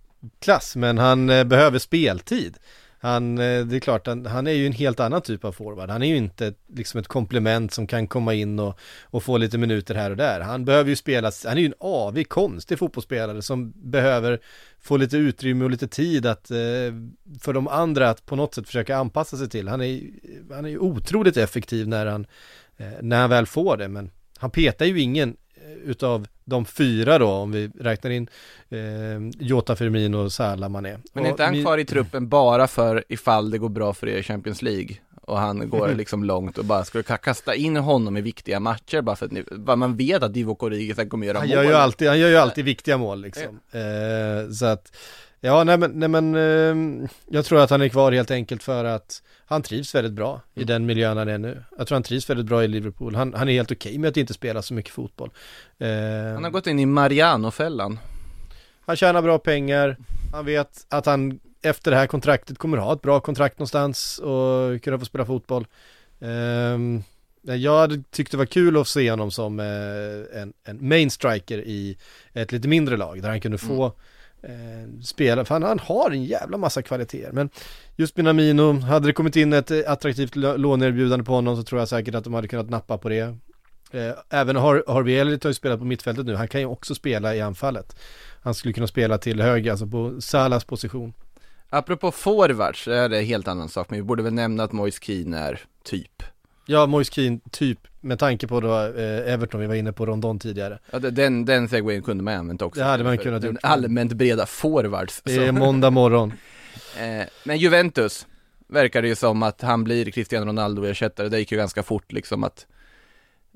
klass, 0.42 0.76
men 0.76 0.98
han 0.98 1.30
eh, 1.30 1.44
behöver 1.44 1.78
speltid. 1.78 2.56
Han, 3.02 3.38
eh, 3.38 3.64
det 3.64 3.76
är 3.76 3.80
klart, 3.80 4.06
han, 4.06 4.26
han 4.26 4.46
är 4.46 4.52
ju 4.52 4.66
en 4.66 4.72
helt 4.72 5.00
annan 5.00 5.22
typ 5.22 5.44
av 5.44 5.52
forward. 5.52 5.90
Han 5.90 6.02
är 6.02 6.06
ju 6.06 6.16
inte 6.16 6.54
liksom 6.74 7.00
ett 7.00 7.08
komplement 7.08 7.72
som 7.72 7.86
kan 7.86 8.06
komma 8.06 8.34
in 8.34 8.58
och, 8.58 8.78
och 9.02 9.22
få 9.22 9.38
lite 9.38 9.58
minuter 9.58 9.94
här 9.94 10.10
och 10.10 10.16
där. 10.16 10.40
Han 10.40 10.64
behöver 10.64 10.90
ju 10.90 10.96
spela, 10.96 11.32
han 11.44 11.56
är 11.56 11.60
ju 11.60 11.66
en 11.66 11.74
avig, 11.80 12.28
konstig 12.28 12.78
fotbollsspelare 12.78 13.42
som 13.42 13.72
behöver 13.76 14.40
få 14.80 14.96
lite 14.96 15.16
utrymme 15.16 15.64
och 15.64 15.70
lite 15.70 15.88
tid 15.88 16.26
att, 16.26 16.50
eh, 16.50 16.56
för 17.40 17.52
de 17.52 17.68
andra 17.68 18.10
att 18.10 18.26
på 18.26 18.36
något 18.36 18.54
sätt 18.54 18.66
försöka 18.66 18.96
anpassa 18.96 19.36
sig 19.36 19.48
till. 19.48 19.68
Han 19.68 19.80
är, 19.80 20.00
han 20.50 20.64
är 20.64 20.68
ju 20.68 20.78
otroligt 20.78 21.36
effektiv 21.36 21.88
när 21.88 22.06
han, 22.06 22.26
eh, 22.76 22.86
när 23.00 23.20
han 23.20 23.30
väl 23.30 23.46
får 23.46 23.76
det, 23.76 23.88
men 23.88 24.10
han 24.38 24.50
petar 24.50 24.86
ju 24.86 25.00
ingen 25.00 25.36
utav 25.84 26.26
de 26.44 26.64
fyra 26.64 27.18
då, 27.18 27.28
om 27.30 27.52
vi 27.52 27.70
räknar 27.80 28.10
in 28.10 28.28
eh, 28.70 28.78
Jota 29.46 29.76
Firmino 29.76 30.16
och 30.16 30.32
Salah 30.32 30.68
Mané. 30.70 30.96
Men 31.12 31.26
är 31.26 31.30
inte 31.30 31.44
han 31.44 31.62
kvar 31.62 31.78
i 31.78 31.84
truppen 31.84 32.28
bara 32.28 32.66
för 32.68 33.04
ifall 33.08 33.50
det 33.50 33.58
går 33.58 33.68
bra 33.68 33.94
för 33.94 34.08
er 34.08 34.16
i 34.18 34.22
Champions 34.22 34.62
League? 34.62 34.96
Och 35.24 35.38
han 35.38 35.68
går 35.70 35.88
liksom 35.94 36.24
långt 36.24 36.58
och 36.58 36.64
bara 36.64 36.84
skulle 36.84 37.02
ka- 37.02 37.16
kasta 37.16 37.54
in 37.54 37.76
honom 37.76 38.16
i 38.16 38.20
viktiga 38.20 38.60
matcher 38.60 39.00
bara 39.00 39.16
för 39.16 39.26
att 39.26 39.32
ni, 39.32 39.44
bara 39.50 39.76
man 39.76 39.96
vet 39.96 40.22
att 40.22 40.34
Divock 40.34 40.62
Origi 40.62 41.08
kommer 41.08 41.26
göra 41.26 41.38
Han 41.38 41.48
mål. 41.48 41.56
gör 41.56 41.62
ju 41.64 41.72
alltid, 41.74 42.08
han 42.08 42.18
gör 42.18 42.28
ju 42.28 42.36
alltid 42.36 42.64
viktiga 42.64 42.98
mål 42.98 43.20
liksom. 43.22 43.60
Eh, 43.72 44.50
så 44.52 44.66
att, 44.66 44.96
ja 45.44 45.64
nej 45.64 45.78
men, 45.78 45.90
nej, 45.90 46.08
men 46.08 46.34
eh, 46.34 47.08
jag 47.30 47.44
tror 47.44 47.60
att 47.60 47.70
han 47.70 47.82
är 47.82 47.88
kvar 47.88 48.12
helt 48.12 48.30
enkelt 48.30 48.62
för 48.62 48.84
att 48.84 49.22
han 49.46 49.62
trivs 49.62 49.94
väldigt 49.94 50.12
bra 50.12 50.40
i 50.54 50.64
den 50.64 50.86
miljön 50.86 51.16
han 51.16 51.28
är 51.28 51.38
nu. 51.38 51.64
Jag 51.78 51.86
tror 51.86 51.96
han 51.96 52.02
trivs 52.02 52.30
väldigt 52.30 52.46
bra 52.46 52.64
i 52.64 52.68
Liverpool. 52.68 53.14
Han, 53.14 53.34
han 53.34 53.48
är 53.48 53.52
helt 53.52 53.72
okej 53.72 53.98
med 53.98 54.08
att 54.08 54.16
inte 54.16 54.34
spela 54.34 54.62
så 54.62 54.74
mycket 54.74 54.92
fotboll. 54.92 55.30
Eh, 55.78 55.88
Han 56.34 56.44
har 56.44 56.50
gått 56.50 56.66
in 56.66 56.78
i 56.78 56.86
Mariano-fällan. 56.86 57.98
Han 58.86 58.96
tjänar 58.96 59.22
bra 59.22 59.38
pengar, 59.38 59.96
han 60.32 60.44
vet 60.44 60.86
att 60.88 61.06
han 61.06 61.40
efter 61.62 61.90
det 61.90 61.96
här 61.96 62.06
kontraktet 62.06 62.58
kommer 62.58 62.78
ha 62.78 62.92
ett 62.92 63.02
bra 63.02 63.20
kontrakt 63.20 63.58
någonstans 63.58 64.18
och 64.18 64.82
kunna 64.82 64.98
få 64.98 65.04
spela 65.04 65.26
fotboll. 65.26 65.66
Ehm, 66.20 67.02
jag 67.42 67.78
hade 67.78 68.02
tyckt 68.10 68.30
det 68.30 68.36
var 68.36 68.46
kul 68.46 68.76
att 68.76 68.88
se 68.88 69.10
honom 69.10 69.30
som 69.30 69.60
eh, 69.60 70.40
en, 70.42 70.52
en 70.64 70.88
main 70.88 71.10
striker 71.10 71.58
i 71.58 71.96
ett 72.32 72.52
lite 72.52 72.68
mindre 72.68 72.96
lag 72.96 73.22
där 73.22 73.28
han 73.28 73.40
kunde 73.40 73.58
få 73.58 73.92
eh, 74.42 75.00
spelare, 75.02 75.44
för 75.44 75.54
han, 75.54 75.62
han 75.62 75.78
har 75.78 76.10
en 76.10 76.24
jävla 76.24 76.56
massa 76.56 76.82
kvaliteter. 76.82 77.32
Men 77.32 77.50
just 77.96 78.16
Minamino, 78.16 78.80
hade 78.80 79.06
det 79.06 79.12
kommit 79.12 79.36
in 79.36 79.52
ett 79.52 79.70
eh, 79.70 79.78
attraktivt 79.86 80.36
låneerbjudande 80.36 81.24
på 81.24 81.32
honom 81.32 81.56
så 81.56 81.62
tror 81.62 81.80
jag 81.80 81.88
säkert 81.88 82.14
att 82.14 82.24
de 82.24 82.34
hade 82.34 82.48
kunnat 82.48 82.70
nappa 82.70 82.98
på 82.98 83.08
det. 83.08 83.36
Eh, 83.92 84.12
även 84.30 84.56
Har- 84.56 84.84
Harvey 84.88 85.14
Elliot 85.14 85.42
har 85.44 85.50
ju 85.50 85.54
spelat 85.54 85.78
på 85.78 85.84
mittfältet 85.84 86.26
nu, 86.26 86.34
han 86.34 86.48
kan 86.48 86.60
ju 86.60 86.66
också 86.66 86.94
spela 86.94 87.34
i 87.34 87.40
anfallet. 87.40 87.96
Han 88.42 88.54
skulle 88.54 88.74
kunna 88.74 88.86
spela 88.86 89.18
till 89.18 89.40
höger, 89.40 89.70
alltså 89.70 89.86
på 89.86 90.20
Salas 90.20 90.64
position. 90.64 91.12
Apropå 91.70 92.10
forwards, 92.10 92.84
det 92.84 92.96
är 92.96 93.08
det 93.08 93.18
en 93.18 93.24
helt 93.24 93.48
annan 93.48 93.68
sak, 93.68 93.90
men 93.90 93.98
vi 93.98 94.02
borde 94.02 94.22
väl 94.22 94.32
nämna 94.32 94.62
att 94.64 94.72
Moise 94.72 94.98
Keane 95.02 95.38
är 95.38 95.60
typ. 95.84 96.22
Ja, 96.66 96.86
Moise 96.86 97.12
Keane, 97.12 97.38
typ, 97.50 97.78
med 98.00 98.18
tanke 98.18 98.46
på 98.46 98.60
då 98.60 98.78
eh, 98.78 99.32
Everton, 99.32 99.60
vi 99.60 99.66
var 99.66 99.74
inne 99.74 99.92
på 99.92 100.06
Rondon 100.06 100.38
tidigare. 100.38 100.78
Ja, 100.90 100.98
den, 100.98 101.44
den 101.44 101.68
segwayen 101.68 102.02
kunde 102.02 102.24
man 102.24 102.34
använt 102.34 102.62
också. 102.62 102.80
Det 102.80 102.86
hade 102.86 103.04
man 103.04 103.18
kunnat 103.18 103.44
gjort. 103.44 103.56
allmänt 103.62 104.12
breda 104.12 104.46
forwards. 104.46 105.22
Det 105.24 105.34
är 105.34 105.52
måndag 105.52 105.90
morgon. 105.90 106.32
Eh, 106.98 107.26
men 107.44 107.58
Juventus, 107.58 108.26
verkar 108.68 109.02
det 109.02 109.08
ju 109.08 109.14
som 109.14 109.42
att 109.42 109.62
han 109.62 109.84
blir 109.84 110.10
Cristiano 110.10 110.46
Ronaldo-ersättare, 110.46 111.28
det 111.28 111.38
gick 111.38 111.52
ju 111.52 111.58
ganska 111.58 111.82
fort 111.82 112.12
liksom 112.12 112.44
att 112.44 112.66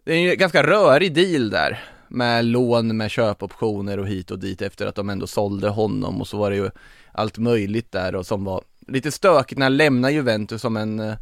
Det 0.05 0.13
är 0.13 0.31
en 0.31 0.39
ganska 0.39 0.63
rörig 0.63 1.15
deal 1.15 1.51
där 1.51 1.85
Med 2.09 2.45
lån, 2.45 2.97
med 2.97 3.11
köpoptioner 3.11 3.99
och 3.99 4.09
hit 4.09 4.31
och 4.31 4.39
dit 4.39 4.63
efter 4.63 4.87
att 4.87 4.95
de 4.95 5.11
ändå 5.11 5.27
sålde 5.27 5.69
honom 5.69 6.21
och 6.21 6.29
så 6.29 6.39
var 6.39 6.51
det 6.51 6.57
ju 6.57 6.71
allt 7.13 7.39
möjligt 7.39 7.93
där 7.93 8.15
och 8.15 8.27
som 8.27 8.45
var 8.45 8.63
lite 8.89 9.13
stökigt 9.13 9.59
när 9.59 9.67
han 9.67 9.77
lämnade 9.77 10.15
Juventus 10.15 10.63
som 10.63 10.77
en 10.77 11.01
eh, 11.01 11.15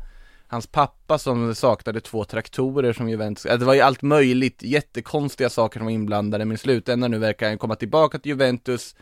Hans 0.55 0.66
pappa 0.66 1.18
som 1.18 1.55
saknade 1.55 2.00
två 2.00 2.24
traktorer 2.24 2.92
som 2.92 3.09
Juventus, 3.09 3.46
äh, 3.46 3.59
det 3.59 3.64
var 3.64 3.74
ju 3.74 3.80
allt 3.80 4.02
möjligt, 4.02 4.62
jättekonstiga 4.62 5.50
saker 5.50 5.80
som 5.80 5.84
var 5.84 5.92
inblandade 5.92 6.44
men 6.44 6.55
i 6.55 6.59
slutändan 6.59 7.11
nu 7.11 7.18
verkar 7.18 7.48
han 7.48 7.59
komma 7.59 7.76
tillbaka 7.76 8.18
till 8.18 8.30
Juventus 8.30 8.94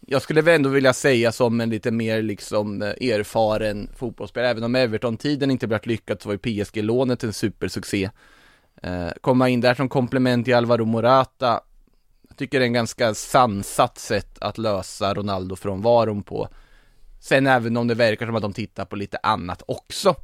jag 0.00 0.22
skulle 0.22 0.42
väl 0.42 0.54
ändå 0.54 0.68
vilja 0.68 0.92
säga 0.92 1.32
som 1.32 1.60
en 1.60 1.70
lite 1.70 1.90
mer 1.90 2.22
liksom 2.22 2.82
eh, 2.82 2.88
erfaren 2.88 3.90
fotbollsspelare, 3.96 4.50
även 4.50 4.64
om 4.64 4.74
Everton-tiden 4.74 5.50
inte 5.50 5.66
blivit 5.66 5.86
lyckad 5.86 6.22
så 6.22 6.28
var 6.28 6.34
ju 6.34 6.38
PSG-lånet 6.38 7.24
en 7.24 7.32
supersuccé. 7.32 8.10
Eh, 8.82 9.08
komma 9.20 9.48
in 9.48 9.60
där 9.60 9.74
som 9.74 9.88
komplement 9.88 10.44
till 10.44 10.54
Alvaro 10.54 10.84
Morata, 10.84 11.60
jag 12.28 12.36
tycker 12.36 12.58
det 12.58 12.64
är 12.64 12.66
en 12.66 12.72
ganska 12.72 13.14
sansat 13.14 13.98
sätt 13.98 14.38
att 14.40 14.58
lösa 14.58 15.14
Ronaldo-frånvaron 15.14 16.22
på. 16.22 16.48
Sen 17.20 17.46
även 17.46 17.76
om 17.76 17.88
det 17.88 17.94
verkar 17.94 18.26
som 18.26 18.36
att 18.36 18.42
de 18.42 18.52
tittar 18.52 18.84
på 18.84 18.96
lite 18.96 19.18
annat 19.22 19.62
också, 19.66 20.14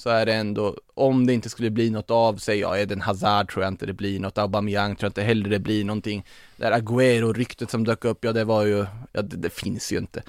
så 0.00 0.10
är 0.10 0.26
det 0.26 0.34
ändå, 0.34 0.76
om 0.94 1.26
det 1.26 1.32
inte 1.32 1.48
skulle 1.48 1.70
bli 1.70 1.90
något 1.90 2.10
av 2.10 2.36
sig, 2.36 2.58
ja 2.58 2.78
Eden 2.78 3.00
Hazard 3.00 3.52
tror 3.52 3.64
jag 3.64 3.72
inte 3.72 3.86
det 3.86 3.92
blir 3.92 4.20
något, 4.20 4.38
Aubameyang 4.38 4.96
tror 4.96 5.06
jag 5.06 5.10
inte 5.10 5.22
heller 5.22 5.50
det 5.50 5.58
blir 5.58 5.84
någonting. 5.84 6.24
Det 6.56 6.64
här 6.64 6.72
Aguero-ryktet 6.72 7.70
som 7.70 7.84
dök 7.84 8.04
upp, 8.04 8.24
ja 8.24 8.32
det 8.32 8.44
var 8.44 8.64
ju, 8.64 8.86
ja 9.12 9.22
det, 9.22 9.36
det 9.36 9.50
finns 9.50 9.92
ju 9.92 9.98
inte. 9.98 10.22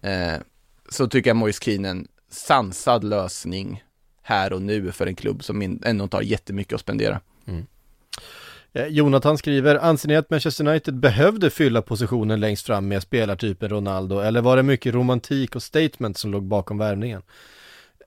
Eh, 0.00 0.40
så 0.88 1.08
tycker 1.08 1.30
jag 1.30 1.36
Moise 1.36 1.64
Keane 1.64 1.88
en 1.88 2.08
sansad 2.30 3.04
lösning 3.04 3.84
här 4.22 4.52
och 4.52 4.62
nu 4.62 4.92
för 4.92 5.06
en 5.06 5.14
klubb 5.14 5.44
som 5.44 5.62
ändå 5.62 5.88
ändå 5.88 6.08
tar 6.08 6.22
jättemycket 6.22 6.74
att 6.74 6.80
spendera. 6.80 7.20
Mm. 7.46 7.66
Eh, 8.72 8.86
Jonathan 8.86 9.38
skriver, 9.38 9.76
anser 9.76 10.08
ni 10.08 10.16
att 10.16 10.30
Manchester 10.30 10.68
United 10.68 10.94
behövde 10.94 11.50
fylla 11.50 11.82
positionen 11.82 12.40
längst 12.40 12.66
fram 12.66 12.88
med 12.88 13.02
spelartypen 13.02 13.68
Ronaldo 13.68 14.18
eller 14.18 14.40
var 14.40 14.56
det 14.56 14.62
mycket 14.62 14.94
romantik 14.94 15.56
och 15.56 15.62
statement 15.62 16.18
som 16.18 16.32
låg 16.32 16.42
bakom 16.42 16.78
värvningen? 16.78 17.22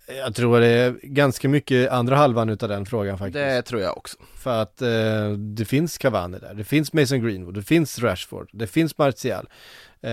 Jag 0.08 0.36
tror 0.36 0.60
det 0.60 0.68
är 0.68 0.96
ganska 1.04 1.50
mycket 1.50 1.92
andra 1.92 2.16
halvan 2.16 2.50
utav 2.50 2.70
den 2.70 2.86
frågan 2.86 3.18
faktiskt. 3.18 3.34
Det 3.34 3.62
tror 3.62 3.82
jag 3.82 3.98
också. 3.98 4.18
För 4.36 4.62
att 4.62 4.82
eh, 4.82 5.32
det 5.32 5.66
finns 5.66 5.98
Cavani 5.98 6.38
där, 6.40 6.54
det 6.54 6.64
finns 6.64 6.94
Mason 6.94 7.22
Greenwood, 7.26 7.54
det 7.54 7.64
finns 7.64 8.00
Rashford, 8.00 8.50
det 8.54 8.68
finns 8.68 8.98
Martial. 8.98 9.50
Eh, 10.02 10.10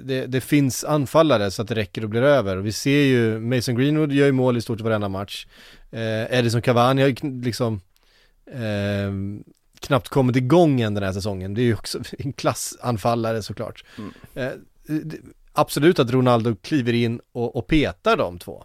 det, 0.00 0.26
det 0.26 0.40
finns 0.40 0.84
anfallare 0.84 1.50
så 1.50 1.62
att 1.62 1.68
det 1.68 1.74
räcker 1.74 2.02
och 2.04 2.10
blir 2.10 2.22
över. 2.22 2.56
Vi 2.56 2.72
ser 2.72 3.02
ju, 3.04 3.40
Mason 3.40 3.74
Greenwood 3.74 4.12
gör 4.12 4.26
ju 4.26 4.32
mål 4.32 4.56
i 4.56 4.60
stort 4.60 4.78
sett 4.78 4.84
varenda 4.84 5.08
match. 5.08 5.46
Eh, 5.90 6.38
Edison 6.38 6.62
Cavani 6.62 7.02
har 7.02 7.08
ju 7.08 7.40
liksom 7.42 7.80
eh, 8.46 9.12
knappt 9.80 10.08
kommit 10.08 10.36
igång 10.36 10.80
än 10.80 10.94
den 10.94 11.02
här 11.04 11.12
säsongen. 11.12 11.54
Det 11.54 11.60
är 11.62 11.64
ju 11.64 11.74
också 11.74 11.98
en 12.18 12.32
klassanfallare 12.32 13.42
såklart. 13.42 13.84
Mm. 13.98 14.12
Eh, 14.34 14.52
det- 15.04 15.18
absolut 15.52 15.98
att 15.98 16.10
Ronaldo 16.10 16.56
kliver 16.62 16.92
in 16.92 17.20
och, 17.32 17.56
och 17.56 17.66
petar 17.66 18.16
de 18.16 18.38
två. 18.38 18.64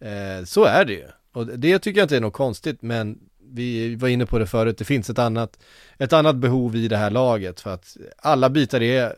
Eh, 0.00 0.44
så 0.44 0.64
är 0.64 0.84
det 0.84 0.92
ju. 0.92 1.06
Och 1.32 1.46
det 1.46 1.78
tycker 1.78 2.00
jag 2.00 2.04
inte 2.04 2.16
är 2.16 2.20
något 2.20 2.32
konstigt, 2.32 2.82
men 2.82 3.18
vi 3.52 3.94
var 3.94 4.08
inne 4.08 4.26
på 4.26 4.38
det 4.38 4.46
förut, 4.46 4.78
det 4.78 4.84
finns 4.84 5.10
ett 5.10 5.18
annat, 5.18 5.58
ett 5.98 6.12
annat 6.12 6.36
behov 6.36 6.76
i 6.76 6.88
det 6.88 6.96
här 6.96 7.10
laget 7.10 7.60
för 7.60 7.74
att 7.74 7.96
alla 8.18 8.50
bitar 8.50 8.82
är 8.82 9.14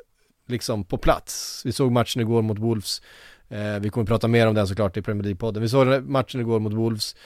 liksom 0.47 0.85
på 0.85 0.97
plats. 0.97 1.63
Vi 1.65 1.73
såg 1.73 1.93
matchen 1.93 2.23
igår 2.23 2.43
mot 2.43 2.59
Wolves, 2.59 3.03
eh, 3.49 3.79
vi 3.81 3.91
kommer 3.91 4.07
prata 4.07 4.29
mer 4.29 4.47
om 4.47 4.55
den 4.55 4.69
såklart 4.69 4.97
i 4.97 5.03
Premier 5.03 5.25
League-podden. 5.25 5.61
Vi 5.61 5.69
såg 5.69 6.09
matchen 6.09 6.41
igår 6.41 6.61
mot 6.61 6.73
Wolves 6.73 7.17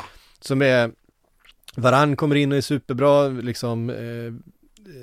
som 0.40 0.62
är, 0.62 0.90
Varann 1.76 2.16
kommer 2.16 2.36
in 2.36 2.52
och 2.52 2.58
är 2.58 2.62
superbra, 2.62 3.28
liksom, 3.28 3.90
eh, 3.90 4.56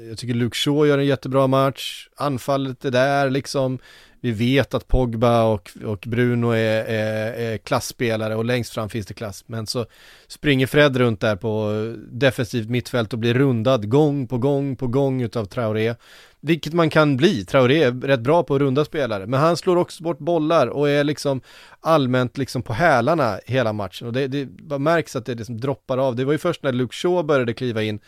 jag 0.09 0.17
tycker 0.17 0.33
Luke 0.33 0.55
Shaw 0.55 0.87
gör 0.87 0.97
en 0.97 1.05
jättebra 1.05 1.47
match, 1.47 2.07
anfallet 2.15 2.85
är 2.85 2.91
där 2.91 3.29
liksom, 3.29 3.79
vi 4.23 4.31
vet 4.31 4.73
att 4.73 4.87
Pogba 4.87 5.43
och, 5.43 5.71
och 5.85 6.03
Bruno 6.07 6.51
är, 6.51 6.83
är, 6.83 7.33
är 7.33 7.57
klassspelare 7.57 8.35
och 8.35 8.45
längst 8.45 8.73
fram 8.73 8.89
finns 8.89 9.05
det 9.05 9.13
klass. 9.13 9.43
Men 9.47 9.67
så 9.67 9.85
springer 10.27 10.67
Fred 10.67 10.97
runt 10.97 11.21
där 11.21 11.35
på 11.35 11.71
defensivt 12.11 12.69
mittfält 12.69 13.13
och 13.13 13.19
blir 13.19 13.33
rundad 13.33 13.89
gång 13.89 14.27
på 14.27 14.37
gång 14.37 14.75
på 14.75 14.87
gång 14.87 15.21
utav 15.21 15.45
Traoré. 15.45 15.95
Vilket 16.41 16.73
man 16.73 16.89
kan 16.89 17.17
bli, 17.17 17.45
Traoré 17.45 17.83
är 17.83 17.91
rätt 17.91 18.19
bra 18.19 18.43
på 18.43 18.55
att 18.55 18.61
runda 18.61 18.85
spelare. 18.85 19.27
Men 19.27 19.39
han 19.39 19.57
slår 19.57 19.75
också 19.75 20.03
bort 20.03 20.19
bollar 20.19 20.67
och 20.67 20.89
är 20.89 21.03
liksom 21.03 21.41
allmänt 21.79 22.37
liksom 22.37 22.61
på 22.61 22.73
hälarna 22.73 23.39
hela 23.45 23.73
matchen. 23.73 24.07
Och 24.07 24.13
det, 24.13 24.27
det 24.27 24.79
märks 24.79 25.15
att 25.15 25.25
det 25.25 25.35
liksom 25.35 25.61
droppar 25.61 25.97
av. 25.97 26.15
Det 26.15 26.25
var 26.25 26.31
ju 26.31 26.37
först 26.37 26.63
när 26.63 26.71
Luke 26.71 26.95
Shaw 26.95 27.23
började 27.23 27.53
kliva 27.53 27.83
in 27.83 27.99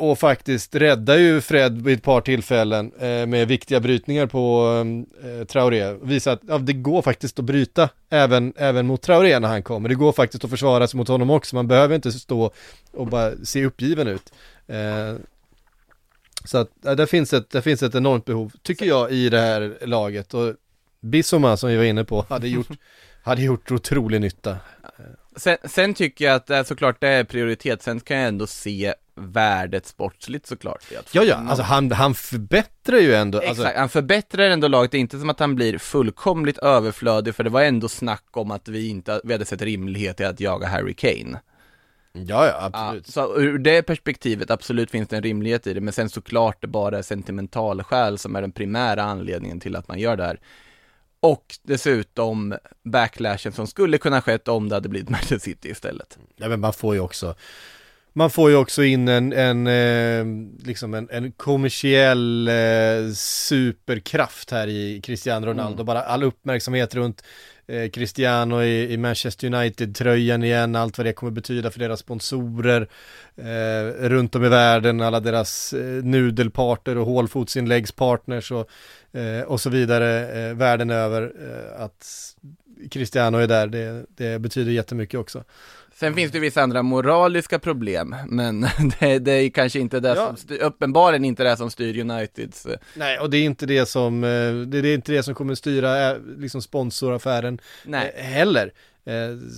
och 0.00 0.18
faktiskt 0.18 0.74
räddar 0.74 1.16
ju 1.16 1.40
Fred 1.40 1.82
vid 1.82 1.98
ett 1.98 2.02
par 2.02 2.20
tillfällen 2.20 2.92
eh, 2.98 3.26
med 3.26 3.48
viktiga 3.48 3.80
brytningar 3.80 4.26
på 4.26 4.66
eh, 5.24 5.46
Traoré. 5.46 5.92
Visar 6.02 6.32
att 6.32 6.40
ja, 6.48 6.58
det 6.58 6.72
går 6.72 7.02
faktiskt 7.02 7.38
att 7.38 7.44
bryta 7.44 7.88
även, 8.10 8.52
även 8.56 8.86
mot 8.86 9.02
Traoré 9.02 9.38
när 9.38 9.48
han 9.48 9.62
kommer. 9.62 9.88
Det 9.88 9.94
går 9.94 10.12
faktiskt 10.12 10.44
att 10.44 10.50
försvara 10.50 10.86
sig 10.86 10.98
mot 10.98 11.08
honom 11.08 11.30
också. 11.30 11.56
Man 11.56 11.68
behöver 11.68 11.94
inte 11.94 12.12
stå 12.12 12.52
och 12.92 13.06
bara 13.06 13.32
se 13.44 13.66
uppgiven 13.66 14.08
ut. 14.08 14.32
Eh, 14.66 15.14
så 16.44 16.58
att 16.58 16.70
ja, 16.82 16.94
det, 16.94 17.06
finns 17.06 17.32
ett, 17.32 17.64
finns 17.64 17.82
ett 17.82 17.94
enormt 17.94 18.24
behov, 18.24 18.52
tycker 18.62 18.86
jag, 18.86 19.12
i 19.12 19.28
det 19.28 19.40
här 19.40 19.78
laget. 19.86 20.34
Och 20.34 20.54
Bissoma 21.00 21.56
som 21.56 21.70
vi 21.70 21.76
var 21.76 21.84
inne 21.84 22.04
på 22.04 22.26
hade 22.28 22.48
gjort, 22.48 22.68
hade 23.22 23.42
gjort 23.42 23.70
otrolig 23.70 24.20
nytta. 24.20 24.56
Sen, 25.36 25.56
sen, 25.64 25.94
tycker 25.94 26.24
jag 26.24 26.34
att 26.34 26.46
det 26.46 26.56
är 26.56 26.64
såklart 26.64 27.00
det 27.00 27.08
är 27.08 27.24
prioritet, 27.24 27.82
sen 27.82 28.00
kan 28.00 28.16
jag 28.16 28.28
ändå 28.28 28.46
se 28.46 28.94
värdet 29.20 29.86
sportsligt 29.86 30.46
såklart. 30.46 30.84
Ja, 31.12 31.22
ja, 31.24 31.34
alltså 31.34 31.62
han, 31.62 31.92
han 31.92 32.14
förbättrar 32.14 32.98
ju 32.98 33.14
ändå. 33.14 33.38
Exakt, 33.38 33.58
alltså... 33.58 33.78
han 33.78 33.88
förbättrar 33.88 34.44
ändå 34.50 34.68
laget, 34.68 34.90
det 34.90 34.98
är 34.98 35.00
inte 35.00 35.18
som 35.18 35.30
att 35.30 35.40
han 35.40 35.54
blir 35.54 35.78
fullkomligt 35.78 36.58
överflödig, 36.58 37.34
för 37.34 37.44
det 37.44 37.50
var 37.50 37.62
ändå 37.62 37.88
snack 37.88 38.26
om 38.30 38.50
att 38.50 38.68
vi 38.68 38.88
inte, 38.88 39.20
vi 39.24 39.32
hade 39.32 39.44
sett 39.44 39.62
rimlighet 39.62 40.20
i 40.20 40.24
att 40.24 40.40
jaga 40.40 40.68
Harry 40.68 40.94
Kane. 40.94 41.40
Ja, 42.12 42.46
ja, 42.46 42.58
absolut. 42.60 43.04
Ja, 43.06 43.12
så 43.12 43.38
ur 43.40 43.58
det 43.58 43.82
perspektivet, 43.82 44.50
absolut 44.50 44.90
finns 44.90 45.08
det 45.08 45.16
en 45.16 45.22
rimlighet 45.22 45.66
i 45.66 45.74
det, 45.74 45.80
men 45.80 45.92
sen 45.92 46.10
såklart 46.10 46.60
det 46.60 46.66
bara 46.66 46.98
är 46.98 47.02
sentimental 47.02 47.82
skäl 47.82 48.18
som 48.18 48.36
är 48.36 48.40
den 48.40 48.52
primära 48.52 49.02
anledningen 49.02 49.60
till 49.60 49.76
att 49.76 49.88
man 49.88 49.98
gör 49.98 50.16
det 50.16 50.24
här. 50.24 50.40
Och 51.20 51.44
dessutom 51.62 52.54
backlashen 52.84 53.52
som 53.52 53.66
skulle 53.66 53.98
kunna 53.98 54.22
skett 54.22 54.48
om 54.48 54.68
det 54.68 54.74
hade 54.74 54.88
blivit 54.88 55.08
Manchester 55.10 55.38
City 55.38 55.68
istället. 55.68 56.18
Ja 56.36 56.48
men 56.48 56.60
man 56.60 56.72
får 56.72 56.94
ju 56.94 57.00
också 57.00 57.34
man 58.12 58.30
får 58.30 58.50
ju 58.50 58.56
också 58.56 58.82
in 58.82 59.08
en, 59.08 59.32
en 59.32 59.66
eh, 59.66 60.24
liksom 60.66 60.94
en, 60.94 61.08
en 61.10 61.32
kommersiell 61.32 62.48
eh, 62.48 63.12
superkraft 63.14 64.50
här 64.50 64.68
i 64.68 65.00
Cristiano 65.00 65.46
Ronaldo. 65.46 65.76
Mm. 65.76 65.86
Bara 65.86 66.02
all 66.02 66.22
uppmärksamhet 66.22 66.94
runt 66.94 67.24
eh, 67.66 67.90
Cristiano 67.90 68.62
i, 68.62 68.92
i 68.92 68.96
Manchester 68.96 69.54
United-tröjan 69.54 70.44
igen, 70.44 70.76
allt 70.76 70.98
vad 70.98 71.06
det 71.06 71.12
kommer 71.12 71.32
betyda 71.32 71.70
för 71.70 71.78
deras 71.78 72.00
sponsorer 72.00 72.88
runt 74.08 74.34
om 74.34 74.44
i 74.44 74.48
världen, 74.48 75.00
alla 75.00 75.20
deras 75.20 75.74
nudelparter 76.02 76.98
och 76.98 77.06
hålfotsinläggspartners 77.06 78.52
och, 78.52 78.70
och 79.46 79.60
så 79.60 79.70
vidare 79.70 80.54
världen 80.54 80.90
över. 80.90 81.32
Att 81.76 82.34
Cristiano 82.90 83.38
är 83.38 83.46
där, 83.46 83.66
det, 83.66 84.06
det 84.08 84.38
betyder 84.38 84.72
jättemycket 84.72 85.20
också. 85.20 85.44
Sen 86.00 86.14
finns 86.14 86.32
det 86.32 86.38
vissa 86.38 86.62
andra 86.62 86.82
moraliska 86.82 87.58
problem, 87.58 88.16
men 88.28 88.60
det, 89.00 89.18
det 89.18 89.32
är 89.32 89.50
kanske 89.50 89.78
inte 89.78 90.00
det 90.00 90.08
ja. 90.08 90.26
som, 90.26 90.36
styr, 90.36 90.58
uppenbarligen 90.58 91.24
inte 91.24 91.44
det 91.44 91.56
som 91.56 91.70
styr 91.70 91.98
Uniteds. 92.00 92.66
Eh. 92.66 92.78
Nej, 92.94 93.18
och 93.18 93.30
det 93.30 93.36
är 93.36 93.42
inte 93.42 93.66
det 93.66 93.86
som, 93.86 94.24
eh, 94.24 94.52
det 94.52 94.78
är 94.78 94.94
inte 94.94 95.12
det 95.12 95.22
som 95.22 95.34
kommer 95.34 95.54
styra 95.54 96.10
eh, 96.10 96.16
liksom 96.38 96.62
sponsoraffären 96.62 97.58
Nej. 97.84 98.12
heller. 98.16 98.72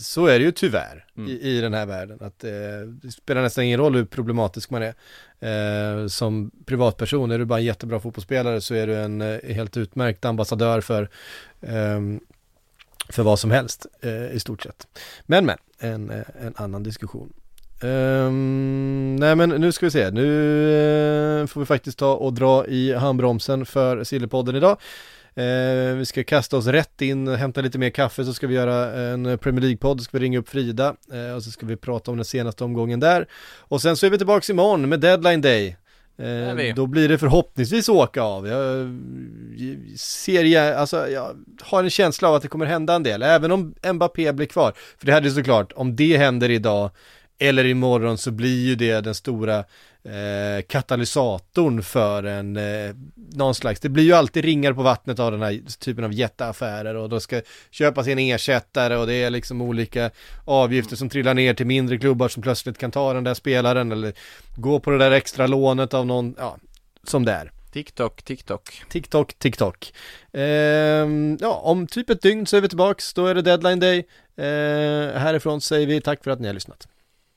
Så 0.01 0.27
är 0.27 0.39
det 0.39 0.45
ju 0.45 0.53
tyvärr 0.53 1.05
mm. 1.17 1.31
i, 1.31 1.33
i 1.33 1.61
den 1.61 1.75
här 1.75 1.87
världen, 1.87 2.19
att 2.21 2.39
det 3.03 3.11
spelar 3.13 3.43
nästan 3.43 3.65
ingen 3.65 3.79
roll 3.79 3.95
hur 3.95 4.05
problematisk 4.05 4.71
man 4.71 4.83
är. 4.83 6.09
Som 6.09 6.51
privatperson, 6.67 7.31
är 7.31 7.39
du 7.39 7.45
bara 7.45 7.59
en 7.59 7.65
jättebra 7.65 8.01
fotbollsspelare 8.01 8.61
så 8.61 8.75
är 8.75 8.87
du 8.87 8.97
en 8.97 9.21
helt 9.45 9.77
utmärkt 9.77 10.25
ambassadör 10.25 10.81
för 10.81 11.09
ehm, 11.63 12.21
för 13.09 13.23
vad 13.23 13.39
som 13.39 13.51
helst 13.51 13.87
eh, 14.01 14.33
i 14.33 14.41
stort 14.41 14.63
sett. 14.63 14.87
Men 15.23 15.47
men, 15.47 15.57
en, 15.79 16.11
eh, 16.11 16.25
en 16.41 16.55
annan 16.57 16.83
diskussion. 16.83 17.33
Um, 17.83 19.17
nej 19.17 19.37
men 19.37 19.49
nu 19.49 19.73
ska 19.73 19.87
vi 19.87 19.91
se, 19.91 20.11
nu 20.11 20.27
uh, 21.41 21.47
får 21.47 21.61
vi 21.61 21.67
faktiskt 21.67 21.99
ta 21.99 22.15
och 22.15 22.33
dra 22.33 22.67
i 22.67 22.95
handbromsen 22.95 23.67
för 23.67 24.05
Sillepodden 24.05 24.57
idag. 24.57 24.79
Uh, 25.39 25.97
vi 25.97 26.05
ska 26.07 26.25
kasta 26.25 26.57
oss 26.57 26.67
rätt 26.67 27.03
in, 27.03 27.29
hämta 27.29 27.61
lite 27.61 27.79
mer 27.79 27.91
kaffe 27.91 28.25
så 28.25 28.35
ska 28.35 28.47
vi 28.47 28.55
göra 28.55 29.01
en 29.01 29.39
Premier 29.39 29.61
League-podd, 29.61 29.99
så 29.99 30.05
ska 30.05 30.19
vi 30.19 30.25
ringa 30.25 30.39
upp 30.39 30.49
Frida 30.49 30.95
uh, 31.13 31.35
och 31.37 31.43
så 31.43 31.51
ska 31.51 31.67
vi 31.67 31.77
prata 31.77 32.11
om 32.11 32.17
den 32.17 32.25
senaste 32.25 32.65
omgången 32.65 33.01
där. 33.01 33.27
Och 33.59 33.83
sen 33.83 33.97
så 33.97 34.07
är 34.07 34.11
vi 34.11 34.19
tillbaka 34.19 34.53
imorgon 34.53 34.89
med 34.89 35.01
Deadline 35.01 35.41
Day. 35.41 35.77
Eh, 36.19 36.75
då 36.75 36.87
blir 36.87 37.09
det 37.09 37.19
förhoppningsvis 37.19 37.89
åka 37.89 38.23
av. 38.23 38.49
Jag 38.49 38.89
ser, 39.99 40.45
jag, 40.45 40.77
alltså, 40.77 41.09
jag 41.09 41.37
har 41.61 41.85
en 41.85 41.91
känsla 41.91 42.29
av 42.29 42.35
att 42.35 42.43
det 42.43 42.49
kommer 42.49 42.67
hända 42.67 42.95
en 42.95 43.03
del, 43.03 43.23
även 43.23 43.53
om 43.53 43.75
Mbappé 43.93 44.33
blir 44.33 44.47
kvar. 44.47 44.73
För 44.99 45.07
det 45.07 45.13
hade 45.13 45.31
såklart, 45.31 45.73
om 45.73 45.97
det 45.97 46.17
händer 46.17 46.51
idag 46.51 46.91
eller 47.39 47.65
imorgon 47.65 48.19
så 48.19 48.31
blir 48.31 48.67
ju 48.67 48.75
det 48.75 49.01
den 49.01 49.15
stora 49.15 49.65
eh, 50.05 50.63
katalysatorn 50.69 51.83
för 51.83 52.23
en, 52.23 52.57
eh, 52.57 52.95
någon 53.35 53.55
slags, 53.55 53.81
det 53.81 53.89
blir 53.89 54.05
ju 54.05 54.13
alltid 54.13 54.45
ringar 54.45 54.73
på 54.73 54.83
vattnet 54.83 55.19
av 55.19 55.33
den 55.33 55.43
här 55.43 55.61
typen 55.79 56.05
av 56.05 56.13
jätteaffärer 56.13 56.95
och 56.95 57.09
då 57.09 57.21
ska 57.21 57.41
köpas 57.71 58.07
en 58.09 58.19
ersättare 58.19 58.97
och 58.97 59.07
det 59.07 59.15
är 59.15 59.31
liksom 59.31 59.63
olika 59.63 60.11
avgifter 60.45 60.97
som 60.97 61.09
trillar 61.09 61.35
ner 61.35 61.55
till 61.55 61.67
mindre 61.67 61.99
klubbar 61.99 62.29
som 62.29 62.43
plötsligt 62.43 62.79
kan 62.79 62.91
ta 62.91 63.13
den 63.13 63.25
där 63.25 63.35
spelaren 63.35 63.93
eller 63.93 64.13
gå 64.57 64.81
på 64.81 64.91
det 64.91 64.99
där 64.99 65.11
extra 65.11 65.47
lånet 65.47 65.95
av 65.95 66.07
någon, 66.07 66.35
ja, 66.39 66.57
som 67.05 67.25
det 67.25 67.33
är. 67.33 67.53
TikTok, 67.73 68.23
TikTok. 68.23 68.83
TikTok, 68.89 69.35
TikTok. 69.35 69.93
Eh, 70.33 70.43
ja, 71.41 71.61
om 71.65 71.87
typ 71.87 72.11
ett 72.11 72.23
dygn 72.23 72.47
så 72.47 72.57
är 72.57 72.61
vi 72.61 72.69
tillbaks, 72.69 73.15
då 73.15 73.27
är 73.27 73.35
det 73.35 73.43
deadline 73.43 73.81
day. 73.81 73.99
Eh, 74.37 75.19
härifrån 75.19 75.61
säger 75.61 75.87
vi 75.87 76.01
tack 76.01 76.25
för 76.25 76.31
att 76.31 76.41
ni 76.41 76.47
har 76.47 76.55
lyssnat. 76.55 76.89